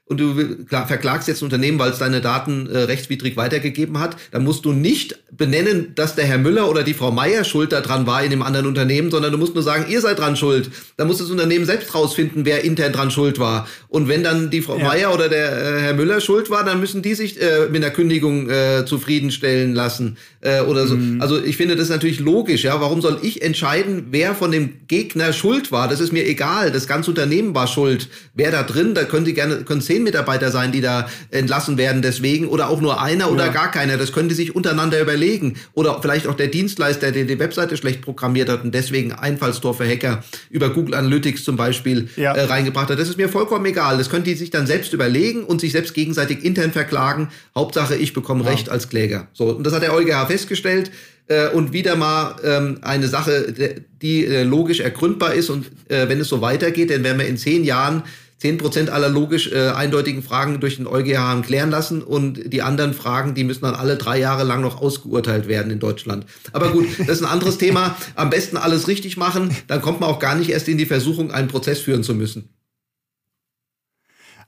und 0.09 0.21
du 0.21 0.35
verklagst 0.71 1.27
jetzt 1.27 1.42
ein 1.42 1.47
Unternehmen, 1.47 1.81
weil 1.81 1.90
es 1.90 1.99
deine 1.99 2.21
Daten 2.21 2.69
äh, 2.71 2.79
rechtswidrig 2.79 3.37
weitergegeben 3.37 3.99
hat, 3.99 4.16
dann 4.31 4.45
musst 4.45 4.64
du 4.64 4.73
nicht 4.73 5.19
benennen, 5.37 5.92
dass 5.97 6.14
der 6.14 6.27
Herr 6.27 6.38
Müller 6.38 6.71
oder 6.71 6.85
die 6.85 6.95
Frau 6.95 7.11
Meier 7.11 7.42
schuld 7.42 7.73
daran 7.73 8.07
war 8.07 8.23
in 8.23 8.31
dem 8.31 8.42
anderen 8.42 8.66
Unternehmen, 8.66 9.11
sondern 9.11 9.33
du 9.33 9.38
musst 9.38 9.55
nur 9.55 9.64
sagen, 9.64 9.87
ihr 9.88 10.01
seid 10.01 10.21
dran 10.21 10.37
schuld. 10.37 10.71
Da 10.97 11.05
muss 11.05 11.19
das 11.19 11.29
Unternehmen 11.29 11.66
selbst 11.66 11.92
rausfinden, 11.92 12.45
wer 12.45 12.62
intern 12.62 12.92
dran 12.92 13.11
schuld 13.11 13.40
war. 13.40 13.66
Und 13.88 14.07
wenn 14.07 14.23
dann 14.23 14.51
die 14.51 14.62
Frau 14.62 14.79
ja. 14.79 14.85
Meier 14.85 15.12
oder 15.12 15.29
der 15.29 15.51
äh, 15.51 15.81
Herr 15.81 15.95
Müller 15.95 16.21
schuld 16.21 16.51
war, 16.51 16.64
dann 16.64 16.79
müssen 16.79 17.03
die 17.03 17.14
sich 17.14 17.40
äh, 17.40 17.66
mit 17.69 17.83
einer 17.83 17.92
Kündigung 17.92 18.49
äh, 18.49 18.85
zufriedenstellen 18.87 19.75
lassen 19.75 20.19
äh, 20.40 20.61
oder 20.61 20.87
so. 20.87 20.95
Mhm. 20.95 21.21
Also 21.21 21.42
ich 21.42 21.57
finde 21.57 21.75
das 21.75 21.88
natürlich 21.88 22.21
logisch. 22.21 22.62
Ja, 22.62 22.81
warum 22.81 23.03
soll 23.03 23.19
ich 23.23 23.42
entscheiden, 23.42 24.07
wer 24.12 24.37
von 24.37 24.53
dem 24.53 24.87
Gegner 24.87 25.33
schuld 25.33 25.73
war? 25.73 25.88
Das 25.88 25.99
ist 25.99 26.12
mir 26.12 26.25
egal. 26.25 26.71
Das 26.71 26.87
ganze 26.87 27.11
Unternehmen 27.11 27.57
war 27.57 27.66
schuld. 27.66 28.09
Wer 28.35 28.53
da 28.53 28.62
drin, 28.62 28.95
da 28.95 29.03
können 29.03 29.27
Sie 29.27 29.35
gerne 29.35 29.64
können 29.64 29.81
zehn 29.97 30.05
Mitarbeiter 30.05 30.51
sein, 30.51 30.73
die 30.73 30.81
da 30.81 31.09
entlassen 31.31 31.79
werden 31.79 32.03
deswegen 32.03 32.49
oder 32.49 32.69
auch 32.69 32.81
nur 32.81 33.01
einer 33.01 33.31
oder 33.31 33.47
ja. 33.47 33.53
gar 33.53 33.71
keiner. 33.71 33.97
Das 33.97 34.13
können 34.13 34.29
die 34.29 34.35
sich 34.35 34.55
untereinander 34.55 35.01
überlegen. 35.01 35.55
Oder 35.73 35.99
vielleicht 36.03 36.27
auch 36.27 36.35
der 36.35 36.49
Dienstleister, 36.49 37.13
der 37.13 37.25
die 37.25 37.39
Webseite 37.39 37.77
schlecht 37.77 38.03
programmiert 38.03 38.49
hat 38.51 38.63
und 38.63 38.75
deswegen 38.75 39.13
Einfallstor 39.13 39.75
für 39.75 39.89
Hacker 39.89 40.23
über 40.51 40.71
Google 40.71 40.95
Analytics 40.95 41.45
zum 41.45 41.57
Beispiel 41.57 42.09
ja. 42.17 42.35
äh, 42.35 42.43
reingebracht 42.43 42.91
hat. 42.91 42.99
Das 42.99 43.09
ist 43.09 43.17
mir 43.17 43.29
vollkommen 43.29 43.65
egal. 43.65 43.97
Das 43.97 44.11
können 44.11 44.25
die 44.25 44.35
sich 44.35 44.51
dann 44.51 44.67
selbst 44.67 44.93
überlegen 44.93 45.45
und 45.45 45.61
sich 45.61 45.73
selbst 45.73 45.95
gegenseitig 45.95 46.45
intern 46.45 46.73
verklagen. 46.73 47.29
Hauptsache, 47.55 47.97
ich 47.97 48.13
bekomme 48.13 48.45
ja. 48.45 48.51
Recht 48.51 48.69
als 48.69 48.89
Kläger. 48.89 49.29
So, 49.33 49.57
und 49.57 49.65
das 49.65 49.73
hat 49.73 49.83
der 49.83 49.95
EuGH 49.95 50.27
festgestellt. 50.27 50.91
Äh, 51.29 51.49
und 51.49 51.73
wieder 51.73 51.97
mal 51.97 52.37
ähm, 52.45 52.79
eine 52.83 53.09
Sache, 53.09 53.53
die 54.01 54.27
äh, 54.27 54.45
logisch 54.45 54.79
ergründbar 54.79 55.35
ist. 55.35 55.51
Und 55.51 55.67
äh, 55.89 56.09
wenn 56.09 56.21
es 56.21 56.29
so 56.29 56.41
weitergeht, 56.41 56.91
dann 56.91 57.03
werden 57.03 57.19
wir 57.19 57.27
in 57.27 57.37
zehn 57.37 57.65
Jahren 57.65 58.05
10% 58.47 58.89
aller 58.91 59.09
logisch 59.09 59.51
äh, 59.53 59.69
eindeutigen 59.69 60.23
Fragen 60.23 60.61
durch 60.61 60.77
den 60.77 60.87
EuGH 60.87 61.19
haben 61.19 61.43
klären 61.43 61.71
lassen 61.71 62.03
und 62.03 62.53
die 62.53 62.63
anderen 62.63 62.95
Fragen, 62.95 63.35
die 63.35 63.45
müssen 63.45 63.63
dann 63.63 63.75
alle 63.75 63.97
drei 63.97 64.19
Jahre 64.19 64.45
lang 64.45 64.61
noch 64.61 64.81
ausgeurteilt 64.81 65.49
werden 65.49 65.71
in 65.73 65.81
Deutschland. 65.81 66.27
Aber 66.53 66.71
gut, 66.71 66.87
das 66.99 67.19
ist 67.19 67.23
ein 67.23 67.31
anderes 67.31 67.59
Thema. 67.59 67.97
Am 68.15 68.31
besten 68.31 68.57
alles 68.57 68.89
richtig 68.89 69.17
machen, 69.17 69.55
dann 69.67 69.83
kommt 69.83 70.01
man 70.01 70.11
auch 70.11 70.19
gar 70.19 70.35
nicht 70.35 70.51
erst 70.51 70.69
in 70.69 70.79
die 70.79 70.87
Versuchung, 70.87 71.31
einen 71.31 71.49
Prozess 71.49 71.81
führen 71.81 72.03
zu 72.03 72.15
müssen. 72.15 72.51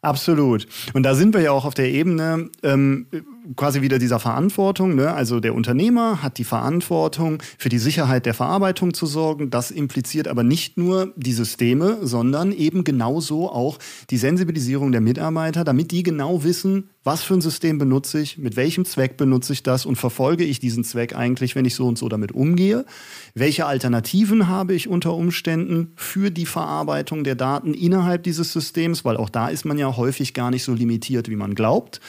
Absolut. 0.00 0.68
Und 0.92 1.02
da 1.02 1.14
sind 1.14 1.34
wir 1.34 1.40
ja 1.40 1.50
auch 1.50 1.64
auf 1.64 1.74
der 1.74 1.90
Ebene 1.90 2.50
ähm, 2.62 3.06
quasi 3.56 3.82
wieder 3.82 3.98
dieser 3.98 4.18
Verantwortung. 4.18 4.94
Ne? 4.94 5.12
Also 5.12 5.40
der 5.40 5.54
Unternehmer 5.54 6.22
hat 6.22 6.38
die 6.38 6.44
Verantwortung, 6.44 7.42
für 7.58 7.68
die 7.68 7.78
Sicherheit 7.78 8.26
der 8.26 8.34
Verarbeitung 8.34 8.94
zu 8.94 9.06
sorgen. 9.06 9.50
Das 9.50 9.70
impliziert 9.70 10.28
aber 10.28 10.42
nicht 10.42 10.76
nur 10.76 11.12
die 11.16 11.32
Systeme, 11.32 11.98
sondern 12.02 12.52
eben 12.52 12.84
genauso 12.84 13.50
auch 13.50 13.78
die 14.10 14.18
Sensibilisierung 14.18 14.92
der 14.92 15.00
Mitarbeiter, 15.00 15.64
damit 15.64 15.90
die 15.90 16.02
genau 16.02 16.44
wissen, 16.44 16.90
was 17.04 17.22
für 17.22 17.34
ein 17.34 17.40
System 17.40 17.78
benutze 17.78 18.20
ich, 18.20 18.36
mit 18.36 18.56
welchem 18.56 18.84
Zweck 18.84 19.16
benutze 19.16 19.54
ich 19.54 19.62
das 19.62 19.86
und 19.86 19.96
verfolge 19.96 20.44
ich 20.44 20.60
diesen 20.60 20.84
Zweck 20.84 21.16
eigentlich, 21.16 21.54
wenn 21.54 21.64
ich 21.64 21.74
so 21.74 21.86
und 21.86 21.96
so 21.96 22.08
damit 22.08 22.32
umgehe. 22.32 22.84
Welche 23.34 23.64
Alternativen 23.64 24.48
habe 24.48 24.74
ich 24.74 24.88
unter 24.88 25.14
Umständen 25.14 25.92
für 25.96 26.30
die 26.30 26.44
Verarbeitung 26.44 27.24
der 27.24 27.34
Daten 27.34 27.72
innerhalb 27.72 28.24
dieses 28.24 28.52
Systems, 28.52 29.06
weil 29.06 29.16
auch 29.16 29.30
da 29.30 29.48
ist 29.48 29.64
man 29.64 29.78
ja 29.78 29.96
häufig 29.96 30.34
gar 30.34 30.50
nicht 30.50 30.64
so 30.64 30.74
limitiert, 30.74 31.30
wie 31.30 31.36
man 31.36 31.54
glaubt. 31.54 32.00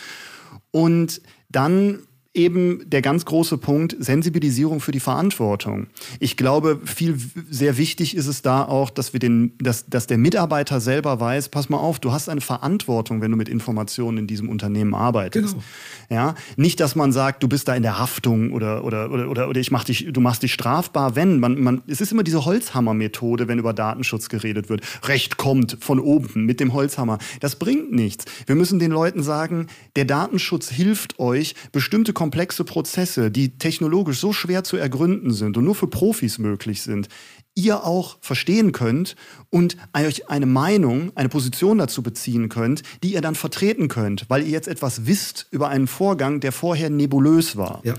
Und 0.72 1.22
dann 1.50 2.08
eben 2.40 2.90
der 2.90 3.02
ganz 3.02 3.26
große 3.26 3.58
Punkt 3.58 3.96
Sensibilisierung 4.00 4.80
für 4.80 4.92
die 4.92 5.00
Verantwortung. 5.00 5.88
Ich 6.20 6.38
glaube, 6.38 6.80
viel 6.86 7.18
sehr 7.50 7.78
wichtig 7.78 8.16
ist 8.16 8.28
es 8.28 8.42
da 8.42 8.64
auch, 8.64 8.90
dass 8.90 9.14
wir 9.14 9.20
den, 9.20 9.54
dass, 9.60 9.86
dass 9.88 10.08
der 10.08 10.18
Mitarbeiter 10.18 10.80
selber 10.80 11.20
weiß, 11.20 11.50
pass 11.50 11.70
mal 11.70 11.78
auf, 11.78 12.00
du 12.00 12.12
hast 12.12 12.30
eine 12.30 12.42
Verantwortung, 12.42 13.22
wenn 13.22 13.32
du 13.32 13.38
mit 13.38 13.50
Informationen 13.50 14.20
in 14.20 14.28
diesem 14.28 14.50
Unternehmen 14.50 14.96
arbeitest. 14.96 15.54
Genau. 15.54 15.64
Ja, 16.10 16.36
nicht, 16.56 16.80
dass 16.80 16.96
man 16.96 17.12
sagt, 17.12 17.44
du 17.44 17.48
bist 17.48 17.68
da 17.68 17.76
in 17.76 17.84
der 17.84 18.00
Haftung 18.00 18.52
oder 18.52 18.84
oder 18.84 19.12
oder 19.12 19.30
oder, 19.30 19.50
oder 19.50 19.60
ich 19.60 19.72
mach 19.72 19.84
dich, 19.84 20.08
du 20.12 20.22
machst 20.22 20.42
dich 20.42 20.54
strafbar, 20.54 21.16
wenn 21.16 21.40
man 21.40 21.62
man 21.62 21.82
es 21.88 22.02
ist 22.02 22.12
immer 22.12 22.24
diese 22.24 22.46
Holzhammer-Methode, 22.46 23.48
wenn 23.48 23.60
über 23.60 23.74
Datenschutz 23.74 24.30
geredet 24.30 24.70
wird. 24.70 24.82
Recht 25.08 25.38
kommt 25.38 25.78
von 25.82 26.00
oben 26.00 26.46
mit 26.46 26.60
dem 26.60 26.74
Holzhammer. 26.74 27.20
Das 27.42 27.58
bringt 27.58 27.92
nichts. 27.92 28.26
Wir 28.46 28.56
müssen 28.56 28.80
den 28.80 28.92
Leuten 28.92 29.22
sagen, 29.22 29.68
der 29.96 30.06
Datenschutz 30.06 30.70
hilft 30.70 31.20
euch, 31.20 31.56
bestimmte 31.72 32.14
Kompetenzen 32.14 32.29
komplexe 32.30 32.64
Prozesse, 32.64 33.32
die 33.32 33.58
technologisch 33.58 34.20
so 34.20 34.34
schwer 34.34 34.64
zu 34.64 34.78
ergründen 34.78 35.34
sind 35.34 35.58
und 35.58 35.64
nur 35.64 35.74
für 35.74 35.88
Profis 35.88 36.38
möglich 36.38 36.84
sind, 36.84 37.08
ihr 37.56 37.84
auch 37.86 38.20
verstehen 38.22 38.72
könnt 38.72 39.16
und 39.50 39.78
euch 39.98 40.30
eine 40.30 40.46
Meinung, 40.46 41.12
eine 41.16 41.28
Position 41.28 41.80
dazu 41.80 42.04
beziehen 42.04 42.48
könnt, 42.48 42.84
die 43.02 43.14
ihr 43.14 43.22
dann 43.22 43.34
vertreten 43.34 43.88
könnt, 43.88 44.30
weil 44.30 44.44
ihr 44.44 44.50
jetzt 44.50 44.68
etwas 44.68 45.08
wisst 45.08 45.48
über 45.50 45.70
einen 45.70 45.88
Vorgang, 45.88 46.40
der 46.40 46.52
vorher 46.52 46.92
nebulös 46.92 47.58
war. 47.58 47.82
Ja. 47.84 47.96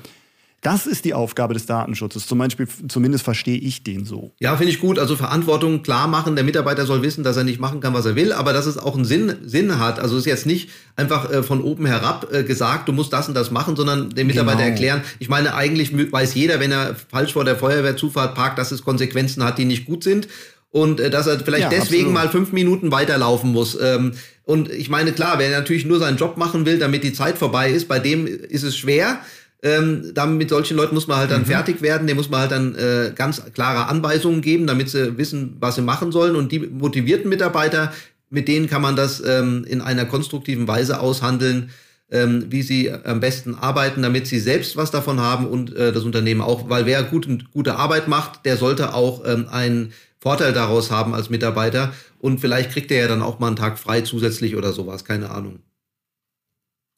Das 0.63 0.87
ist 0.87 1.07
die 1.07 1.15
Aufgabe 1.15 1.55
des 1.55 1.65
Datenschutzes. 1.65 2.27
Zum 2.27 2.39
Beispiel, 2.39 2.69
zumindest 2.89 3.25
verstehe 3.25 3.57
ich 3.57 3.83
den 3.83 4.05
so. 4.05 4.33
Ja, 4.41 4.57
finde 4.59 4.73
ich 4.73 4.79
gut. 4.79 4.99
Also 4.99 5.17
Verantwortung 5.17 5.83
klar 5.83 6.07
machen. 6.07 6.35
Der 6.35 6.45
Mitarbeiter 6.45 6.85
soll 6.85 7.01
wissen, 7.01 7.25
dass 7.25 7.39
er 7.39 7.45
nicht 7.45 7.61
machen 7.61 7.81
kann, 7.81 7.95
was 7.95 8.05
er 8.05 8.15
will, 8.15 8.35
aber 8.35 8.53
dass 8.53 8.67
es 8.67 8.77
auch 8.77 8.95
einen 8.95 9.07
Sinn, 9.07 9.37
Sinn 9.43 9.79
hat. 9.79 9.99
Also 9.99 10.17
es 10.17 10.23
ist 10.23 10.27
jetzt 10.27 10.47
nicht 10.47 10.69
einfach 10.97 11.31
äh, 11.31 11.43
von 11.43 11.63
oben 11.63 11.87
herab 11.87 12.29
äh, 12.31 12.45
gesagt, 12.45 12.89
du 12.89 12.93
musst 12.93 13.11
das 13.13 13.27
und 13.27 13.35
das 13.35 13.51
machen, 13.51 13.75
sondern 13.75 14.11
dem 14.11 14.27
Mitarbeiter 14.27 14.59
genau. 14.59 14.71
erklären. 14.71 15.03
Ich 15.19 15.31
meine, 15.31 15.55
eigentlich 15.55 15.93
weiß 16.13 16.35
jeder, 16.35 16.61
wenn 16.61 16.73
er 16.73 16.95
falsch 16.95 17.33
vor 17.33 17.45
der 17.45 17.57
Feuerwehrzufahrt 17.57 18.35
parkt, 18.35 18.59
dass 18.59 18.71
es 18.71 18.83
Konsequenzen 18.83 19.43
hat, 19.43 19.57
die 19.57 19.65
nicht 19.65 19.87
gut 19.87 20.05
sind 20.05 20.29
und 20.71 21.01
äh, 21.01 21.09
dass 21.09 21.27
er 21.27 21.41
vielleicht 21.41 21.63
ja, 21.63 21.69
deswegen 21.71 22.09
absolut. 22.09 22.15
mal 22.15 22.29
fünf 22.29 22.53
Minuten 22.53 22.93
weiterlaufen 22.93 23.51
muss. 23.51 23.79
Ähm, 23.81 24.13
und 24.45 24.71
ich 24.71 24.91
meine, 24.91 25.13
klar, 25.13 25.39
wer 25.39 25.51
natürlich 25.51 25.87
nur 25.87 25.99
seinen 25.99 26.19
Job 26.19 26.37
machen 26.37 26.67
will, 26.67 26.79
damit 26.79 27.03
die 27.03 27.13
Zeit 27.13 27.39
vorbei 27.39 27.71
ist, 27.71 27.89
bei 27.89 27.99
dem 27.99 28.27
ist 28.27 28.63
es 28.63 28.77
schwer. 28.77 29.21
Ähm, 29.63 30.13
dann 30.15 30.39
mit 30.39 30.49
solchen 30.49 30.77
Leuten 30.77 30.95
muss 30.95 31.07
man 31.07 31.19
halt 31.19 31.31
dann 31.31 31.43
mhm. 31.43 31.47
fertig 31.47 31.83
werden, 31.83 32.07
dem 32.07 32.17
muss 32.17 32.31
man 32.31 32.41
halt 32.41 32.53
dann 32.53 32.75
äh, 32.75 33.13
ganz 33.15 33.43
klare 33.53 33.89
Anweisungen 33.89 34.41
geben, 34.41 34.67
damit 34.67 34.89
sie 34.89 35.19
wissen, 35.19 35.57
was 35.61 35.75
sie 35.75 35.83
machen 35.83 36.13
sollen. 36.13 36.35
Und 36.35 36.51
die 36.51 36.61
motivierten 36.61 37.29
Mitarbeiter, 37.29 37.93
mit 38.31 38.49
denen 38.49 38.69
kann 38.69 38.81
man 38.81 38.97
das 38.97 39.23
ähm, 39.25 39.65
in 39.69 39.83
einer 39.83 40.07
konstruktiven 40.07 40.67
Weise 40.67 41.01
aushandeln, 41.01 41.71
ähm, 42.11 42.47
wie 42.49 42.63
sie 42.63 42.91
am 42.91 43.21
besten 43.21 43.55
arbeiten, 43.55 44.03
damit 44.03 44.27
sie 44.27 44.41
selbst 44.41 44.77
was 44.77 44.91
davon 44.91 45.21
haben 45.21 45.47
und 45.47 45.77
äh, 45.77 45.93
das 45.93 46.05
Unternehmen 46.05 46.41
auch. 46.41 46.71
Weil 46.71 46.87
wer 46.87 47.03
gut, 47.03 47.29
gute 47.53 47.77
Arbeit 47.77 48.09
macht, 48.09 48.47
der 48.47 48.57
sollte 48.57 48.95
auch 48.95 49.23
ähm, 49.27 49.47
einen 49.51 49.93
Vorteil 50.19 50.55
daraus 50.55 50.91
haben 50.91 51.15
als 51.15 51.29
Mitarbeiter. 51.29 51.93
Und 52.19 52.41
vielleicht 52.41 52.73
kriegt 52.73 52.91
er 52.91 53.03
ja 53.03 53.09
dann 53.09 53.23
auch 53.23 53.39
mal 53.41 53.49
einen 53.49 53.57
Tag 53.57 53.79
frei 53.79 54.01
zusätzlich 54.01 54.57
oder 54.57 54.73
sowas, 54.73 55.05
keine 55.05 55.31
Ahnung. 55.31 55.61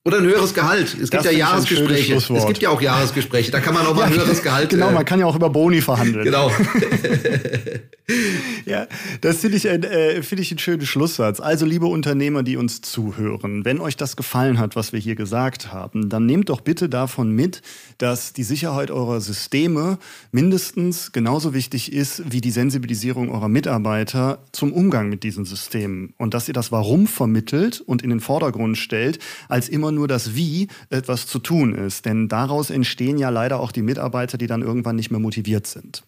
Oder 0.05 0.19
ein 0.19 0.25
höheres 0.25 0.53
Gehalt. 0.53 0.97
Es 1.01 1.11
gibt 1.11 1.25
ja 1.25 1.31
Jahresgespräche. 1.31 2.15
Es 2.17 2.47
gibt 2.47 2.61
ja 2.61 2.71
auch 2.71 2.81
Jahresgespräche. 2.81 3.53
Da 3.53 3.61
kann 3.61 3.73
man 3.73 3.87
auch 3.87 3.95
mal 3.95 4.05
ein 4.05 4.15
höheres 4.15 4.43
Gehalt. 4.43 4.71
Genau, 4.71 4.89
äh, 4.89 4.93
man 4.93 5.05
kann 5.05 5.21
ja 5.21 5.27
auch 5.27 5.37
über 5.37 5.49
Boni 5.49 5.81
verhandeln. 5.81 6.25
Genau. 6.25 6.51
ja, 8.67 8.87
das 9.21 9.39
finde 9.39 9.57
ich, 9.57 9.67
äh, 9.67 10.23
find 10.23 10.41
ich 10.41 10.51
einen 10.51 10.59
schönen 10.59 10.87
Schlusssatz. 10.87 11.39
Also, 11.39 11.65
liebe 11.65 11.87
Unternehmer, 11.87 12.43
die 12.43 12.57
uns 12.57 12.81
zuhören, 12.81 13.65
wenn 13.65 13.81
euch 13.81 13.97
das 13.97 14.17
gefallen 14.17 14.59
hat, 14.59 14.75
was 14.75 14.93
wir 14.93 14.99
hier 14.99 15.15
gesagt 15.15 15.73
haben, 15.73 16.09
dann 16.09 16.27
nehmt 16.27 16.49
doch 16.49 16.61
bitte 16.61 16.89
davon 16.89 17.31
mit, 17.31 17.63
dass 17.99 18.33
die 18.33 18.43
Sicherheit 18.43 18.91
eurer 18.91 19.21
Systeme 19.21 19.99
mindestens 20.33 21.13
genauso 21.13 21.55
wichtig 21.55 21.93
ist 21.93 22.33
wie 22.33 22.41
die 22.41 22.51
Sensibilisierung 22.51 23.31
eurer 23.31 23.49
Mitarbeiter 23.49 24.41
zum 24.51 24.73
Umgang 24.73 25.09
mit 25.09 25.23
diesen 25.23 25.45
Systemen. 25.45 26.15
Und 26.19 26.35
dass 26.35 26.49
ihr 26.49 26.55
das 26.55 26.73
Warum 26.73 27.07
vermittelt 27.07 27.81
und 27.81 28.03
in 28.03 28.11
den 28.11 28.21
Vordergrund 28.21 28.79
stellt, 28.79 29.21
als 29.49 29.69
immer 29.69 29.93
nur 29.93 30.09
das 30.09 30.35
Wie 30.35 30.67
etwas 30.91 31.27
zu 31.27 31.39
tun 31.39 31.75
ist. 31.75 32.05
Denn 32.05 32.27
daraus 32.29 32.71
entstehen 32.71 33.19
ja 33.19 33.31
leider 33.31 33.61
auch 33.61 33.71
die 33.71 33.83
Mitarbeiter, 33.83 34.39
die 34.39 34.49
dann 34.49 34.63
irgendwann 34.63 34.97
nicht 34.97 35.13
mehr 35.13 35.21
motiviert 35.21 35.69
sind. 35.69 36.03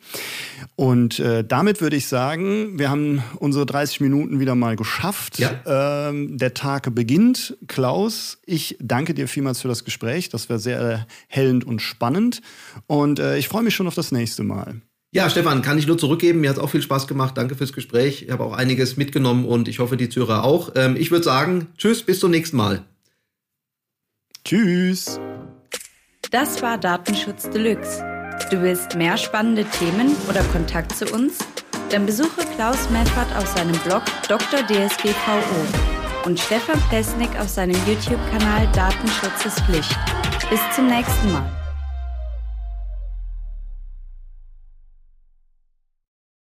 Und 0.74 1.20
äh, 1.20 1.44
damit 1.44 1.83
würde 1.84 1.96
ich 1.96 2.08
sagen, 2.08 2.78
wir 2.78 2.88
haben 2.88 3.22
unsere 3.40 3.66
30 3.66 4.00
Minuten 4.00 4.40
wieder 4.40 4.54
mal 4.54 4.74
geschafft. 4.74 5.38
Ja. 5.38 6.08
Ähm, 6.08 6.38
der 6.38 6.54
Tag 6.54 6.94
beginnt. 6.94 7.58
Klaus, 7.68 8.38
ich 8.46 8.78
danke 8.80 9.12
dir 9.12 9.28
vielmals 9.28 9.60
für 9.60 9.68
das 9.68 9.84
Gespräch. 9.84 10.30
Das 10.30 10.48
war 10.48 10.58
sehr 10.58 11.06
hellend 11.28 11.64
und 11.64 11.82
spannend. 11.82 12.40
Und 12.86 13.18
äh, 13.18 13.36
ich 13.36 13.48
freue 13.48 13.62
mich 13.62 13.74
schon 13.74 13.86
auf 13.86 13.94
das 13.94 14.12
nächste 14.12 14.44
Mal. 14.44 14.80
Ja, 15.12 15.28
Stefan, 15.28 15.60
kann 15.60 15.76
ich 15.76 15.86
nur 15.86 15.98
zurückgeben. 15.98 16.40
Mir 16.40 16.48
hat 16.48 16.56
es 16.56 16.62
auch 16.62 16.70
viel 16.70 16.80
Spaß 16.80 17.06
gemacht. 17.06 17.36
Danke 17.36 17.54
fürs 17.54 17.74
Gespräch. 17.74 18.22
Ich 18.22 18.30
habe 18.30 18.44
auch 18.44 18.54
einiges 18.54 18.96
mitgenommen 18.96 19.44
und 19.44 19.68
ich 19.68 19.78
hoffe, 19.78 19.98
die 19.98 20.08
Zuhörer 20.08 20.42
auch. 20.42 20.72
Ähm, 20.76 20.96
ich 20.96 21.10
würde 21.10 21.24
sagen, 21.24 21.66
tschüss, 21.76 22.02
bis 22.02 22.18
zum 22.18 22.30
nächsten 22.30 22.56
Mal. 22.56 22.82
Tschüss. 24.42 25.20
Das 26.30 26.62
war 26.62 26.78
Datenschutz 26.78 27.50
Deluxe. 27.50 28.02
Du 28.50 28.62
willst 28.62 28.96
mehr 28.96 29.18
spannende 29.18 29.66
Themen 29.66 30.16
oder 30.30 30.42
Kontakt 30.44 30.96
zu 30.96 31.04
uns? 31.12 31.38
Dann 31.90 32.06
besuche 32.06 32.44
Klaus 32.56 32.88
Meffert 32.90 33.34
auf 33.36 33.46
seinem 33.46 33.76
Blog 33.80 34.02
Dr. 34.28 34.60
DSGVO 34.66 36.24
und 36.24 36.40
Stefan 36.40 36.80
Plesnik 36.88 37.30
auf 37.38 37.48
seinem 37.48 37.76
YouTube-Kanal 37.86 38.66
Datenschutz 38.72 39.46
ist 39.46 39.60
Pflicht. 39.60 39.96
Bis 40.50 40.60
zum 40.74 40.86
nächsten 40.86 41.32
Mal. 41.32 41.63